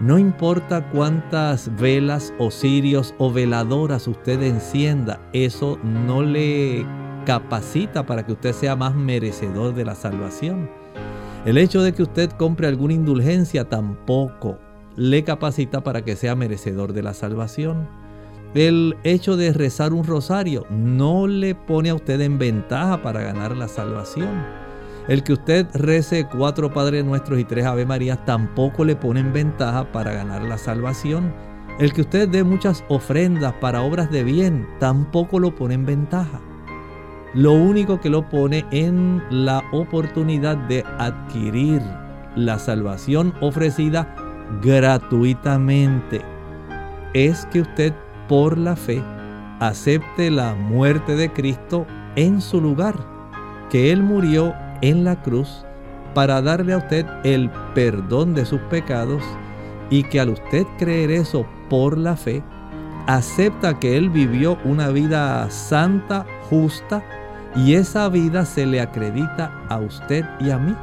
No 0.00 0.18
importa 0.18 0.90
cuántas 0.90 1.74
velas 1.76 2.34
o 2.38 2.50
cirios 2.50 3.14
o 3.18 3.32
veladoras 3.32 4.08
usted 4.08 4.42
encienda, 4.42 5.20
eso 5.32 5.78
no 5.82 6.22
le 6.22 6.84
capacita 7.24 8.04
para 8.04 8.26
que 8.26 8.32
usted 8.32 8.52
sea 8.52 8.76
más 8.76 8.94
merecedor 8.94 9.74
de 9.74 9.84
la 9.84 9.94
salvación. 9.94 10.68
El 11.46 11.56
hecho 11.56 11.82
de 11.82 11.92
que 11.92 12.02
usted 12.02 12.30
compre 12.32 12.66
alguna 12.66 12.94
indulgencia 12.94 13.68
tampoco 13.68 14.58
le 14.96 15.24
capacita 15.24 15.82
para 15.82 16.02
que 16.04 16.16
sea 16.16 16.34
merecedor 16.34 16.92
de 16.92 17.02
la 17.02 17.14
salvación. 17.14 17.88
El 18.54 18.96
hecho 19.02 19.36
de 19.36 19.52
rezar 19.52 19.92
un 19.92 20.04
rosario 20.04 20.64
no 20.70 21.26
le 21.26 21.54
pone 21.54 21.90
a 21.90 21.94
usted 21.94 22.20
en 22.20 22.38
ventaja 22.38 23.02
para 23.02 23.20
ganar 23.22 23.56
la 23.56 23.66
salvación. 23.66 24.44
El 25.08 25.22
que 25.22 25.32
usted 25.32 25.66
rece 25.74 26.26
cuatro 26.28 26.72
Padres 26.72 27.04
Nuestros 27.04 27.38
y 27.38 27.44
tres 27.44 27.66
Ave 27.66 27.84
Marías 27.84 28.24
tampoco 28.24 28.84
le 28.84 28.96
pone 28.96 29.20
en 29.20 29.32
ventaja 29.32 29.90
para 29.92 30.12
ganar 30.12 30.42
la 30.42 30.56
salvación. 30.56 31.34
El 31.80 31.92
que 31.92 32.02
usted 32.02 32.28
dé 32.28 32.44
muchas 32.44 32.84
ofrendas 32.88 33.52
para 33.54 33.82
obras 33.82 34.10
de 34.10 34.22
bien 34.22 34.66
tampoco 34.78 35.40
lo 35.40 35.54
pone 35.54 35.74
en 35.74 35.84
ventaja. 35.84 36.40
Lo 37.34 37.52
único 37.52 38.00
que 38.00 38.08
lo 38.08 38.28
pone 38.28 38.64
en 38.70 39.20
la 39.28 39.60
oportunidad 39.72 40.56
de 40.56 40.84
adquirir 40.98 41.82
la 42.36 42.60
salvación 42.60 43.34
ofrecida 43.40 44.14
gratuitamente 44.62 46.22
es 47.12 47.46
que 47.46 47.60
usted 47.60 47.92
por 48.28 48.58
la 48.58 48.76
fe 48.76 49.02
acepte 49.60 50.30
la 50.30 50.54
muerte 50.54 51.16
de 51.16 51.32
Cristo 51.32 51.86
en 52.16 52.40
su 52.40 52.60
lugar, 52.60 52.94
que 53.70 53.92
Él 53.92 54.02
murió 54.02 54.54
en 54.82 55.04
la 55.04 55.22
cruz 55.22 55.64
para 56.14 56.42
darle 56.42 56.74
a 56.74 56.78
usted 56.78 57.06
el 57.24 57.50
perdón 57.74 58.34
de 58.34 58.44
sus 58.44 58.60
pecados 58.62 59.22
y 59.90 60.02
que 60.04 60.20
al 60.20 60.30
usted 60.30 60.66
creer 60.78 61.10
eso 61.10 61.46
por 61.68 61.98
la 61.98 62.16
fe, 62.16 62.42
acepta 63.06 63.78
que 63.78 63.96
Él 63.96 64.10
vivió 64.10 64.58
una 64.64 64.88
vida 64.88 65.50
santa, 65.50 66.26
justa, 66.48 67.02
y 67.56 67.74
esa 67.74 68.08
vida 68.08 68.44
se 68.44 68.66
le 68.66 68.80
acredita 68.80 69.64
a 69.68 69.78
usted 69.78 70.24
y 70.40 70.50
a 70.50 70.58
mí. 70.58 70.74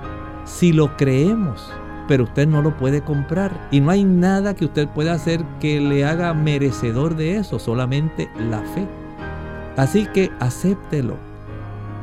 Si 0.45 0.71
lo 0.71 0.95
creemos, 0.95 1.71
pero 2.07 2.25
usted 2.25 2.47
no 2.47 2.61
lo 2.61 2.75
puede 2.77 3.01
comprar. 3.01 3.67
Y 3.71 3.79
no 3.79 3.91
hay 3.91 4.03
nada 4.03 4.55
que 4.55 4.65
usted 4.65 4.87
pueda 4.89 5.13
hacer 5.13 5.43
que 5.59 5.79
le 5.79 6.05
haga 6.05 6.33
merecedor 6.33 7.15
de 7.15 7.37
eso, 7.37 7.59
solamente 7.59 8.29
la 8.49 8.59
fe. 8.59 8.87
Así 9.77 10.05
que 10.07 10.31
acéptelo. 10.39 11.15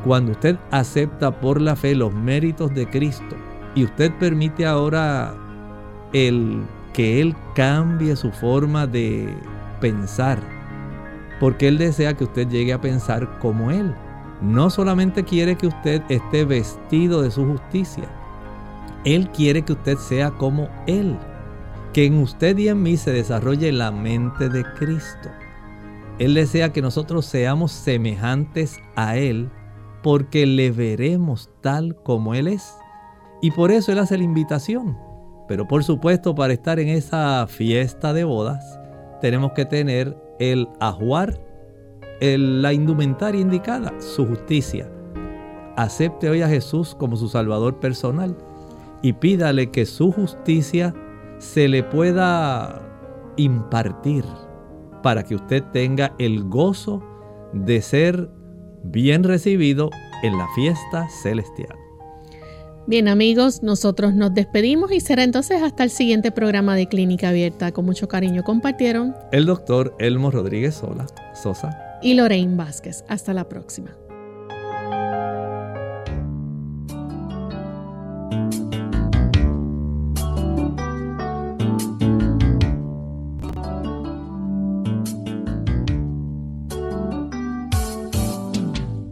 Cuando 0.03 0.31
usted 0.31 0.57
acepta 0.71 1.39
por 1.39 1.59
la 1.59 1.75
fe 1.75 1.93
los 1.93 2.13
méritos 2.13 2.73
de 2.73 2.89
Cristo 2.89 3.35
y 3.75 3.83
usted 3.83 4.11
permite 4.17 4.65
ahora 4.65 5.33
el 6.13 6.61
que 6.93 7.21
Él 7.21 7.35
cambie 7.53 8.15
su 8.15 8.31
forma 8.31 8.87
de 8.87 9.33
pensar, 9.81 10.39
porque 11.39 11.67
Él 11.67 11.77
desea 11.77 12.13
que 12.13 12.23
usted 12.23 12.47
llegue 12.47 12.73
a 12.73 12.81
pensar 12.81 13.39
como 13.39 13.71
Él. 13.71 13.93
No 14.41 14.69
solamente 14.69 15.23
quiere 15.23 15.57
que 15.57 15.67
usted 15.67 16.01
esté 16.09 16.45
vestido 16.45 17.21
de 17.21 17.29
su 17.29 17.45
justicia, 17.45 18.09
él 19.05 19.29
quiere 19.29 19.63
que 19.63 19.73
usted 19.73 19.97
sea 19.97 20.31
como 20.31 20.67
Él, 20.85 21.17
que 21.93 22.05
en 22.05 22.17
usted 22.17 22.57
y 22.57 22.67
en 22.67 22.83
mí 22.83 22.97
se 22.97 23.11
desarrolle 23.11 23.71
la 23.71 23.91
mente 23.91 24.49
de 24.49 24.63
Cristo. 24.77 25.29
Él 26.19 26.33
desea 26.33 26.73
que 26.73 26.81
nosotros 26.81 27.25
seamos 27.25 27.71
semejantes 27.71 28.79
a 28.95 29.15
Él 29.15 29.49
porque 30.03 30.45
le 30.45 30.71
veremos 30.71 31.49
tal 31.61 31.95
como 32.03 32.35
Él 32.35 32.47
es. 32.47 32.75
Y 33.41 33.51
por 33.51 33.71
eso 33.71 33.93
Él 33.93 33.99
hace 33.99 34.17
la 34.17 34.23
invitación. 34.25 34.97
Pero 35.47 35.67
por 35.67 35.83
supuesto, 35.83 36.35
para 36.35 36.53
estar 36.53 36.79
en 36.79 36.89
esa 36.89 37.47
fiesta 37.47 38.11
de 38.11 38.25
bodas, 38.25 38.79
tenemos 39.21 39.53
que 39.53 39.65
tener 39.65 40.15
el 40.39 40.67
ajuar, 40.79 41.39
la 42.21 42.73
indumentaria 42.73 43.39
indicada, 43.39 43.93
su 43.99 44.27
justicia. 44.27 44.91
Acepte 45.77 46.29
hoy 46.29 46.41
a 46.41 46.49
Jesús 46.49 46.93
como 46.93 47.15
su 47.15 47.29
Salvador 47.29 47.79
personal 47.79 48.37
y 49.01 49.13
pídale 49.13 49.71
que 49.71 49.85
su 49.85 50.11
justicia 50.11 50.93
se 51.37 51.67
le 51.67 51.83
pueda 51.83 52.81
impartir 53.37 54.25
para 55.01 55.23
que 55.23 55.35
usted 55.35 55.63
tenga 55.71 56.13
el 56.19 56.43
gozo 56.43 57.01
de 57.53 57.81
ser 57.81 58.29
bien 58.83 59.23
recibido 59.23 59.89
en 60.23 60.37
la 60.37 60.47
fiesta 60.55 61.07
celestial. 61.09 61.75
Bien 62.87 63.07
amigos, 63.07 63.61
nosotros 63.61 64.15
nos 64.15 64.33
despedimos 64.33 64.91
y 64.91 64.99
será 64.99 65.23
entonces 65.23 65.61
hasta 65.61 65.83
el 65.83 65.91
siguiente 65.91 66.31
programa 66.31 66.75
de 66.75 66.87
Clínica 66.87 67.29
Abierta. 67.29 67.71
Con 67.71 67.85
mucho 67.85 68.07
cariño 68.07 68.43
compartieron 68.43 69.15
el 69.31 69.45
doctor 69.45 69.95
Elmo 69.99 70.31
Rodríguez 70.31 70.75
Sola, 70.75 71.05
Sosa 71.35 71.69
y 72.01 72.15
Lorraine 72.15 72.55
Vázquez. 72.55 73.05
Hasta 73.07 73.33
la 73.35 73.47
próxima. 73.47 73.91